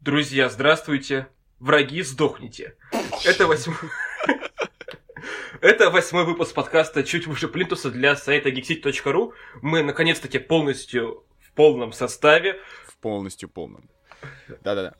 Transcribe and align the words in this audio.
Друзья, 0.00 0.48
здравствуйте. 0.48 1.28
Враги, 1.58 2.00
сдохните. 2.00 2.74
Это 3.26 3.46
восьмой... 3.46 3.76
Это 5.60 5.90
восьмой 5.90 6.24
выпуск 6.24 6.54
подкаста 6.54 7.04
«Чуть 7.04 7.26
выше 7.26 7.48
плинтуса» 7.48 7.90
для 7.90 8.16
сайта 8.16 8.48
geekcity.ru. 8.48 9.34
Мы, 9.60 9.82
наконец-таки, 9.82 10.38
полностью 10.38 11.26
в 11.38 11.52
полном 11.52 11.92
составе. 11.92 12.58
В 12.86 12.96
полностью 12.96 13.50
полном. 13.50 13.90
Да-да-да. 14.62 14.94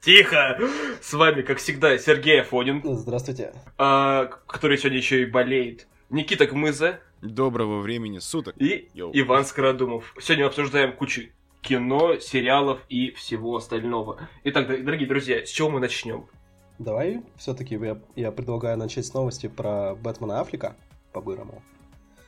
Тихо! 0.00 0.58
С 1.00 1.12
вами, 1.12 1.42
как 1.42 1.58
всегда, 1.58 1.96
Сергей 1.96 2.40
Афонин. 2.40 2.82
Здравствуйте. 2.84 3.54
А, 3.78 4.24
который 4.48 4.78
сегодня 4.78 4.98
еще 4.98 5.22
и 5.22 5.26
болеет. 5.26 5.86
Никита 6.08 6.44
Гмыза. 6.44 6.98
Доброго 7.22 7.82
времени 7.82 8.18
суток. 8.18 8.56
И 8.58 8.88
Йоу. 8.94 9.12
Иван 9.14 9.44
Скородумов. 9.44 10.12
Сегодня 10.20 10.46
мы 10.46 10.48
обсуждаем 10.48 10.92
кучу 10.96 11.28
кино, 11.62 12.18
сериалов 12.18 12.80
и 12.88 13.10
всего 13.12 13.56
остального. 13.56 14.28
Итак, 14.44 14.66
дорогие 14.66 15.08
друзья, 15.08 15.44
с 15.44 15.50
чего 15.50 15.70
мы 15.70 15.80
начнем? 15.80 16.26
Давай 16.78 17.22
все-таки 17.36 17.74
я, 17.74 18.00
я 18.16 18.32
предлагаю 18.32 18.78
начать 18.78 19.06
с 19.06 19.12
новости 19.12 19.48
про 19.48 19.94
Бэтмена 19.94 20.40
Аффлека 20.40 20.76
по-бырому. 21.12 21.62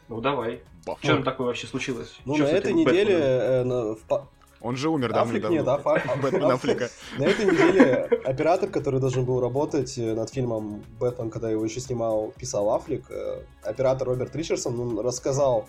Ну 0.08 0.20
давай. 0.20 0.62
Баф. 0.84 0.98
Что 1.02 1.14
там 1.14 1.22
такое 1.22 1.46
вообще 1.46 1.66
случилось? 1.66 2.18
Ну, 2.24 2.36
Чё 2.36 2.44
на 2.44 2.48
этой 2.48 2.72
неделе 2.74 3.14
э, 3.14 3.64
на, 3.64 3.94
в, 3.94 4.28
он 4.62 4.76
же 4.76 4.90
умер 4.90 5.12
давно 5.12 5.34
Аффлек 5.34 5.50
нет, 5.50 5.66
Аф... 5.66 5.84
Бэтмен 6.20 6.50
Аффлека. 6.50 6.88
На 7.18 7.24
этой 7.24 7.46
неделе 7.46 7.94
оператор, 8.24 8.70
который 8.70 9.00
должен 9.00 9.24
был 9.24 9.40
работать 9.40 9.98
э, 9.98 10.14
над 10.14 10.30
фильмом 10.30 10.84
«Бэтмен», 11.00 11.30
когда 11.30 11.50
его 11.50 11.64
еще 11.64 11.80
снимал, 11.80 12.32
писал 12.38 12.72
Аффлек, 12.74 13.10
э, 13.10 13.42
оператор 13.64 14.08
Роберт 14.08 14.36
Ричардсон, 14.36 14.78
он 14.78 15.00
рассказал 15.00 15.68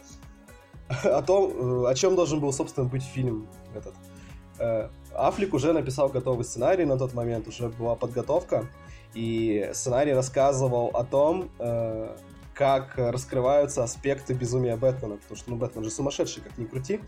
о 1.03 1.21
том, 1.21 1.85
о 1.85 1.93
чем 1.95 2.15
должен 2.15 2.39
был, 2.39 2.51
собственно, 2.53 2.87
быть 2.87 3.03
фильм 3.03 3.47
этот. 3.75 3.95
Аффлек 5.15 5.53
уже 5.53 5.73
написал 5.73 6.09
готовый 6.09 6.45
сценарий 6.45 6.85
на 6.85 6.97
тот 6.97 7.13
момент, 7.13 7.47
уже 7.47 7.69
была 7.69 7.95
подготовка, 7.95 8.67
и 9.13 9.69
сценарий 9.73 10.13
рассказывал 10.13 10.87
о 10.87 11.03
том, 11.03 11.49
э, 11.59 12.15
как 12.53 12.93
раскрываются 12.97 13.83
аспекты 13.83 14.33
безумия 14.33 14.75
Бэтмена, 14.75 15.17
потому 15.17 15.35
что, 15.35 15.51
ну, 15.51 15.55
Бэтмен 15.55 15.83
же 15.83 15.91
сумасшедший, 15.91 16.43
как 16.43 16.57
ни 16.57 16.65
крути. 16.65 16.99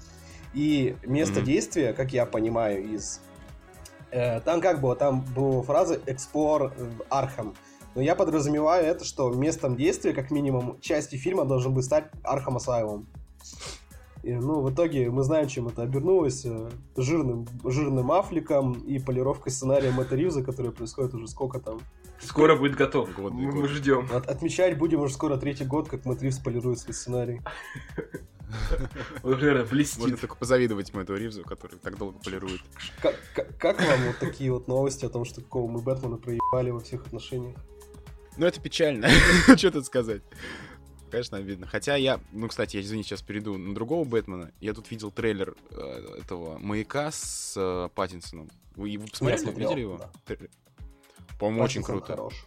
И 0.53 0.95
место 1.05 1.39
mm-hmm. 1.39 1.44
действия, 1.44 1.94
как 1.94 2.14
я 2.14 2.25
понимаю 2.25 2.83
из... 2.83 3.22
Э, 4.11 4.39
там 4.42 4.61
как 4.61 4.81
было, 4.81 4.95
там 4.95 5.22
была 5.36 5.64
фраза 5.64 5.95
«Explore 5.95 6.72
Arkham», 7.09 7.56
но 7.95 8.02
я 8.02 8.16
подразумеваю 8.16 8.86
это, 8.86 9.05
что 9.05 9.30
местом 9.31 9.77
действия, 9.77 10.14
как 10.14 10.30
минимум, 10.30 10.80
части 10.81 11.16
фильма 11.16 11.45
должен 11.45 11.73
быть 11.73 11.86
стать 11.86 12.05
Arkham 12.23 12.58
Asylum 12.58 12.91
ом. 12.91 13.08
И, 14.24 14.34
ну, 14.34 14.62
в 14.62 14.74
итоге 14.74 15.12
мы 15.12 15.22
знаем, 15.22 15.48
чем 15.48 15.68
это 15.68 15.84
обернулось. 15.84 16.46
Э, 16.46 16.72
жирным, 16.98 17.48
жирным 17.64 18.12
афликом 18.12 18.74
и 18.82 18.98
полировкой 18.98 19.52
сценария 19.52 19.92
Мэтта 19.92 20.16
Ривза, 20.16 20.44
которая 20.44 20.72
происходит 20.72 21.14
уже 21.14 21.28
сколько 21.28 21.60
там. 21.60 21.80
Скоро 22.20 22.56
будет 22.56 22.76
готов. 22.76 23.14
Год, 23.14 23.34
мы, 23.34 23.52
год. 23.52 23.62
мы 23.62 23.68
ждем. 23.68 24.10
От, 24.12 24.28
отмечать 24.28 24.80
будем 24.80 25.02
уже 25.02 25.14
скоро 25.14 25.38
третий 25.38 25.66
год, 25.66 25.90
как 25.90 26.06
Мэтт 26.06 26.23
Ривз 26.23 26.40
полирует 26.40 26.80
свой 26.80 26.96
сценарий. 26.96 27.42
Он, 29.23 29.32
наверное, 29.34 29.66
блестит. 29.66 30.00
Можно 30.00 30.18
только 30.18 30.36
позавидовать 30.36 30.94
Мэтту 30.94 31.16
Ривзу, 31.16 31.44
который 31.44 31.78
так 31.78 31.98
долго 31.98 32.18
полирует. 32.20 32.62
Как, 33.02 33.16
как, 33.34 33.58
как 33.58 33.80
вам 33.80 34.08
вот 34.08 34.18
такие 34.20 34.52
вот 34.52 34.68
новости 34.68 35.06
о 35.06 35.10
том, 35.10 35.26
что 35.26 35.42
какого 35.42 35.70
мы 35.70 35.82
Бэтмена 35.82 36.18
проебали 36.18 36.72
во 36.72 36.80
всех 36.80 37.06
отношениях? 37.06 37.58
Ну, 38.38 38.46
это 38.46 38.60
печально. 38.60 39.08
Что 39.56 39.72
тут 39.72 39.86
сказать? 39.86 40.22
Конечно, 41.11 41.38
обидно. 41.38 41.67
Хотя 41.67 41.95
я, 41.95 42.20
ну, 42.31 42.48
кстати, 42.48 42.78
я, 42.78 42.81
извини, 42.81 43.03
сейчас 43.03 43.22
перейду 43.22 43.58
на 43.58 43.73
другого 43.73 44.03
Бэтмена. 44.06 44.52
Я 44.59 44.73
тут 44.73 44.89
видел 44.92 45.11
трейлер 45.11 45.56
э, 45.72 46.20
этого 46.22 46.58
«Маяка» 46.58 47.11
с 47.11 47.53
э, 47.58 47.89
Паттинсоном. 47.94 48.50
Вы, 48.75 48.98
вы 48.98 49.08
посмотрели, 49.08 49.39
смотрел, 49.39 49.70
видели 49.70 49.81
его? 49.81 49.98
Да. 49.98 50.36
По-моему, 51.39 51.64
очень 51.64 51.83
круто. 51.83 52.08
хорош. 52.08 52.45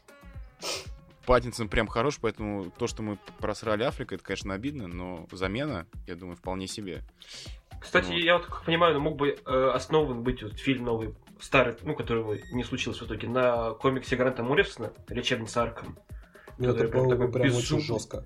Паттинсон 1.26 1.68
прям 1.68 1.86
хорош, 1.88 2.18
поэтому 2.20 2.70
то, 2.70 2.86
что 2.86 3.02
мы 3.02 3.18
просрали 3.38 3.82
Африка, 3.82 4.14
это, 4.14 4.24
конечно, 4.24 4.54
обидно, 4.54 4.88
но 4.88 5.26
замена, 5.30 5.86
я 6.06 6.14
думаю, 6.14 6.36
вполне 6.36 6.66
себе. 6.66 7.02
Кстати, 7.80 8.06
вот. 8.06 8.14
я 8.14 8.38
вот 8.38 8.46
как 8.46 8.64
понимаю, 8.64 8.98
мог 8.98 9.16
бы 9.16 9.36
э, 9.44 9.70
основан 9.74 10.22
быть 10.22 10.42
вот 10.42 10.54
фильм 10.54 10.84
новый, 10.84 11.14
старый, 11.38 11.76
ну, 11.82 11.94
который 11.94 12.42
не 12.52 12.64
случился 12.64 13.04
в 13.04 13.08
итоге, 13.08 13.28
на 13.28 13.72
комиксе 13.72 14.16
Гранта 14.16 14.42
Моррисона 14.42 14.92
«Лечебница 15.08 15.62
Арком». 15.62 15.98
Ну, 16.56 16.70
это 16.70 16.88
было 16.88 17.14
бы 17.14 17.30
прям 17.30 17.46
безумный. 17.46 17.58
очень 17.58 17.80
жестко. 17.80 18.24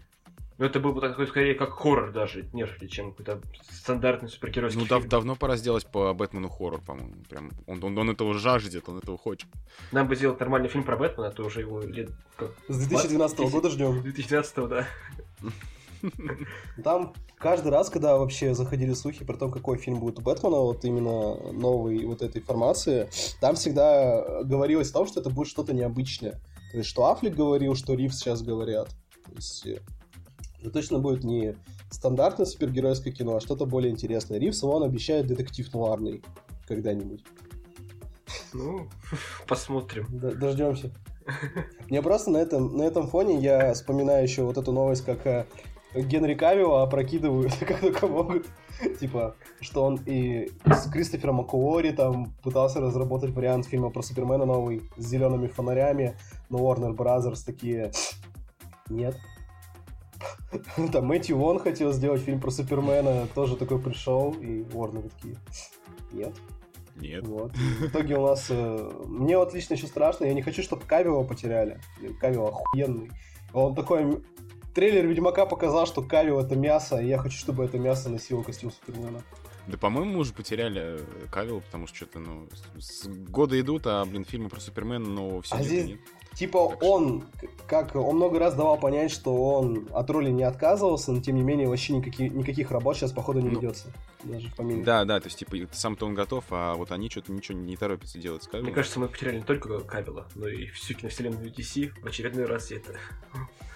Ну, 0.59 0.67
это 0.67 0.81
был 0.81 0.93
бы 0.93 1.01
такой, 1.01 1.27
скорее, 1.27 1.55
как 1.55 1.71
хоррор 1.71 2.13
даже, 2.13 2.49
нежели 2.53 2.87
чем 2.87 3.13
какой-то 3.13 3.41
стандартный 3.71 4.29
супергеройский 4.29 4.81
Ну, 4.81 4.87
фильм. 4.87 5.09
давно 5.09 5.37
пора 5.37 5.57
сделать 5.57 5.87
по 5.87 6.13
Бэтмену 6.13 6.49
хоррор, 6.49 6.81
по-моему. 6.81 7.15
Прям, 7.29 7.51
он, 7.67 7.83
он, 7.83 7.97
он 7.99 8.11
этого 8.11 8.35
жаждет, 8.35 8.89
он 8.89 8.99
этого 8.99 9.19
хочет. 9.19 9.49
Нам 9.93 10.07
бы 10.09 10.17
сделать 10.17 10.39
нормальный 10.41 10.69
фильм 10.69 10.85
про 10.85 10.97
Бэтмена, 10.97 11.29
а 11.29 11.33
то 11.33 11.45
уже 11.45 11.61
его 11.61 11.81
лет... 11.81 12.11
Как, 12.37 12.51
С 12.69 12.87
2012 12.87 13.39
-го 13.39 13.51
года 13.51 13.71
ждем. 13.71 14.03
2012 14.03 14.69
да. 14.69 14.87
Там 16.83 17.13
каждый 17.39 17.69
раз, 17.69 17.91
когда 17.91 18.19
вообще 18.19 18.55
заходили 18.55 18.93
слухи 18.93 19.25
про 19.25 19.37
то, 19.37 19.49
какой 19.49 19.79
фильм 19.79 20.01
будет 20.01 20.19
у 20.19 20.23
Бэтмена, 20.23 20.57
вот 20.57 20.85
именно 20.85 21.53
новой 21.53 22.05
вот 22.05 22.23
этой 22.23 22.43
формации, 22.43 23.09
там 23.41 23.55
всегда 23.55 24.43
говорилось 24.43 24.91
о 24.91 24.95
том, 24.95 25.07
что 25.07 25.21
это 25.21 25.31
будет 25.31 25.49
что-то 25.49 25.73
необычное. 25.73 26.41
То 26.73 26.79
есть, 26.79 26.89
что 26.89 27.07
Аффлек 27.07 27.35
говорил, 27.35 27.75
что 27.75 27.95
Ривз 27.95 28.19
сейчас 28.19 28.43
говорят. 28.43 28.89
То 29.27 29.33
есть, 29.35 29.67
это 29.67 29.83
точно 30.71 30.99
будет 30.99 31.25
не 31.25 31.57
стандартное 31.91 32.47
супергеройское 32.47 33.13
кино, 33.13 33.37
а 33.37 33.41
что-то 33.41 33.67
более 33.67 33.93
интересное. 33.93 34.39
Ривз, 34.39 34.63
он 34.65 34.83
обещает 34.83 35.27
детектив 35.27 35.73
нуарный 35.73 36.23
когда-нибудь. 36.67 37.25
Ну, 38.53 38.89
посмотрим. 39.47 40.07
Дождемся. 40.11 40.91
Мне 41.89 42.03
просто 42.03 42.31
на 42.31 42.39
этом, 42.39 42.77
на 42.77 42.83
этом 42.83 43.07
фоне 43.07 43.39
я 43.39 43.73
вспоминаю 43.75 44.23
еще 44.23 44.43
вот 44.43 44.59
эту 44.59 44.73
новость, 44.73 45.05
как 45.05 45.27
э, 45.27 45.47
Генри 45.95 46.35
Кавилла 46.35 46.83
опрокидывают, 46.83 47.55
как 47.61 47.81
только 47.81 48.07
могут. 48.07 48.47
Типа, 48.99 49.37
что 49.61 49.85
он 49.85 50.01
и 50.07 50.51
с 50.67 50.91
Кристофером 50.91 51.37
Макуори 51.37 51.93
там 51.93 52.35
пытался 52.43 52.81
разработать 52.81 53.31
вариант 53.31 53.67
фильма 53.67 53.91
про 53.91 54.03
Супермена 54.03 54.45
новый 54.45 54.83
с 54.97 55.05
зелеными 55.05 55.47
фонарями, 55.47 56.17
но 56.49 56.59
Warner 56.59 56.97
Brothers 56.97 57.45
такие... 57.45 57.93
Нет, 58.89 59.17
там 60.93 61.07
Мэтью 61.07 61.39
Вон 61.39 61.59
хотел 61.59 61.93
сделать 61.93 62.23
фильм 62.23 62.41
про 62.41 62.51
Супермена, 62.51 63.27
тоже 63.35 63.57
такой 63.57 63.79
пришел, 63.79 64.33
и 64.33 64.63
Warner 64.63 65.11
такие, 65.11 65.37
нет. 66.13 66.35
Нет. 66.97 67.27
Вот. 67.27 67.53
В 67.57 67.87
итоге 67.87 68.17
у 68.17 68.27
нас... 68.27 68.47
Э, 68.51 68.91
мне 69.07 69.39
вот 69.39 69.55
лично 69.55 69.75
еще 69.75 69.87
страшно, 69.87 70.27
я 70.27 70.35
не 70.35 70.43
хочу, 70.43 70.63
чтобы 70.63 70.83
Кавио 70.85 71.25
потеряли. 71.25 71.81
Кавио 72.21 72.49
охуенный. 72.49 73.11
Он 73.53 73.75
такой... 73.75 74.23
Трейлер 74.75 75.07
Ведьмака 75.07 75.45
показал, 75.45 75.87
что 75.87 76.03
Кавио 76.03 76.41
это 76.41 76.57
мясо, 76.57 76.99
и 76.99 77.07
я 77.07 77.19
хочу, 77.19 77.37
чтобы 77.37 77.65
это 77.65 77.79
мясо 77.79 78.09
носило 78.09 78.43
костюм 78.43 78.71
Супермена. 78.71 79.23
Да, 79.69 79.79
по-моему, 79.79 80.13
мы 80.13 80.19
уже 80.19 80.33
потеряли 80.33 80.99
э, 80.99 81.27
Кавилла, 81.31 81.61
потому 81.61 81.87
что 81.87 81.97
что-то, 81.97 82.19
ну, 82.19 82.49
с 82.79 83.07
года 83.07 83.59
идут, 83.61 83.87
а, 83.87 84.05
блин, 84.05 84.25
фильмы 84.25 84.49
про 84.49 84.61
Супермена, 84.61 85.07
но 85.07 85.41
все 85.41 85.55
а 85.55 85.63
здесь, 85.63 85.87
нет. 85.87 86.01
Типа 86.35 86.71
так 86.71 86.83
он, 86.83 87.25
как 87.67 87.95
он 87.95 88.17
много 88.17 88.39
раз 88.39 88.55
давал 88.55 88.79
понять, 88.79 89.11
что 89.11 89.35
он 89.35 89.89
от 89.93 90.09
роли 90.11 90.31
не 90.31 90.43
отказывался, 90.43 91.13
но 91.13 91.21
тем 91.21 91.37
не 91.37 91.43
менее 91.43 91.69
вообще 91.69 91.93
никаких, 91.93 92.33
никаких 92.33 92.71
работ 92.71 92.97
сейчас, 92.97 93.13
походу, 93.13 93.41
не 93.41 93.51
ну, 93.51 93.61
ведется. 93.61 93.93
Даже 94.25 94.49
в 94.49 94.55
помине. 94.55 94.83
Да, 94.83 95.05
да, 95.05 95.21
то 95.21 95.27
есть, 95.27 95.39
типа, 95.39 95.57
сам-то 95.73 96.07
он 96.07 96.15
готов, 96.15 96.45
а 96.51 96.75
вот 96.75 96.91
они 96.91 97.11
что-то 97.11 97.33
ничего 97.33 97.59
не 97.59 97.77
торопятся 97.77 98.19
делать 98.19 98.45
с 98.45 98.47
Кабелом. 98.47 98.67
Мне 98.67 98.75
кажется, 98.75 98.99
мы 98.99 99.09
потеряли 99.09 99.39
не 99.39 99.45
только 99.45 99.81
Кабела, 99.81 100.27
но 100.35 100.49
и 100.49 100.67
всю 100.69 100.95
киновселенную 100.95 101.53
DC 101.53 102.01
в 102.01 102.07
очередной 102.07 102.47
раз 102.47 102.71
это 102.73 102.95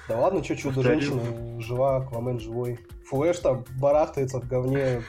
да 0.08 0.18
ладно, 0.18 0.42
что 0.44 0.56
Чудо-женщина 0.56 1.60
жива, 1.60 1.96
Аквамен 1.96 2.38
живой. 2.38 2.78
Флэш 3.06 3.38
там 3.38 3.64
барахтается 3.80 4.40
в 4.40 4.48
говне, 4.48 5.02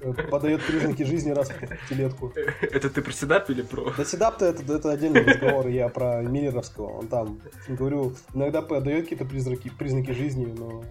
э, 0.00 0.12
подает 0.30 0.64
признаки 0.64 1.02
жизни 1.02 1.30
раз 1.30 1.50
в 1.50 1.58
пятилетку. 1.58 2.32
Это 2.60 2.88
ты 2.88 3.02
про 3.02 3.12
седап 3.12 3.50
или 3.50 3.62
про... 3.62 3.92
Да 3.96 4.04
седап-то 4.04 4.46
это, 4.46 4.72
это 4.72 4.92
отдельный 4.92 5.24
разговор, 5.24 5.66
я 5.68 5.88
про 5.88 6.22
Миллеровского. 6.22 6.98
Он 6.98 7.08
там, 7.08 7.40
говорю, 7.68 8.14
иногда 8.32 8.62
подает 8.62 9.04
какие-то 9.04 9.24
признаки, 9.24 9.70
признаки 9.70 10.12
жизни, 10.12 10.52
но... 10.56 10.84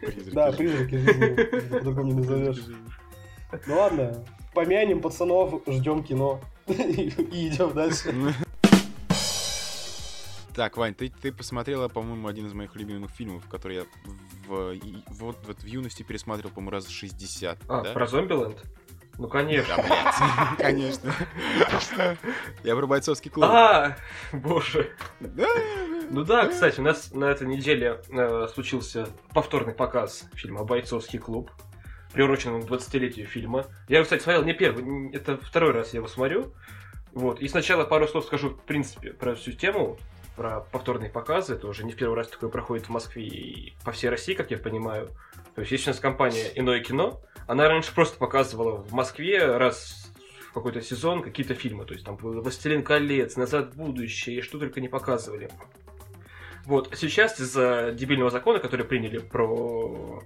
Призраки 0.00 0.34
да, 0.34 0.52
призраки 0.52 0.96
жизни, 0.96 1.68
по-другому 1.70 2.12
не 2.12 2.14
назовешь. 2.14 2.62
Ну 3.66 3.76
ладно, 3.76 4.24
помянем 4.52 5.00
пацанов, 5.00 5.62
ждем 5.66 6.02
кино 6.02 6.40
и 6.66 7.48
идем 7.48 7.72
дальше. 7.72 8.14
Так, 10.54 10.76
Вань, 10.76 10.94
ты, 10.94 11.10
ты 11.10 11.32
посмотрела, 11.32 11.88
по-моему, 11.88 12.28
один 12.28 12.46
из 12.46 12.52
моих 12.52 12.76
любимых 12.76 13.10
фильмов, 13.10 13.42
который 13.48 13.78
я 13.78 13.84
в, 14.46 14.74
в, 14.74 14.78
вот, 15.08 15.36
вот 15.46 15.58
в 15.58 15.66
юности 15.66 16.04
пересматривал, 16.04 16.50
по-моему, 16.50 16.70
раз 16.70 16.88
60. 16.88 17.58
А, 17.68 17.82
да? 17.82 17.92
про 17.92 18.06
Зомбиленд? 18.06 18.62
Ну, 19.18 19.28
конечно. 19.28 19.76
Да, 19.76 20.54
конечно. 20.58 21.12
Я 22.62 22.76
про 22.76 22.86
бойцовский 22.86 23.30
клуб. 23.30 23.46
А, 23.48 23.96
боже. 24.32 24.92
Ну 25.20 26.24
да, 26.24 26.46
кстати, 26.46 26.80
у 26.80 26.84
нас 26.84 27.12
на 27.12 27.24
этой 27.24 27.46
неделе 27.46 28.00
э, 28.10 28.48
случился 28.52 29.08
повторный 29.32 29.72
показ 29.72 30.24
фильма 30.34 30.64
«Бойцовский 30.64 31.18
клуб». 31.18 31.50
приуроченном 32.12 32.62
к 32.62 32.70
20-летию 32.70 33.26
фильма. 33.26 33.66
Я 33.88 33.96
его, 33.96 34.04
кстати, 34.04 34.22
смотрел 34.22 34.44
не 34.44 34.52
первый, 34.52 35.10
это 35.12 35.36
второй 35.36 35.72
раз 35.72 35.94
я 35.94 35.98
его 35.98 36.06
смотрю. 36.06 36.52
Вот. 37.12 37.40
И 37.40 37.48
сначала 37.48 37.84
пару 37.84 38.06
слов 38.06 38.24
скажу, 38.24 38.50
в 38.50 38.62
принципе, 38.62 39.12
про 39.12 39.34
всю 39.34 39.52
тему, 39.52 39.98
про 40.36 40.60
повторные 40.60 41.10
показы. 41.10 41.54
Это 41.54 41.68
уже 41.68 41.84
не 41.84 41.92
в 41.92 41.96
первый 41.96 42.14
раз 42.14 42.28
такое 42.28 42.50
проходит 42.50 42.86
в 42.86 42.90
Москве 42.90 43.24
и 43.24 43.74
по 43.84 43.92
всей 43.92 44.08
России, 44.08 44.34
как 44.34 44.50
я 44.50 44.58
понимаю. 44.58 45.08
То 45.54 45.60
есть 45.60 45.72
есть 45.72 45.86
у 45.86 45.90
нас 45.90 46.00
компания 46.00 46.50
«Иное 46.54 46.80
кино». 46.80 47.20
Она 47.46 47.68
раньше 47.68 47.94
просто 47.94 48.18
показывала 48.18 48.76
в 48.76 48.92
Москве 48.92 49.44
раз 49.56 50.10
в 50.48 50.52
какой-то 50.52 50.80
сезон 50.80 51.22
какие-то 51.22 51.54
фильмы. 51.54 51.84
То 51.84 51.94
есть 51.94 52.04
там 52.04 52.16
«Властелин 52.16 52.82
колец», 52.82 53.36
«Назад 53.36 53.74
в 53.74 53.76
будущее» 53.76 54.38
и 54.38 54.40
что 54.40 54.58
только 54.58 54.80
не 54.80 54.88
показывали. 54.88 55.50
Вот. 56.64 56.92
А 56.92 56.96
сейчас 56.96 57.38
из-за 57.40 57.92
дебильного 57.92 58.30
закона, 58.30 58.58
который 58.58 58.84
приняли 58.84 59.18
про... 59.18 60.22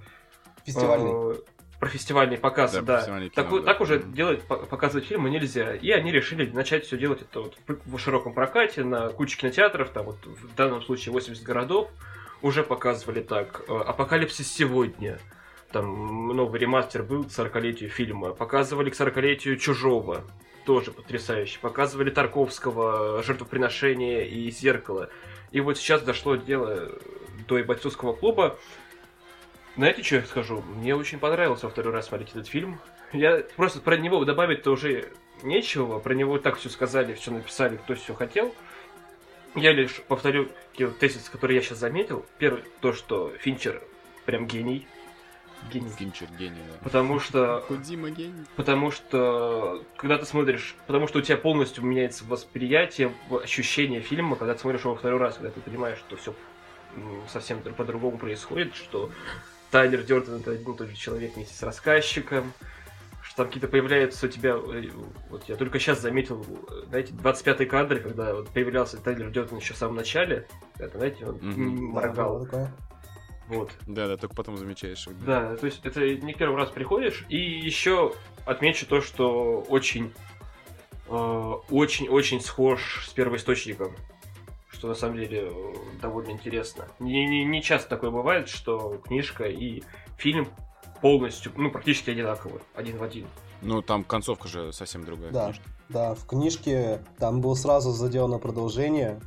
Фестивальный. 0.65 1.35
Э, 1.35 1.37
про 1.79 1.89
фестивальные 1.89 2.39
показы, 2.39 2.83
да. 2.83 3.01
да. 3.01 3.05
Кино, 3.07 3.31
так, 3.33 3.51
да. 3.51 3.61
так 3.61 3.81
уже 3.81 4.03
делать, 4.03 4.43
показывать 4.43 5.07
фильмы 5.07 5.31
нельзя. 5.31 5.75
И 5.75 5.91
они 5.91 6.11
решили 6.11 6.51
начать 6.51 6.85
все 6.87 6.99
делать 6.99 7.23
это 7.23 7.41
вот 7.41 7.57
в 7.67 7.99
широком 7.99 8.35
прокате, 8.35 8.85
на 8.85 9.09
куче 9.11 9.37
кинотеатров, 9.39 9.91
там 9.91 10.07
вот 10.07 10.17
в 10.27 10.55
данном 10.55 10.83
случае 10.83 11.13
80 11.13 11.43
городов 11.45 11.89
уже 12.43 12.63
показывали 12.63 13.21
так. 13.21 13.63
Э, 13.69 13.81
Апокалипсис 13.87 14.51
сегодня. 14.53 15.19
Там 15.73 16.29
новый 16.29 16.59
ремастер 16.59 17.03
был 17.03 17.25
к 17.25 17.29
40-летию 17.29 17.91
фильма. 17.91 18.31
Показывали 18.31 18.91
к 18.91 18.95
40-летию 18.95 19.57
Чужого. 19.57 20.25
Тоже 20.65 20.93
потрясающе. 20.93 21.59
Показывали 21.61 22.11
Тарковского, 22.11 23.23
Жертвоприношение 23.23 24.29
и 24.29 24.51
Зеркало. 24.51 25.11
И 25.51 25.61
вот 25.61 25.79
сейчас 25.79 26.03
дошло 26.03 26.37
дело 26.37 26.91
до 27.47 27.63
бойцовского 27.65 28.15
клуба. 28.15 28.59
Знаете, 29.79 30.03
что 30.03 30.17
я 30.17 30.23
скажу? 30.25 30.61
Мне 30.75 30.97
очень 30.97 31.21
понравился 31.21 31.67
во 31.67 31.71
второй 31.71 31.93
раз 31.93 32.09
смотреть 32.09 32.31
этот 32.31 32.49
фильм. 32.49 32.81
Я 33.13 33.45
просто 33.55 33.79
про 33.79 33.97
него 33.97 34.25
добавить-то 34.25 34.73
уже 34.73 35.13
нечего. 35.45 36.01
Про 36.01 36.15
него 36.15 36.37
так 36.39 36.57
все 36.57 36.69
сказали, 36.69 37.15
все 37.15 37.31
написали, 37.31 37.77
кто 37.77 37.95
все 37.95 38.13
хотел. 38.13 38.53
Я 39.55 39.71
лишь 39.71 40.03
повторю 40.09 40.49
тезис, 40.75 41.29
который 41.29 41.55
я 41.55 41.63
сейчас 41.63 41.79
заметил. 41.79 42.27
Первый, 42.39 42.65
то, 42.81 42.93
что 42.93 43.33
Финчер 43.39 43.81
прям 44.27 44.49
гений. 44.49 44.85
Гений. 45.73 45.91
Финчер 45.91 46.27
гений, 46.37 46.59
да. 46.67 46.79
Потому 46.83 47.21
что... 47.21 47.65
Кудима 47.69 48.11
гений. 48.11 48.47
Потому 48.57 48.91
что, 48.91 49.85
когда 49.97 50.19
ты 50.19 50.27
смотришь... 50.27 50.75
Потому 50.89 51.07
что 51.07 51.21
у 51.21 51.23
тебя 51.23 51.37
полностью 51.37 51.85
меняется 51.85 52.25
восприятие, 52.25 53.15
ощущение 53.31 54.01
фильма, 54.01 54.35
когда 54.35 54.55
ты 54.55 54.61
смотришь 54.61 54.81
его 54.81 54.97
второй 54.97 55.21
раз, 55.21 55.37
когда 55.37 55.51
ты 55.53 55.61
понимаешь, 55.61 55.99
что 55.99 56.17
все 56.17 56.35
совсем 57.29 57.61
по-другому 57.61 58.19
происходит, 58.19 58.75
что 58.75 59.13
Тайлер 59.71 60.03
Дёртон 60.03 60.37
это 60.37 60.53
один 60.53 60.73
и 60.73 60.77
тот 60.77 60.89
же 60.89 60.97
человек 60.97 61.35
вместе 61.35 61.55
с 61.55 61.63
рассказчиком, 61.63 62.53
что 63.23 63.39
там 63.39 63.47
какие-то 63.47 63.69
появляются 63.69 64.27
у 64.27 64.29
тебя... 64.29 64.51
Э, 64.51 64.85
вот 65.31 65.45
я 65.49 65.57
только 65.57 65.79
сейчас 65.79 66.01
заметил, 66.01 66.45
знаете, 66.89 67.13
25-й 67.13 67.67
кадр, 67.67 68.01
когда 68.01 68.35
вот 68.35 68.49
появлялся 68.51 68.97
Тайлер 68.99 69.31
Дёртон 69.31 69.59
еще 69.59 69.75
в 69.75 69.77
самом 69.77 69.97
начале, 69.97 70.47
это, 70.79 70.99
знаете, 70.99 71.27
он 71.27 71.37
mm-hmm. 71.37 71.79
моргал. 71.79 72.47
Да, 72.47 72.73
вот. 73.49 73.73
Да, 73.87 74.07
да, 74.09 74.17
только 74.17 74.35
потом 74.35 74.57
замечаешь. 74.57 75.07
Да, 75.25 75.57
то 75.57 75.67
есть 75.67 75.81
это 75.85 76.01
не 76.01 76.35
первый 76.35 76.57
раз 76.57 76.71
приходишь. 76.71 77.25
И 77.29 77.37
еще 77.39 78.15
отмечу 78.45 78.87
то, 78.87 79.01
что 79.01 79.61
очень 79.69 80.13
очень-очень 81.09 82.41
схож 82.41 83.07
с 83.07 83.13
первоисточником 83.15 83.97
что 84.79 84.89
на 84.89 84.95
самом 84.95 85.17
деле 85.17 85.51
э, 85.51 85.75
довольно 86.01 86.31
интересно. 86.31 86.87
Не, 87.01 87.27
не, 87.27 87.45
не 87.45 87.63
часто 87.63 87.91
такое 87.91 88.11
бывает, 88.11 88.49
что 88.49 89.01
книжка 89.05 89.45
и 89.45 89.83
фильм 90.17 90.49
полностью, 91.03 91.53
ну, 91.57 91.71
практически 91.71 92.11
одинаковые, 92.11 92.61
один 92.75 92.99
в 92.99 93.03
один. 93.03 93.27
Ну, 93.61 93.83
там 93.83 94.05
концовка 94.05 94.47
же 94.47 94.73
совсем 94.73 95.05
другая. 95.05 95.33
Да, 95.33 95.47
книжка. 95.47 95.65
да, 95.89 96.15
в 96.15 96.27
книжке 96.27 97.01
там 97.19 97.41
было 97.41 97.55
сразу 97.55 97.91
сделано 97.93 98.39
продолжение, 98.39 99.21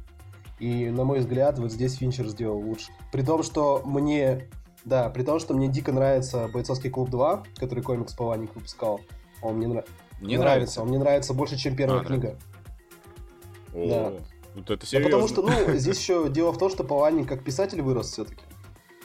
и, 0.59 0.89
на 0.89 1.03
мой 1.03 1.19
взгляд, 1.19 1.59
вот 1.59 1.71
здесь 1.71 1.95
Финчер 1.95 2.27
сделал 2.27 2.59
лучше. 2.59 2.91
При 3.11 3.23
том, 3.23 3.43
что 3.43 3.81
мне, 3.83 4.47
да, 4.85 5.09
при 5.09 5.23
том, 5.23 5.39
что 5.39 5.53
мне 5.53 5.67
дико 5.67 5.91
нравится 5.91 6.47
«Бойцовский 6.53 6.89
клуб 6.89 7.09
2», 7.09 7.45
который 7.57 7.83
комикс 7.83 8.13
Паваник 8.13 8.55
выпускал, 8.55 9.01
он 9.41 9.55
мне, 9.55 9.67
нра... 9.67 9.83
мне 10.21 10.37
нравится. 10.37 10.39
нравится. 10.39 10.81
Он 10.81 10.87
мне 10.87 10.99
нравится 10.99 11.33
больше, 11.33 11.57
чем 11.57 11.75
первая 11.75 12.01
а, 12.01 12.05
книга. 12.05 12.37
Да. 13.73 14.13
Вот 14.55 14.69
это 14.69 14.85
серьезно. 14.85 15.09
Да 15.09 15.17
потому 15.17 15.27
что, 15.27 15.41
ну, 15.41 15.75
здесь 15.77 15.99
еще 15.99 16.29
дело 16.29 16.51
в 16.51 16.57
том, 16.57 16.69
что 16.69 16.83
Паванин 16.83 17.25
как 17.25 17.43
писатель 17.43 17.81
вырос 17.81 18.11
все-таки. 18.11 18.43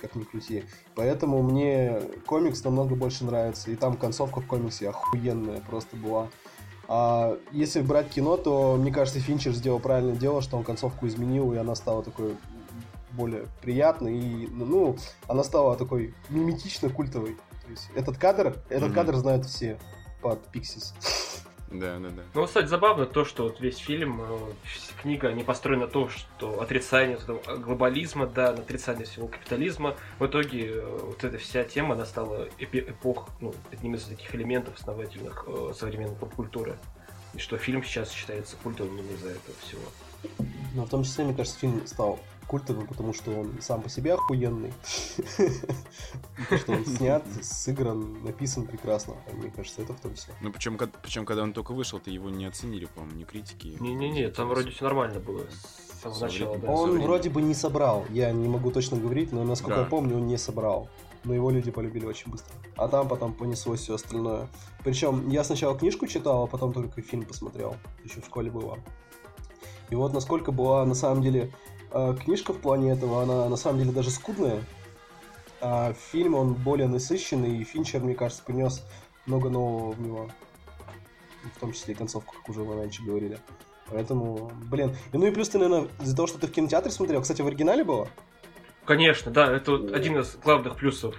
Как 0.00 0.14
ни 0.14 0.24
крути. 0.24 0.64
Поэтому 0.94 1.42
мне 1.42 2.00
комикс 2.26 2.62
намного 2.64 2.94
больше 2.94 3.24
нравится. 3.24 3.70
И 3.70 3.76
там 3.76 3.96
концовка 3.96 4.40
в 4.40 4.46
комиксе 4.46 4.90
охуенная 4.90 5.60
просто 5.60 5.96
была. 5.96 6.28
А 6.88 7.36
если 7.50 7.80
брать 7.80 8.10
кино, 8.10 8.36
то, 8.36 8.76
мне 8.76 8.92
кажется, 8.92 9.20
Финчер 9.20 9.52
сделал 9.52 9.80
правильное 9.80 10.14
дело, 10.16 10.42
что 10.42 10.56
он 10.56 10.64
концовку 10.64 11.06
изменил, 11.06 11.52
и 11.52 11.56
она 11.56 11.74
стала 11.74 12.02
такой 12.02 12.36
более 13.12 13.46
приятной. 13.62 14.18
И, 14.18 14.48
ну, 14.48 14.96
она 15.26 15.42
стала 15.42 15.76
такой 15.76 16.14
миметично 16.28 16.90
культовой. 16.90 17.36
Этот 17.94 18.18
кадр, 18.18 18.58
этот 18.68 18.90
mm-hmm. 18.90 18.94
кадр 18.94 19.16
знают 19.16 19.46
все 19.46 19.78
под 20.22 20.38
Pixies. 20.54 20.92
Да, 21.70 21.98
да, 21.98 22.10
да. 22.10 22.22
Ну, 22.34 22.46
кстати, 22.46 22.66
забавно 22.66 23.06
то, 23.06 23.24
что 23.24 23.44
вот 23.44 23.60
весь 23.60 23.78
фильм, 23.78 24.20
э, 24.22 24.52
книга 25.02 25.32
не 25.32 25.42
построена 25.42 25.86
на 25.86 25.90
том, 25.90 26.08
что 26.10 26.60
отрицание 26.60 27.18
глобализма, 27.58 28.26
да, 28.26 28.52
на 28.52 28.60
отрицание 28.60 29.04
всего 29.04 29.26
капитализма. 29.26 29.96
В 30.20 30.26
итоге 30.26 30.68
э, 30.68 30.86
вот 30.86 31.24
эта 31.24 31.38
вся 31.38 31.64
тема, 31.64 31.94
она 31.94 32.04
стала 32.04 32.48
эпох, 32.58 33.30
ну, 33.40 33.52
одним 33.72 33.96
из 33.96 34.04
таких 34.04 34.32
элементов 34.34 34.78
основательных 34.78 35.44
э, 35.48 35.72
современной 35.74 36.14
поп-культуры. 36.14 36.78
И 37.34 37.38
что 37.38 37.58
фильм 37.58 37.82
сейчас 37.82 38.12
считается 38.12 38.56
культовым 38.62 38.98
именно 38.98 39.14
из-за 39.14 39.30
этого 39.30 39.56
всего. 39.60 39.82
Но 40.74 40.84
в 40.84 40.88
том 40.88 41.02
числе, 41.02 41.24
мне 41.24 41.34
кажется, 41.34 41.58
фильм 41.58 41.84
стал 41.86 42.20
культовым, 42.46 42.86
потому 42.86 43.12
что 43.12 43.32
он 43.32 43.60
сам 43.60 43.82
по 43.82 43.88
себе 43.88 44.14
охуенный. 44.14 44.72
Что 46.58 46.72
он 46.72 46.86
снят, 46.96 47.24
сыгран, 47.42 48.22
написан 48.24 48.66
прекрасно. 48.66 49.14
Мне 49.32 49.50
кажется, 49.50 49.82
это 49.82 49.92
в 49.92 50.00
том 50.00 50.14
числе. 50.14 50.34
Ну, 50.40 50.52
причем, 50.52 50.78
причем 51.02 51.24
когда 51.26 51.42
он 51.42 51.52
только 51.52 51.72
вышел, 51.72 51.98
то 51.98 52.10
его 52.10 52.30
не 52.30 52.46
оценили, 52.46 52.86
по-моему, 52.86 53.18
ни 53.18 53.24
критики. 53.24 53.76
Не-не-не, 53.80 54.28
там 54.30 54.48
вроде 54.48 54.70
все 54.70 54.84
нормально 54.84 55.20
было 55.20 55.42
начала. 56.20 56.58
Да. 56.58 56.70
Он 56.70 57.00
вроде 57.00 57.30
бы 57.30 57.42
не 57.42 57.54
собрал. 57.54 58.04
Я 58.10 58.30
не 58.30 58.48
могу 58.48 58.70
точно 58.70 58.96
говорить, 58.96 59.32
но 59.32 59.44
насколько 59.44 59.80
я 59.80 59.86
помню, 59.86 60.16
он 60.16 60.26
не 60.26 60.38
собрал 60.38 60.88
но 61.26 61.34
его 61.34 61.50
люди 61.50 61.70
полюбили 61.70 62.06
очень 62.06 62.30
быстро. 62.30 62.54
А 62.76 62.88
там 62.88 63.08
потом 63.08 63.34
понеслось 63.34 63.80
все 63.80 63.96
остальное. 63.96 64.48
Причем 64.84 65.28
я 65.28 65.44
сначала 65.44 65.76
книжку 65.76 66.06
читал, 66.06 66.44
а 66.44 66.46
потом 66.46 66.72
только 66.72 67.02
фильм 67.02 67.24
посмотрел. 67.24 67.76
Еще 68.04 68.20
в 68.20 68.26
школе 68.26 68.50
было. 68.50 68.78
И 69.90 69.94
вот 69.94 70.12
насколько 70.12 70.52
была 70.52 70.84
на 70.84 70.94
самом 70.94 71.22
деле 71.22 71.50
книжка 72.24 72.52
в 72.52 72.58
плане 72.58 72.92
этого, 72.92 73.22
она 73.22 73.48
на 73.48 73.56
самом 73.56 73.78
деле 73.78 73.92
даже 73.92 74.10
скудная. 74.10 74.62
А 75.60 75.94
фильм, 75.94 76.34
он 76.34 76.54
более 76.54 76.88
насыщенный, 76.88 77.58
и 77.58 77.64
Финчер, 77.64 78.00
мне 78.00 78.14
кажется, 78.14 78.42
принес 78.44 78.84
много 79.26 79.48
нового 79.48 79.92
в 79.92 80.00
него. 80.00 80.30
В 81.54 81.60
том 81.60 81.72
числе 81.72 81.94
и 81.94 81.96
концовку, 81.96 82.34
как 82.34 82.48
уже 82.48 82.60
мы 82.60 82.74
раньше 82.76 83.02
говорили. 83.02 83.38
Поэтому, 83.88 84.50
блин. 84.64 84.96
И, 85.12 85.16
ну 85.16 85.26
и 85.26 85.30
плюс 85.30 85.48
ты, 85.48 85.58
наверное, 85.58 85.88
из-за 86.00 86.16
того, 86.16 86.26
что 86.26 86.38
ты 86.38 86.48
в 86.48 86.52
кинотеатре 86.52 86.90
смотрел, 86.90 87.22
кстати, 87.22 87.40
в 87.40 87.46
оригинале 87.46 87.84
было? 87.84 88.08
Конечно, 88.84 89.30
да, 89.32 89.52
это 89.52 89.72
вот 89.72 89.92
один 89.92 90.18
из 90.18 90.36
главных 90.36 90.76
плюсов 90.76 91.14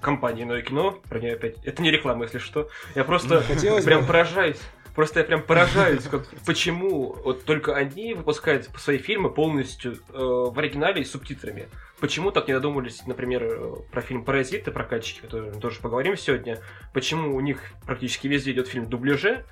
компании 0.00 0.44
«Иное 0.44 0.62
кино». 0.62 0.98
Про 1.08 1.20
нее 1.20 1.34
опять... 1.34 1.56
Это 1.64 1.82
не 1.82 1.90
реклама, 1.90 2.24
если 2.24 2.38
что. 2.38 2.68
Я 2.94 3.04
просто 3.04 3.40
прям 3.84 4.06
поражаюсь. 4.06 4.60
Просто 4.94 5.20
я 5.20 5.24
прям 5.24 5.42
поражаюсь, 5.42 6.04
как, 6.04 6.26
почему 6.46 7.16
вот 7.24 7.44
только 7.44 7.74
они 7.74 8.14
выпускают 8.14 8.70
свои 8.78 8.98
фильмы 8.98 9.28
полностью 9.28 9.94
э, 9.94 9.96
в 10.12 10.56
оригинале 10.56 11.02
и 11.02 11.04
с 11.04 11.10
субтитрами. 11.10 11.68
Почему 11.98 12.30
так 12.30 12.46
не 12.46 12.54
додумались, 12.54 13.04
например, 13.04 13.42
э, 13.42 13.74
про 13.90 14.02
фильм 14.02 14.24
«Паразиты», 14.24 14.70
прокатчики, 14.70 15.20
который 15.20 15.52
мы 15.52 15.60
тоже 15.60 15.80
поговорим 15.80 16.16
сегодня. 16.16 16.60
Почему 16.92 17.34
у 17.34 17.40
них 17.40 17.60
практически 17.84 18.28
везде 18.28 18.52
идет 18.52 18.68
фильм 18.68 18.84
в 18.84 18.88
дубляже, 18.88 19.44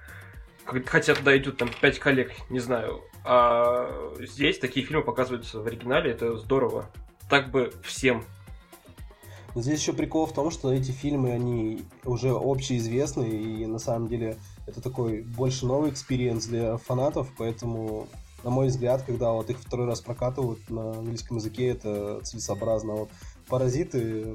хотя 0.87 1.15
туда 1.15 1.37
идут 1.37 1.57
там 1.57 1.71
пять 1.81 1.99
калек, 1.99 2.31
не 2.49 2.61
знаю. 2.61 3.03
А 3.25 4.15
здесь 4.21 4.61
такие 4.61 4.87
фильмы 4.87 5.03
показываются 5.03 5.61
в 5.61 5.67
оригинале, 5.67 6.13
это 6.13 6.37
здорово. 6.37 6.89
Так 7.29 7.51
бы 7.51 7.73
всем 7.83 8.25
здесь 9.55 9.81
еще 9.81 9.93
прикол 9.93 10.27
в 10.27 10.33
том, 10.33 10.51
что 10.51 10.73
эти 10.73 10.91
фильмы, 10.91 11.33
они 11.33 11.85
уже 12.05 12.31
общеизвестны, 12.31 13.29
и 13.29 13.67
на 13.67 13.79
самом 13.79 14.09
деле 14.09 14.37
это 14.67 14.81
такой 14.81 15.23
больше 15.23 15.67
новый 15.67 15.91
experience 15.91 16.47
для 16.47 16.77
фанатов, 16.77 17.29
поэтому, 17.37 18.09
на 18.45 18.51
мой 18.51 18.69
взгляд, 18.69 19.03
когда 19.03 19.33
вот 19.33 19.51
их 19.51 19.59
второй 19.59 19.87
раз 19.87 20.01
прокатывают 20.01 20.69
на 20.71 20.93
английском 20.93 21.39
языке, 21.39 21.69
это 21.69 22.21
целесообразно. 22.23 22.93
Вот 22.95 23.11
паразиты 23.49 24.35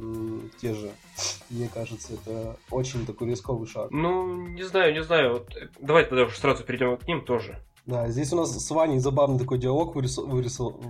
те 0.62 0.74
же, 0.74 0.92
мне 1.50 1.70
кажется, 1.74 2.14
это 2.14 2.58
очень 2.72 3.06
такой 3.06 3.30
рисковый 3.30 3.68
шаг. 3.68 3.92
Ну, 3.92 4.48
не 4.48 4.64
знаю, 4.64 4.94
не 4.94 5.04
знаю. 5.04 5.34
Вот, 5.34 5.56
давайте 5.80 6.10
тогда 6.10 6.26
уже 6.26 6.38
сразу 6.38 6.64
перейдем 6.64 6.98
к 6.98 7.08
ним 7.08 7.24
тоже. 7.24 7.60
Да, 7.88 8.10
здесь 8.10 8.34
у 8.34 8.36
нас 8.36 8.52
с 8.52 8.72
Ваней 8.72 9.00
забавный 9.00 9.40
такой 9.40 9.60
диалог 9.60 9.96
вырисовал. 9.96 10.30
вырисовал. 10.30 10.84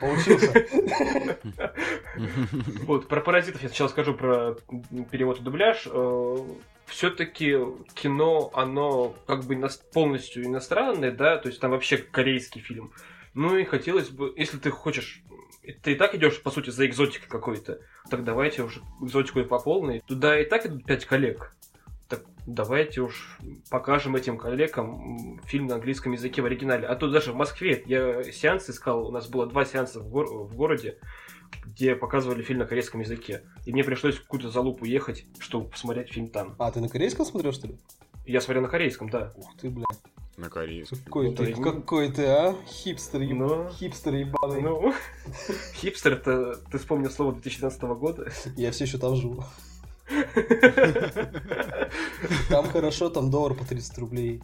Получился. 0.00 0.66
Вот, 2.86 3.06
про 3.06 3.20
паразитов 3.20 3.62
я 3.62 3.68
сначала 3.68 3.88
скажу 3.88 4.14
про 4.14 4.56
перевод 5.10 5.38
и 5.38 5.42
дубляж. 5.42 5.86
Все-таки 6.88 7.56
кино, 7.94 8.50
оно 8.54 9.14
как 9.26 9.44
бы 9.44 9.60
полностью 9.92 10.44
иностранное, 10.44 11.12
да, 11.12 11.36
то 11.36 11.48
есть 11.48 11.60
там 11.60 11.70
вообще 11.70 11.98
корейский 11.98 12.60
фильм. 12.60 12.92
Ну 13.34 13.56
и 13.56 13.64
хотелось 13.64 14.08
бы, 14.08 14.32
если 14.36 14.58
ты 14.58 14.70
хочешь 14.70 15.22
ты 15.82 15.92
и 15.92 15.94
так 15.96 16.14
идешь, 16.14 16.40
по 16.42 16.50
сути, 16.50 16.70
за 16.70 16.86
экзотикой 16.86 17.28
какой-то. 17.28 17.80
Так 18.10 18.24
давайте 18.24 18.62
уже 18.62 18.80
экзотику 19.02 19.40
и 19.40 19.44
по 19.44 19.58
полной. 19.58 20.02
Туда 20.06 20.40
и 20.40 20.44
так 20.44 20.64
идут 20.64 20.86
пять 20.86 21.04
коллег 21.04 21.54
так 22.08 22.22
давайте 22.46 23.02
уж 23.02 23.38
покажем 23.70 24.16
этим 24.16 24.38
коллегам 24.38 25.40
фильм 25.44 25.66
на 25.66 25.74
английском 25.74 26.12
языке 26.12 26.40
в 26.42 26.46
оригинале. 26.46 26.86
А 26.86 26.96
тут 26.96 27.12
даже 27.12 27.32
в 27.32 27.36
Москве 27.36 27.82
я 27.86 28.22
сеанс 28.24 28.68
искал, 28.70 29.06
у 29.06 29.12
нас 29.12 29.28
было 29.28 29.46
два 29.46 29.64
сеанса 29.64 30.00
в, 30.00 30.08
гор- 30.08 30.32
в 30.32 30.56
городе, 30.56 30.98
где 31.64 31.94
показывали 31.94 32.42
фильм 32.42 32.60
на 32.60 32.66
корейском 32.66 33.00
языке. 33.00 33.42
И 33.66 33.72
мне 33.72 33.84
пришлось 33.84 34.16
в 34.16 34.22
какую-то 34.22 34.50
залупу 34.50 34.84
ехать, 34.84 35.26
чтобы 35.38 35.68
посмотреть 35.68 36.10
фильм 36.12 36.28
там. 36.30 36.56
А, 36.58 36.70
ты 36.70 36.80
на 36.80 36.88
корейском 36.88 37.24
смотрел, 37.24 37.52
что 37.52 37.68
ли? 37.68 37.78
Я 38.26 38.40
смотрел 38.40 38.62
на 38.62 38.68
корейском, 38.68 39.08
да. 39.08 39.32
Ух 39.36 39.56
ты, 39.60 39.70
бля. 39.70 39.84
На 40.36 40.50
корейском. 40.50 40.98
Какой, 41.04 41.30
ну, 41.30 41.36
ты, 41.36 41.54
да, 41.54 41.62
какой 41.62 42.12
ты, 42.12 42.24
а? 42.26 42.54
Хипстер, 42.66 43.22
еб... 43.22 43.36
ну, 43.36 43.68
хипстер 43.70 44.14
ебаный. 44.14 44.60
Ну, 44.60 44.92
хипстер, 45.74 46.12
это 46.12 46.56
ты 46.70 46.78
вспомнил 46.78 47.10
слово 47.10 47.32
2012 47.32 47.82
года? 47.82 48.30
Я 48.56 48.70
все 48.70 48.84
еще 48.84 48.98
там 48.98 49.16
живу. 49.16 49.44
Там 52.48 52.66
хорошо, 52.66 53.10
там 53.10 53.30
доллар 53.30 53.54
по 53.54 53.64
30 53.64 53.98
рублей. 53.98 54.40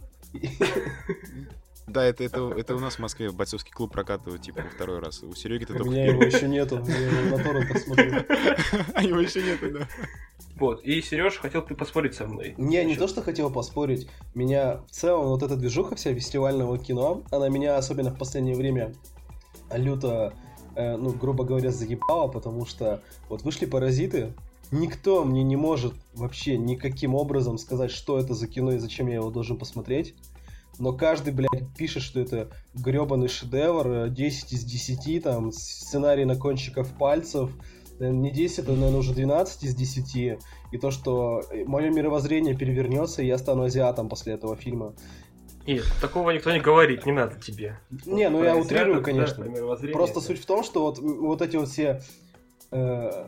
Да, 1.87 2.03
это, 2.05 2.25
это, 2.25 2.53
это 2.57 2.75
у 2.75 2.79
нас 2.79 2.95
в 2.95 2.99
Москве 2.99 3.31
бойцовский 3.31 3.73
клуб 3.73 3.93
прокатывают, 3.93 4.43
типа, 4.43 4.63
второй 4.75 5.01
раз. 5.01 5.23
У 5.23 5.35
Сереги 5.35 5.65
ты 5.65 5.75
только... 5.75 5.89
У 5.89 5.91
меня 5.91 6.07
его 6.07 6.23
еще 6.23 6.49
нету, 6.49 6.83
я 6.87 6.97
его 6.97 7.37
на 7.37 7.43
торрентах 7.43 7.79
смотрю. 7.79 8.13
А 8.95 9.03
его 9.03 9.21
еще 9.21 9.43
нету, 9.43 9.71
да. 9.71 9.89
Вот, 10.57 10.83
и 10.85 11.03
Сереж, 11.03 11.37
хотел 11.39 11.63
ты 11.63 11.75
поспорить 11.75 12.15
со 12.15 12.27
мной. 12.27 12.55
Не, 12.57 12.85
не 12.85 12.97
то, 12.97 13.09
что 13.09 13.23
хотел 13.23 13.51
поспорить. 13.51 14.09
Меня 14.35 14.83
в 14.89 14.91
целом 14.91 15.27
вот 15.27 15.43
эта 15.43 15.57
движуха 15.57 15.97
вся 15.97 16.15
фестивального 16.15 16.79
кино, 16.79 17.23
она 17.31 17.49
меня 17.49 17.77
особенно 17.77 18.11
в 18.11 18.19
последнее 18.19 18.57
время 18.57 18.95
люто, 19.73 20.33
э, 20.77 20.97
ну, 20.97 21.11
грубо 21.11 21.45
говоря, 21.45 21.71
заебала, 21.71 22.29
потому 22.29 22.67
что 22.67 23.03
вот 23.29 23.43
вышли 23.43 23.67
«Паразиты», 23.67 24.33
Никто 24.71 25.25
мне 25.25 25.43
не 25.45 25.57
может 25.57 25.95
вообще 26.15 26.57
никаким 26.57 27.15
образом 27.15 27.59
сказать, 27.59 27.91
что 27.91 28.19
это 28.19 28.35
за 28.35 28.49
кино 28.49 28.73
и 28.73 28.79
зачем 28.79 29.07
я 29.07 29.17
его 29.17 29.31
должен 29.31 29.57
посмотреть. 29.57 30.15
Но 30.79 30.93
каждый, 30.93 31.33
блядь, 31.33 31.75
пишет, 31.77 32.03
что 32.03 32.21
это 32.21 32.51
гребаный 32.75 33.29
шедевр, 33.29 34.09
10 34.09 34.53
из 34.53 34.65
10, 34.65 35.23
там, 35.23 35.53
сценарий 35.53 36.25
на 36.25 36.37
кончиков 36.37 36.89
пальцев, 36.99 37.51
не 38.01 38.31
10, 38.31 38.61
это, 38.61 38.73
наверное, 38.73 38.99
уже 38.99 39.15
12 39.15 39.65
из 39.65 39.75
10. 39.75 40.39
И 40.73 40.79
то, 40.79 40.91
что 40.91 41.43
мое 41.67 41.91
мировоззрение 41.91 42.57
перевернется, 42.57 43.23
и 43.23 43.27
я 43.27 43.39
стану 43.39 43.65
азиатом 43.65 44.09
после 44.09 44.35
этого 44.35 44.57
фильма. 44.57 44.95
Нет, 45.67 45.85
такого 46.01 46.31
никто 46.31 46.53
не 46.53 46.61
говорит, 46.61 47.07
не 47.07 47.13
надо 47.13 47.41
тебе. 47.41 47.79
Не, 48.05 48.29
ну 48.29 48.41
Про 48.41 48.47
я 48.47 48.57
утрирую, 48.57 49.03
конечно. 49.03 49.45
Да, 49.45 49.93
Просто 49.93 50.21
суть 50.21 50.41
в 50.41 50.47
том, 50.47 50.63
что 50.63 50.83
вот, 50.83 50.99
вот 50.99 51.41
эти 51.41 51.57
вот 51.57 51.69
все 51.69 52.03
э, 52.71 53.27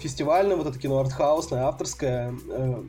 фестивальное, 0.00 0.56
вот 0.56 0.66
это 0.66 0.78
кино 0.78 0.98
артхаусное, 0.98 1.64
авторское. 1.64 2.34
Э, 2.50 2.82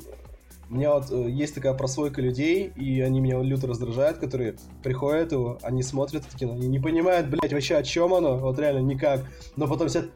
у 0.69 0.75
меня 0.75 0.93
вот 0.93 1.11
э, 1.11 1.29
есть 1.29 1.55
такая 1.55 1.73
прослойка 1.73 2.21
людей, 2.21 2.71
и 2.75 3.01
они 3.01 3.19
меня 3.19 3.41
люто 3.41 3.67
раздражают, 3.67 4.17
которые 4.17 4.55
приходят 4.83 5.31
его, 5.31 5.59
они 5.61 5.81
смотрят 5.83 6.25
это 6.27 6.37
кино, 6.37 6.53
они 6.53 6.67
не 6.67 6.79
понимают, 6.79 7.27
блядь, 7.27 7.53
вообще 7.53 7.75
о 7.75 7.83
чем 7.83 8.13
оно, 8.13 8.37
вот 8.37 8.59
реально 8.59 8.79
никак. 8.79 9.21
Но 9.55 9.67
потом 9.67 9.87
все... 9.87 10.09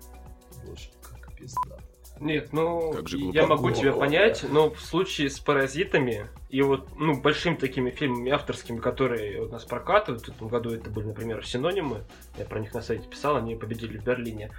Боже, 0.66 0.90
как 1.02 1.36
пизда. 1.36 1.78
Нет, 2.20 2.50
ну, 2.54 2.94
я 3.34 3.48
могу 3.48 3.72
тебя 3.72 3.94
понять, 3.94 4.46
но 4.48 4.70
в 4.70 4.80
случае 4.80 5.32
с 5.32 5.40
«Паразитами» 5.40 6.28
и 6.52 6.62
вот, 6.62 6.90
ну, 6.96 7.20
большими 7.20 7.56
такими 7.56 7.90
фильмами 7.90 8.30
авторскими, 8.30 8.78
которые 8.78 9.42
у 9.42 9.50
нас 9.50 9.66
прокатывают, 9.66 10.26
в 10.26 10.30
этом 10.30 10.48
году 10.48 10.70
это 10.70 10.92
были, 10.92 11.08
например, 11.08 11.44
«Синонимы», 11.44 12.04
я 12.38 12.46
про 12.46 12.60
них 12.60 12.76
на 12.76 12.84
сайте 12.84 13.08
писал, 13.08 13.38
они 13.38 13.56
победили 13.56 13.98
в 13.98 14.04
Берлине, 14.04 14.52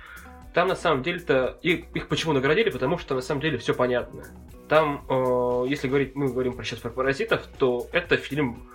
там 0.54 0.68
на 0.68 0.76
самом 0.76 1.02
деле-то 1.02 1.59
их, 1.62 1.87
их 1.94 2.09
почему 2.09 2.32
наградили, 2.32 2.71
потому 2.71 2.99
что 2.99 3.14
на 3.14 3.23
самом 3.23 3.40
деле 3.40 3.59
все 3.59 3.75
понятно. 3.75 4.25
Там, 4.68 5.04
э, 5.09 5.64
если 5.68 5.88
говорить, 5.88 6.14
мы 6.14 6.28
говорим 6.28 6.52
про 6.54 6.64
сейчас 6.64 6.80
про 6.80 6.90
паразитов, 6.90 7.47
то 7.59 7.87
это 7.92 8.16
фильм 8.16 8.68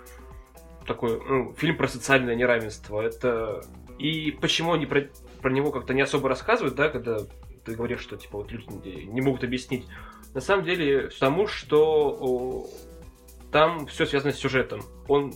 такой, 0.85 1.21
ну, 1.27 1.53
фильм 1.57 1.77
про 1.77 1.87
социальное 1.87 2.35
неравенство. 2.35 3.01
Это 3.01 3.61
и 3.99 4.31
почему 4.31 4.73
они 4.73 4.85
про, 4.85 5.09
про 5.41 5.51
него 5.51 5.71
как-то 5.71 5.93
не 5.93 6.01
особо 6.01 6.29
рассказывают, 6.29 6.75
да, 6.75 6.89
когда 6.89 7.19
ты 7.65 7.75
говоришь, 7.75 8.01
что 8.01 8.15
типа 8.15 8.37
вот 8.37 8.51
люди 8.51 9.05
не 9.05 9.21
могут 9.21 9.43
объяснить. 9.43 9.85
На 10.33 10.41
самом 10.41 10.65
деле, 10.65 11.09
потому 11.09 11.47
что 11.47 12.17
о, 12.19 12.67
там 13.51 13.87
все 13.87 14.05
связано 14.05 14.31
с 14.31 14.37
сюжетом. 14.37 14.81
Он 15.07 15.33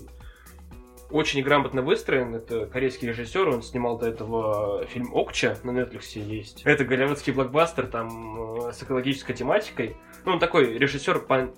очень 1.12 1.42
грамотно 1.44 1.82
выстроен. 1.82 2.36
Это 2.36 2.66
корейский 2.66 3.08
режиссер, 3.10 3.48
он 3.48 3.62
снимал 3.62 3.98
до 3.98 4.08
этого 4.08 4.86
фильм 4.88 5.14
Окча 5.14 5.58
на 5.64 5.72
Netflix 5.72 6.20
есть. 6.20 6.62
Это 6.66 6.86
голливудский 6.86 7.34
блокбастер 7.34 7.88
там 7.88 8.68
э, 8.68 8.74
с 8.74 8.84
экологической 8.84 9.34
тематикой. 9.34 9.96
Ну, 10.26 10.34
он 10.34 10.40
такой 10.40 10.78
режиссер, 10.78 11.20
по... 11.20 11.52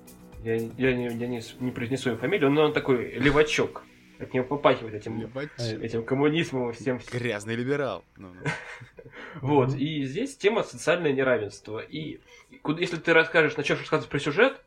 я, 0.43 0.55
я, 0.55 0.93
не, 0.93 1.07
я 1.07 1.27
не, 1.27 1.41
не 1.60 1.72
произнесу 1.72 2.10
его 2.10 2.19
фамилию, 2.19 2.50
но 2.50 2.63
он 2.63 2.74
такой 2.74 3.12
левачок. 3.12 3.83
От 4.19 4.33
него 4.33 4.45
попахивает 4.45 4.93
этим, 4.93 5.29
этим 5.57 6.03
коммунизмом 6.03 6.69
и 6.69 6.74
всем. 6.74 7.00
Грязный 7.12 7.55
либерал. 7.55 8.03
Ну, 8.17 8.29
ну. 8.33 8.41
Вот, 9.41 9.75
и 9.75 10.05
здесь 10.05 10.38
тема 10.38 10.63
социальное 10.63 11.12
неравенство. 11.12 11.79
И 11.79 12.22
если 12.77 12.98
ты 12.98 13.13
расскажешь, 13.13 13.57
начнешь 13.57 13.79
рассказывать 13.79 14.10
про 14.10 14.19
сюжет, 14.19 14.62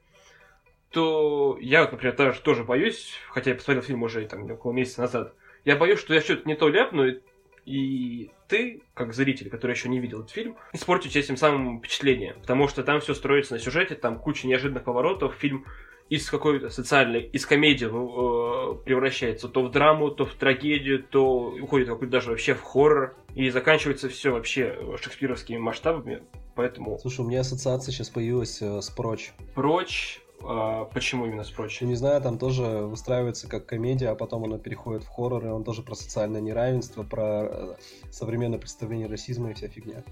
то 0.90 1.58
я, 1.60 1.88
например, 1.90 2.16
даже 2.16 2.40
тоже 2.40 2.64
боюсь, 2.64 3.12
хотя 3.30 3.50
я 3.50 3.56
посмотрел 3.56 3.82
фильм 3.82 4.02
уже 4.02 4.26
там 4.26 4.50
около 4.50 4.72
месяца 4.72 5.02
назад, 5.02 5.34
я 5.64 5.76
боюсь, 5.76 5.98
что 5.98 6.14
я 6.14 6.20
что-то 6.20 6.48
не 6.48 6.54
то 6.54 6.68
ляпну, 6.68 7.20
и 7.64 8.30
ты, 8.48 8.82
как 8.94 9.12
зритель, 9.12 9.50
который 9.50 9.72
еще 9.72 9.88
не 9.88 9.98
видел 9.98 10.20
этот 10.20 10.30
фильм, 10.30 10.56
испортите 10.72 11.18
этим 11.18 11.36
самым 11.36 11.80
впечатление, 11.80 12.34
потому 12.40 12.68
что 12.68 12.84
там 12.84 13.00
все 13.00 13.14
строится 13.14 13.54
на 13.54 13.58
сюжете, 13.58 13.96
там 13.96 14.18
куча 14.18 14.46
неожиданных 14.46 14.84
поворотов, 14.84 15.34
фильм 15.34 15.66
из 16.08 16.30
какой-то 16.30 16.70
социальной, 16.70 17.22
из 17.22 17.44
комедии 17.46 17.86
э, 17.86 18.84
превращается 18.84 19.48
то 19.48 19.64
в 19.64 19.70
драму, 19.72 20.10
то 20.12 20.24
в 20.24 20.34
трагедию, 20.34 21.02
то 21.02 21.50
уходит 21.60 21.88
какой-то 21.88 22.12
даже 22.12 22.30
вообще 22.30 22.54
в 22.54 22.62
хоррор, 22.62 23.16
и 23.34 23.50
заканчивается 23.50 24.08
все 24.08 24.30
вообще 24.30 24.78
шекспировскими 25.02 25.58
масштабами, 25.58 26.22
поэтому... 26.54 26.98
Слушай, 26.98 27.22
у 27.22 27.28
меня 27.28 27.40
ассоциация 27.40 27.92
сейчас 27.92 28.08
появилась 28.08 28.62
э, 28.62 28.80
с 28.80 28.88
Прочь. 28.90 29.32
Прочь, 29.56 30.20
а, 30.42 30.84
почему 30.86 31.26
именно 31.26 31.44
с 31.44 31.50
прочим? 31.50 31.88
Не 31.88 31.94
знаю, 31.94 32.20
там 32.20 32.38
тоже 32.38 32.62
выстраивается 32.62 33.48
как 33.48 33.66
комедия, 33.66 34.08
а 34.08 34.14
потом 34.14 34.44
она 34.44 34.58
переходит 34.58 35.04
в 35.04 35.08
хоррор, 35.08 35.44
и 35.44 35.48
он 35.48 35.64
тоже 35.64 35.82
про 35.82 35.94
социальное 35.94 36.40
неравенство, 36.40 37.02
про 37.02 37.44
э, 37.44 37.74
современное 38.10 38.58
представление 38.58 39.08
расизма 39.08 39.50
и 39.50 39.54
вся 39.54 39.68
фигня. 39.68 40.04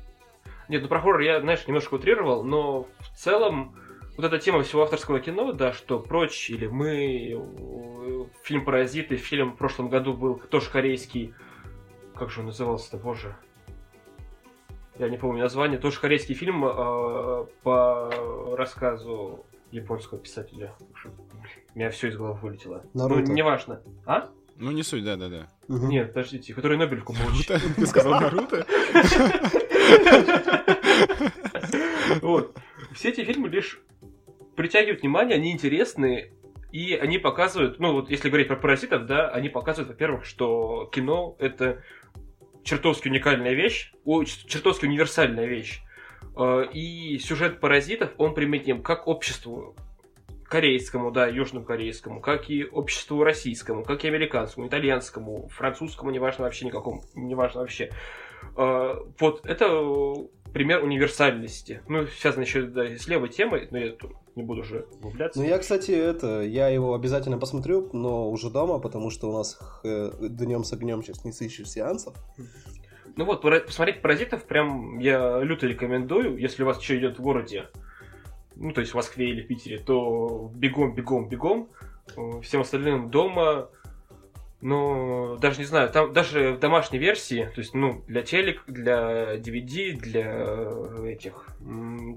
Нет, 0.68 0.82
ну 0.82 0.88
про 0.88 1.00
хоррор 1.00 1.20
я, 1.20 1.40
знаешь, 1.40 1.66
немножко 1.66 1.94
утрировал, 1.94 2.42
но 2.42 2.86
в 3.00 3.16
целом 3.16 3.76
вот 4.16 4.24
эта 4.24 4.38
тема 4.38 4.62
всего 4.62 4.82
авторского 4.82 5.20
кино, 5.20 5.52
да, 5.52 5.72
что 5.72 5.98
прочь 5.98 6.48
или 6.50 6.66
мы, 6.66 8.28
фильм 8.42 8.64
«Паразиты», 8.64 9.16
фильм 9.16 9.52
в 9.52 9.56
прошлом 9.56 9.88
году 9.88 10.14
был 10.14 10.36
тоже 10.36 10.70
корейский, 10.70 11.34
как 12.14 12.30
же 12.30 12.40
он 12.40 12.46
назывался-то, 12.46 12.96
боже, 12.96 13.36
я 14.98 15.08
не 15.08 15.16
помню 15.16 15.42
название, 15.42 15.78
тоже 15.78 16.00
корейский 16.00 16.34
фильм 16.34 16.64
э, 16.64 17.46
по 17.62 18.54
рассказу 18.56 19.44
японского 19.74 20.20
писателя. 20.20 20.74
У 21.74 21.78
меня 21.78 21.90
все 21.90 22.08
из 22.08 22.16
головы 22.16 22.38
вылетело. 22.40 22.84
Наруто. 22.94 23.22
Ну, 23.28 23.34
неважно. 23.34 23.82
А? 24.06 24.30
Ну, 24.56 24.70
не 24.70 24.82
суть, 24.82 25.04
да-да-да. 25.04 25.48
Угу. 25.68 25.86
Нет, 25.86 26.14
подождите, 26.14 26.54
который 26.54 26.78
Нобелевку 26.78 27.12
получил. 27.12 27.56
Ты 27.76 27.86
сказал 27.86 28.20
Наруто? 28.20 28.66
Вот. 32.20 32.56
Все 32.94 33.08
эти 33.08 33.24
фильмы 33.24 33.48
лишь 33.48 33.80
притягивают 34.56 35.00
внимание, 35.00 35.36
они 35.36 35.50
интересные, 35.50 36.32
и 36.70 36.94
они 36.94 37.18
показывают, 37.18 37.80
ну 37.80 37.92
вот 37.92 38.10
если 38.10 38.28
говорить 38.28 38.48
про 38.48 38.56
паразитов, 38.56 39.06
да, 39.06 39.28
они 39.28 39.48
показывают, 39.48 39.88
во-первых, 39.88 40.24
что 40.24 40.88
кино 40.92 41.34
это 41.38 41.82
чертовски 42.62 43.08
уникальная 43.08 43.54
вещь, 43.54 43.92
чертовски 44.46 44.86
универсальная 44.86 45.46
вещь. 45.46 45.82
Э, 46.36 46.64
и 46.72 47.18
сюжет 47.18 47.60
паразитов, 47.60 48.10
он 48.18 48.34
применим 48.34 48.82
как 48.82 49.06
обществу 49.06 49.74
корейскому, 50.44 51.10
да, 51.10 51.26
южнокорейскому, 51.26 52.20
как 52.20 52.50
и 52.50 52.64
обществу 52.64 53.22
российскому, 53.24 53.82
как 53.82 54.04
и 54.04 54.08
американскому, 54.08 54.68
итальянскому, 54.68 55.48
французскому, 55.48 56.10
неважно 56.10 56.44
вообще 56.44 56.66
никакому, 56.66 57.02
неважно 57.14 57.60
вообще. 57.60 57.90
Э, 58.56 58.94
вот 59.18 59.46
это 59.46 59.66
пример 60.52 60.84
универсальности. 60.84 61.82
Ну, 61.88 62.06
связано 62.06 62.42
еще 62.42 62.62
да, 62.62 62.84
с 62.84 63.06
левой 63.08 63.28
темой, 63.28 63.68
но 63.70 63.78
я 63.78 63.94
не 64.36 64.42
буду 64.42 64.62
уже 64.62 64.86
углубляться. 64.92 65.40
Ну, 65.40 65.46
я, 65.46 65.58
кстати, 65.58 65.90
это, 65.90 66.42
я 66.42 66.68
его 66.68 66.94
обязательно 66.94 67.38
посмотрю, 67.38 67.90
но 67.92 68.30
уже 68.30 68.50
дома, 68.50 68.78
потому 68.78 69.10
что 69.10 69.28
у 69.30 69.32
нас 69.32 69.58
э, 69.82 70.12
днем 70.20 70.64
с 70.64 70.72
огнем 70.72 71.02
сейчас 71.02 71.24
не 71.24 71.32
сыщешь 71.32 71.70
сеансов. 71.70 72.14
Ну 73.16 73.24
вот, 73.24 73.42
посмотреть 73.42 74.02
«Паразитов» 74.02 74.44
прям 74.44 74.98
я 74.98 75.40
люто 75.40 75.66
рекомендую, 75.66 76.36
если 76.36 76.62
у 76.62 76.66
вас 76.66 76.82
что 76.82 76.98
идет 76.98 77.18
в 77.18 77.22
городе, 77.22 77.68
ну, 78.56 78.72
то 78.72 78.80
есть 78.80 78.92
в 78.92 78.96
Москве 78.96 79.30
или 79.30 79.42
Питере, 79.42 79.78
то 79.78 80.50
бегом, 80.54 80.94
бегом, 80.94 81.28
бегом. 81.28 81.68
Э, 82.16 82.40
всем 82.42 82.60
остальным 82.60 83.10
дома 83.10 83.68
ну, 84.64 85.36
даже 85.42 85.58
не 85.58 85.66
знаю, 85.66 85.90
там 85.90 86.14
даже 86.14 86.54
в 86.54 86.58
домашней 86.58 86.98
версии, 86.98 87.50
то 87.54 87.60
есть, 87.60 87.74
ну, 87.74 88.02
для 88.08 88.22
телек, 88.22 88.62
для 88.66 89.36
DVD, 89.36 89.92
для 89.92 90.24
э, 90.24 91.08
этих 91.10 91.34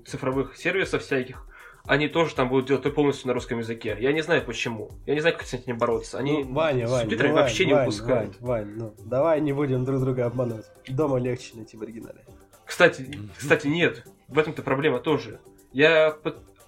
цифровых 0.05 0.55
сервисов 0.55 1.01
всяких, 1.01 1.45
они 1.87 2.07
тоже 2.07 2.35
там 2.35 2.49
будут 2.49 2.67
делать 2.67 2.93
полностью 2.93 3.27
на 3.27 3.33
русском 3.33 3.59
языке. 3.59 3.97
Я 3.99 4.11
не 4.11 4.21
знаю 4.21 4.43
почему. 4.45 4.91
Я 5.05 5.15
не 5.15 5.21
знаю, 5.21 5.35
как 5.35 5.47
с 5.47 5.53
этим 5.53 5.77
бороться. 5.77 6.17
Они 6.17 6.43
ну, 6.43 6.53
Ваня, 6.53 6.87
Ваня, 6.87 7.09
ну, 7.09 7.33
вообще 7.33 7.63
Вань, 7.63 7.73
не 7.73 7.79
выпускают. 7.79 8.41
Вань, 8.41 8.65
Вань, 8.65 8.77
ну, 8.77 8.93
давай 9.05 9.41
не 9.41 9.53
будем 9.53 9.85
друг 9.85 10.01
друга 10.01 10.25
обманывать. 10.25 10.65
Дома 10.87 11.17
легче 11.17 11.55
найти 11.55 11.77
в 11.77 11.81
оригинале. 11.81 12.23
Кстати, 12.65 13.09
кстати, 13.37 13.67
нет. 13.67 14.05
В 14.27 14.37
этом-то 14.37 14.61
проблема 14.61 14.99
тоже. 14.99 15.39
Я 15.71 16.17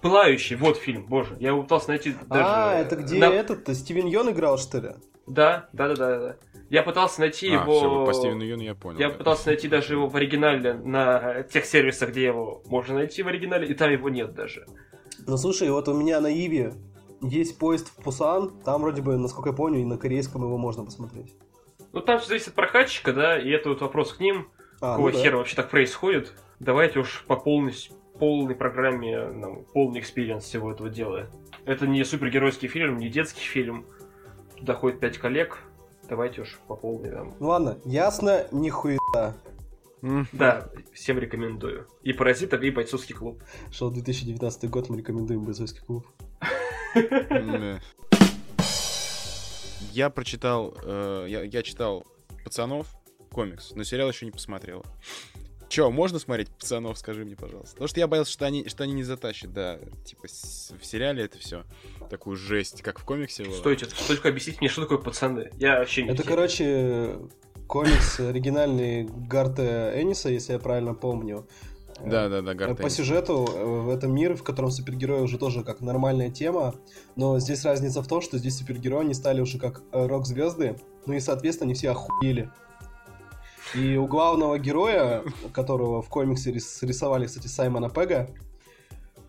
Пылающий, 0.00 0.56
вот 0.56 0.78
фильм, 0.78 1.04
боже. 1.06 1.36
Я 1.40 1.54
пытался 1.54 1.90
найти 1.90 2.14
даже... 2.26 2.44
А, 2.46 2.74
это 2.80 2.96
где 2.96 3.18
на... 3.18 3.26
этот 3.26 3.68
Стивен 3.76 4.06
Йон 4.06 4.30
играл, 4.30 4.56
что 4.56 4.78
ли? 4.78 4.90
Да, 5.26 5.68
да, 5.74 5.88
да, 5.88 5.94
да, 5.94 6.18
да. 6.18 6.36
Я 6.70 6.82
пытался 6.82 7.20
найти 7.20 7.50
а, 7.50 7.62
его... 7.62 7.78
Все, 7.78 8.06
по 8.06 8.12
Стивену 8.14 8.42
Юну 8.42 8.62
я 8.62 8.74
понял. 8.74 8.98
Я 8.98 9.10
да. 9.10 9.14
пытался 9.16 9.48
найти 9.48 9.68
даже 9.68 9.94
его 9.94 10.06
в 10.08 10.16
оригинале 10.16 10.74
на 10.74 11.42
тех 11.42 11.66
сервисах, 11.66 12.10
где 12.10 12.24
его 12.24 12.62
можно 12.66 12.94
найти 12.94 13.22
в 13.22 13.28
оригинале, 13.28 13.68
и 13.68 13.74
там 13.74 13.90
его 13.90 14.08
нет 14.08 14.32
даже. 14.34 14.66
Ну 15.26 15.36
слушай, 15.36 15.70
вот 15.70 15.88
у 15.88 15.94
меня 15.94 16.20
на 16.20 16.28
Иви 16.28 16.74
есть 17.20 17.58
поезд 17.58 17.88
в 17.88 18.02
Пусан, 18.02 18.50
там 18.64 18.82
вроде 18.82 19.02
бы, 19.02 19.16
насколько 19.16 19.50
я 19.50 19.54
помню, 19.54 19.80
и 19.80 19.84
на 19.84 19.98
корейском 19.98 20.42
его 20.42 20.56
можно 20.58 20.84
посмотреть. 20.84 21.34
Ну 21.92 22.00
там 22.00 22.18
все 22.18 22.28
зависит 22.28 22.48
от 22.48 22.54
прокатчика, 22.54 23.12
да, 23.12 23.38
и 23.38 23.50
это 23.50 23.68
вот 23.70 23.80
вопрос 23.80 24.12
к 24.12 24.20
ним. 24.20 24.48
А, 24.80 24.92
Какого 24.92 25.10
ну, 25.10 25.16
да. 25.16 25.22
хера 25.22 25.36
вообще 25.36 25.56
так 25.56 25.70
происходит? 25.70 26.32
Давайте 26.58 27.00
уж 27.00 27.24
по 27.26 27.36
полной, 27.36 27.74
полной 28.18 28.54
программе, 28.54 29.26
нам, 29.26 29.64
полный 29.72 30.00
experience 30.00 30.44
всего 30.44 30.72
этого 30.72 30.88
дела. 30.88 31.26
Это 31.64 31.86
не 31.86 32.04
супергеройский 32.04 32.68
фильм, 32.68 32.98
не 32.98 33.08
детский 33.08 33.42
фильм 33.42 33.86
доходит 34.60 35.00
5 35.00 35.18
коллег, 35.18 35.58
давайте 36.08 36.42
уж 36.42 36.58
по 36.66 36.76
полной 36.76 37.10
там. 37.10 37.34
Ладно, 37.40 37.78
ясно, 37.84 38.46
нихуя. 38.52 38.98
Да, 40.32 40.70
всем 40.92 41.18
рекомендую. 41.18 41.86
И 42.02 42.12
«Паразитов», 42.12 42.62
и 42.62 42.70
«Бойцовский 42.70 43.14
клуб». 43.14 43.42
Шел 43.70 43.90
2019 43.90 44.70
год, 44.70 44.88
мы 44.88 44.98
рекомендуем 44.98 45.44
«Бойцовский 45.44 45.82
клуб». 45.82 46.06
Я 49.92 50.10
прочитал, 50.10 50.76
э, 50.84 51.26
я, 51.28 51.62
читал 51.62 52.06
«Пацанов», 52.44 52.86
комикс, 53.30 53.72
но 53.74 53.84
сериал 53.84 54.10
еще 54.10 54.26
не 54.26 54.32
посмотрел. 54.32 54.84
Че, 55.68 55.88
можно 55.90 56.18
смотреть 56.18 56.48
пацанов, 56.48 56.98
скажи 56.98 57.24
мне, 57.24 57.36
пожалуйста. 57.36 57.74
Потому 57.74 57.88
что 57.88 58.00
я 58.00 58.08
боялся, 58.08 58.32
что 58.32 58.44
они, 58.44 58.68
что 58.68 58.82
они 58.82 58.92
не 58.92 59.04
затащат, 59.04 59.52
да. 59.52 59.78
Типа 60.04 60.26
в 60.26 60.84
сериале 60.84 61.24
это 61.24 61.38
все 61.38 61.64
такую 62.10 62.36
жесть, 62.36 62.82
как 62.82 62.98
в 62.98 63.04
комиксе. 63.04 63.44
Стойте, 63.52 63.86
только 64.08 64.30
объяснить 64.30 64.60
мне, 64.60 64.68
что 64.68 64.82
такое 64.82 64.98
пацаны. 64.98 65.52
Я 65.58 65.78
вообще 65.78 66.02
не 66.02 66.10
Это, 66.10 66.24
короче, 66.24 67.20
комикс 67.70 68.18
оригинальный 68.18 69.04
Гарта 69.04 69.92
Эниса, 69.94 70.28
если 70.28 70.54
я 70.54 70.58
правильно 70.58 70.92
помню. 70.92 71.46
Да, 72.04 72.28
да, 72.28 72.42
да, 72.42 72.54
Гарта. 72.54 72.82
По 72.82 72.90
сюжету 72.90 73.46
э, 73.46 73.64
в 73.64 73.90
этом 73.90 74.12
мире, 74.12 74.34
в 74.34 74.42
котором 74.42 74.72
супергерои 74.72 75.20
уже 75.20 75.38
тоже 75.38 75.62
как 75.62 75.80
нормальная 75.80 76.30
тема, 76.30 76.74
но 77.14 77.38
здесь 77.38 77.64
разница 77.64 78.02
в 78.02 78.08
том, 78.08 78.22
что 78.22 78.38
здесь 78.38 78.58
супергерои 78.58 79.04
не 79.04 79.14
стали 79.14 79.40
уже 79.40 79.60
как 79.60 79.82
э, 79.92 80.06
рок-звезды, 80.06 80.80
ну 81.06 81.14
и, 81.14 81.20
соответственно, 81.20 81.66
они 81.66 81.74
все 81.74 81.90
охуели. 81.90 82.50
И 83.76 83.96
у 83.96 84.08
главного 84.08 84.58
героя, 84.58 85.22
которого 85.52 86.02
в 86.02 86.08
комиксе 86.08 86.50
рисовали, 86.50 87.26
кстати, 87.26 87.46
Саймона 87.46 87.88
Пега, 87.88 88.28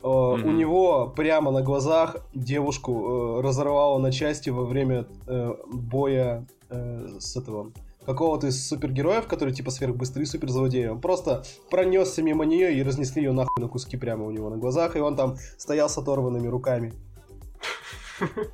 Mm-hmm. 0.04 0.44
У 0.48 0.52
него 0.52 1.14
прямо 1.16 1.52
на 1.52 1.62
глазах 1.62 2.18
девушку 2.34 3.38
э, 3.38 3.42
разорвало 3.42 4.00
на 4.00 4.12
части 4.12 4.50
во 4.50 4.66
время 4.66 5.06
э, 5.28 5.54
боя 5.72 6.48
э, 6.72 7.08
с 7.20 7.36
этого 7.36 7.72
какого-то 8.06 8.48
из 8.48 8.68
супергероев, 8.68 9.28
который 9.28 9.54
типа 9.54 9.72
сверхбыстрый 9.72 10.26
суперзлодей. 10.26 10.90
Он 10.90 11.00
просто 11.00 11.44
пронесся 11.70 12.22
мимо 12.22 12.46
нее 12.46 12.74
и 12.74 12.84
разнесли 12.84 13.24
ее 13.24 13.32
нахуй 13.32 13.62
на 13.62 13.68
куски 13.68 13.98
прямо 13.98 14.26
у 14.26 14.32
него 14.32 14.50
на 14.50 14.58
глазах, 14.58 14.96
и 14.96 15.00
он 15.00 15.16
там 15.16 15.38
стоял 15.58 15.90
с 15.90 15.98
оторванными 15.98 16.48
руками. 16.48 16.94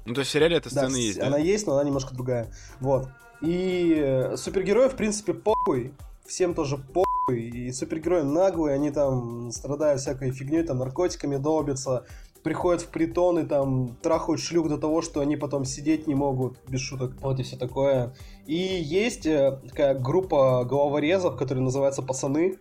Ну, 0.05 0.13
то 0.13 0.21
есть 0.21 0.29
в 0.29 0.33
сериале 0.33 0.57
эта 0.57 0.69
сцена 0.69 0.95
есть, 0.95 1.19
Она 1.19 1.37
есть, 1.37 1.67
но 1.67 1.73
она 1.73 1.83
немножко 1.83 2.13
другая. 2.13 2.51
Вот. 2.79 3.09
И 3.41 4.31
супергерои, 4.35 4.87
в 4.87 4.95
принципе, 4.95 5.33
похуй. 5.33 5.93
Всем 6.25 6.53
тоже 6.53 6.77
похуй. 6.77 7.41
И 7.41 7.71
супергерои 7.71 8.21
наглые, 8.21 8.75
они 8.75 8.91
там 8.91 9.51
страдают 9.51 10.01
всякой 10.01 10.31
фигней, 10.31 10.63
там 10.63 10.77
наркотиками 10.77 11.35
долбятся, 11.35 12.05
приходят 12.47 12.81
в 12.81 12.87
притоны, 12.87 13.45
там 13.45 13.97
трахают 14.01 14.39
шлюх 14.39 14.69
до 14.69 14.77
того, 14.77 15.01
что 15.01 15.19
они 15.19 15.35
потом 15.35 15.65
сидеть 15.65 16.07
не 16.07 16.15
могут, 16.15 16.57
без 16.65 16.79
шуток. 16.79 17.11
Вот 17.19 17.41
и 17.41 17.43
все 17.43 17.57
такое. 17.57 18.15
И 18.45 18.55
есть 18.55 19.25
э, 19.25 19.59
такая 19.67 19.99
группа 19.99 20.63
головорезов, 20.63 21.35
которая 21.35 21.61
называется 21.61 22.01
«Пацаны». 22.01 22.57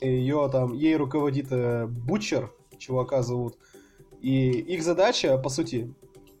Ее 0.00 0.48
там, 0.50 0.72
ей 0.72 0.96
руководит 0.96 1.48
э, 1.50 1.86
Бучер, 1.86 2.50
чувака 2.78 3.20
зовут. 3.22 3.58
И 4.22 4.52
их 4.52 4.82
задача, 4.82 5.36
по 5.36 5.50
сути, 5.50 5.94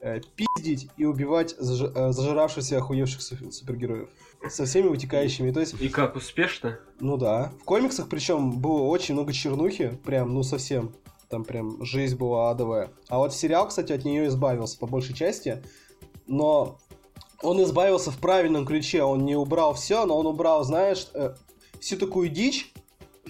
Э, 0.06 0.20
пиздить 0.36 0.88
и 0.96 1.04
убивать 1.04 1.56
заж... 1.58 1.90
Э, 1.92 2.12
зажиравшихся 2.12 2.78
охуевших 2.78 3.20
супергероев. 3.20 4.08
Со 4.48 4.64
всеми 4.64 4.88
вытекающими. 4.88 5.50
То 5.50 5.60
есть... 5.60 5.74
И 5.80 5.88
как, 5.88 6.14
успешно? 6.14 6.78
Ну 7.00 7.16
да. 7.16 7.52
В 7.60 7.64
комиксах 7.64 8.08
причем 8.08 8.60
было 8.60 8.82
очень 8.82 9.14
много 9.14 9.32
чернухи. 9.32 9.98
Прям, 10.04 10.32
ну 10.32 10.42
совсем. 10.42 10.92
Там 11.28 11.44
прям 11.44 11.84
жизнь 11.84 12.16
была 12.16 12.50
адовая. 12.50 12.90
А 13.08 13.18
вот 13.18 13.34
сериал, 13.34 13.68
кстати, 13.68 13.92
от 13.92 14.04
нее 14.04 14.26
избавился 14.28 14.78
по 14.78 14.86
большей 14.86 15.14
части. 15.14 15.62
Но 16.26 16.78
он 17.42 17.62
избавился 17.62 18.10
в 18.10 18.18
правильном 18.18 18.64
ключе. 18.64 19.02
Он 19.02 19.24
не 19.24 19.36
убрал 19.36 19.74
все, 19.74 20.06
но 20.06 20.16
он 20.16 20.26
убрал, 20.26 20.64
знаешь, 20.64 21.08
э, 21.14 21.34
всю 21.80 21.96
такую 21.96 22.28
дичь, 22.28 22.72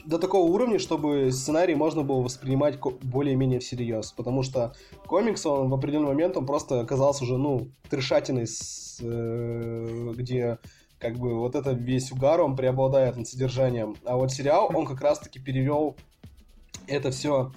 до 0.04 0.18
такого 0.18 0.50
уровня, 0.50 0.78
чтобы 0.78 1.32
сценарий 1.32 1.74
можно 1.74 2.02
было 2.02 2.20
воспринимать 2.20 2.78
более-менее 3.02 3.60
всерьез. 3.60 4.12
Потому 4.12 4.42
что 4.42 4.74
комикс, 5.06 5.44
он 5.46 5.68
в 5.68 5.74
определенный 5.74 6.08
момент, 6.08 6.36
он 6.36 6.46
просто 6.46 6.80
оказался 6.80 7.24
уже, 7.24 7.36
ну, 7.38 7.68
трешатиной, 7.90 8.46
с, 8.46 8.98
э, 9.00 10.12
где 10.14 10.58
как 10.98 11.18
бы 11.18 11.34
вот 11.34 11.54
это 11.54 11.72
весь 11.72 12.10
угар, 12.12 12.40
он 12.40 12.56
преобладает 12.56 13.16
над 13.16 13.28
содержанием. 13.28 13.96
А 14.04 14.16
вот 14.16 14.32
сериал, 14.32 14.70
он 14.72 14.86
как 14.86 15.00
раз-таки 15.00 15.38
перевел 15.38 15.96
это 16.86 17.10
все 17.10 17.52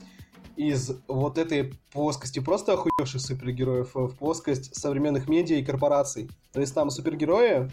из 0.59 0.91
вот 1.07 1.37
этой 1.37 1.73
плоскости 1.91 2.39
просто 2.39 2.73
охуевших 2.73 3.21
супергероев 3.21 3.91
в 3.93 4.09
плоскость 4.15 4.75
современных 4.75 5.27
медиа 5.27 5.57
и 5.57 5.63
корпораций. 5.63 6.29
То 6.51 6.59
есть 6.59 6.75
там 6.75 6.89
супергерои, 6.89 7.69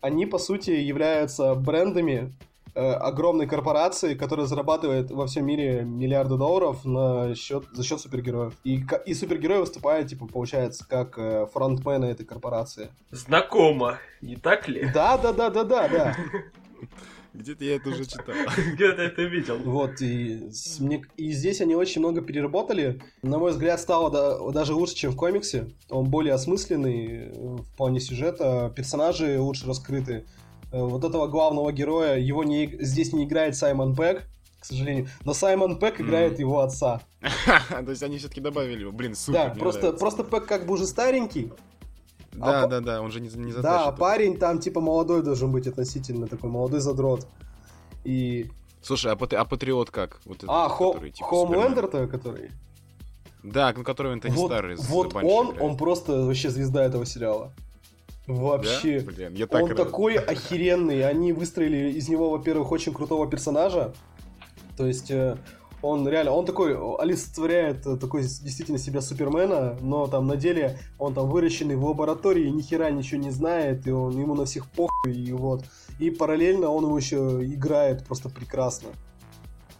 они, 0.00 0.26
по 0.26 0.38
сути, 0.38 0.70
являются 0.70 1.54
брендами, 1.54 2.32
Э, 2.78 2.92
огромной 2.92 3.48
корпорации, 3.48 4.14
которая 4.14 4.46
зарабатывает 4.46 5.10
во 5.10 5.26
всем 5.26 5.44
мире 5.44 5.82
миллиарды 5.82 6.36
долларов 6.36 6.84
на 6.84 7.34
счет, 7.34 7.64
за 7.72 7.82
счет 7.82 8.00
супергероев. 8.00 8.54
И, 8.62 8.84
и 9.04 9.14
супергерой 9.14 9.58
выступает, 9.58 10.06
типа, 10.06 10.28
получается, 10.28 10.86
как 10.86 11.18
э, 11.18 11.46
фронтмена 11.52 12.04
этой 12.04 12.24
корпорации. 12.24 12.90
Знакомо, 13.10 13.98
не 14.20 14.36
так 14.36 14.68
ли? 14.68 14.88
Да, 14.94 15.18
да, 15.18 15.32
да, 15.32 15.50
да, 15.50 15.64
да, 15.64 15.88
да. 15.88 16.16
Где-то 17.38 17.64
я 17.64 17.76
это 17.76 17.90
уже 17.90 18.04
читал. 18.04 18.34
Где-то 18.74 19.00
это 19.00 19.22
видел. 19.22 19.58
Вот, 19.58 20.00
и, 20.00 20.50
мне, 20.80 21.04
и 21.16 21.30
здесь 21.30 21.60
они 21.60 21.76
очень 21.76 22.00
много 22.00 22.20
переработали. 22.20 23.00
На 23.22 23.38
мой 23.38 23.52
взгляд, 23.52 23.80
стало 23.80 24.10
да, 24.10 24.50
даже 24.50 24.74
лучше, 24.74 24.96
чем 24.96 25.12
в 25.12 25.16
комиксе. 25.16 25.68
Он 25.88 26.10
более 26.10 26.34
осмысленный 26.34 27.30
в 27.30 27.76
плане 27.76 28.00
сюжета, 28.00 28.72
персонажи 28.74 29.38
лучше 29.40 29.66
раскрыты. 29.66 30.24
Э, 30.72 30.82
вот 30.82 31.04
этого 31.04 31.28
главного 31.28 31.72
героя, 31.72 32.18
его 32.18 32.42
не, 32.42 32.76
здесь 32.80 33.12
не 33.12 33.24
играет 33.24 33.56
Саймон 33.56 33.94
Пэк, 33.94 34.24
к 34.60 34.64
сожалению, 34.64 35.08
но 35.24 35.32
Саймон 35.32 35.78
Пэк 35.78 36.00
играет 36.00 36.38
mm. 36.38 36.40
его 36.40 36.60
отца. 36.60 37.02
То 37.70 37.90
есть 37.90 38.02
они 38.02 38.18
все-таки 38.18 38.40
добавили 38.40 38.80
его, 38.80 38.90
блин, 38.90 39.14
супер. 39.14 39.38
Да, 39.38 39.54
просто, 39.54 39.92
просто 39.92 40.24
Пэк 40.24 40.46
как 40.46 40.66
бы 40.66 40.74
уже 40.74 40.86
старенький. 40.86 41.52
Да, 42.38 42.64
а 42.64 42.66
да, 42.66 42.80
да, 42.80 43.02
он 43.02 43.10
же 43.10 43.20
не, 43.20 43.28
не 43.28 43.52
затащит. 43.52 43.62
Да, 43.62 43.92
парень 43.92 44.36
там 44.36 44.58
типа 44.58 44.80
молодой 44.80 45.22
должен 45.22 45.52
быть 45.52 45.66
относительно, 45.66 46.26
такой 46.26 46.50
молодой 46.50 46.80
задрот. 46.80 47.26
И... 48.04 48.50
Слушай, 48.82 49.12
а, 49.12 49.16
патри... 49.16 49.36
а 49.38 49.44
Патриот 49.44 49.90
как? 49.90 50.20
Вот 50.24 50.38
этот, 50.38 50.50
а, 50.50 50.68
Хо... 50.68 50.92
который, 50.92 51.10
типа, 51.10 51.26
Хоумлендер-то, 51.26 52.06
который? 52.06 52.50
Да, 53.42 53.72
ну 53.76 53.84
который 53.84 54.12
он 54.12 54.20
то 54.20 54.28
вот, 54.28 54.46
старый. 54.46 54.76
Вот 54.76 55.14
он, 55.14 55.56
он 55.60 55.76
просто 55.76 56.24
вообще 56.24 56.50
звезда 56.50 56.84
этого 56.84 57.06
сериала. 57.06 57.52
Вообще. 58.26 59.00
Да? 59.00 59.12
Блин, 59.12 59.34
я 59.34 59.46
так 59.46 59.62
Он 59.62 59.68
рад. 59.70 59.76
такой 59.76 60.14
охеренный. 60.16 61.08
Они 61.08 61.32
выстроили 61.32 61.90
из 61.92 62.08
него, 62.08 62.30
во-первых, 62.30 62.70
очень 62.70 62.92
крутого 62.92 63.28
персонажа. 63.28 63.94
То 64.76 64.86
есть 64.86 65.10
э, 65.10 65.38
Он 65.80 66.08
реально, 66.08 66.32
он 66.32 66.44
такой 66.44 66.76
олицетворяет 66.98 67.82
такой 68.00 68.22
действительно 68.22 68.78
себя 68.78 69.00
Супермена, 69.00 69.76
но 69.80 70.08
там 70.08 70.26
на 70.26 70.36
деле 70.36 70.78
он 70.98 71.14
там 71.14 71.30
выращенный 71.30 71.76
в 71.76 71.84
лаборатории, 71.84 72.48
ни 72.48 72.62
хера 72.62 72.90
ничего 72.90 73.20
не 73.20 73.30
знает, 73.30 73.86
и 73.86 73.92
он 73.92 74.18
ему 74.18 74.34
на 74.34 74.44
всех 74.44 74.68
похуй, 74.70 75.14
и 75.14 75.32
вот. 75.32 75.64
И 76.00 76.10
параллельно 76.10 76.68
он 76.68 76.84
его 76.84 76.96
еще 76.96 77.44
играет 77.44 78.04
просто 78.04 78.28
прекрасно. 78.28 78.88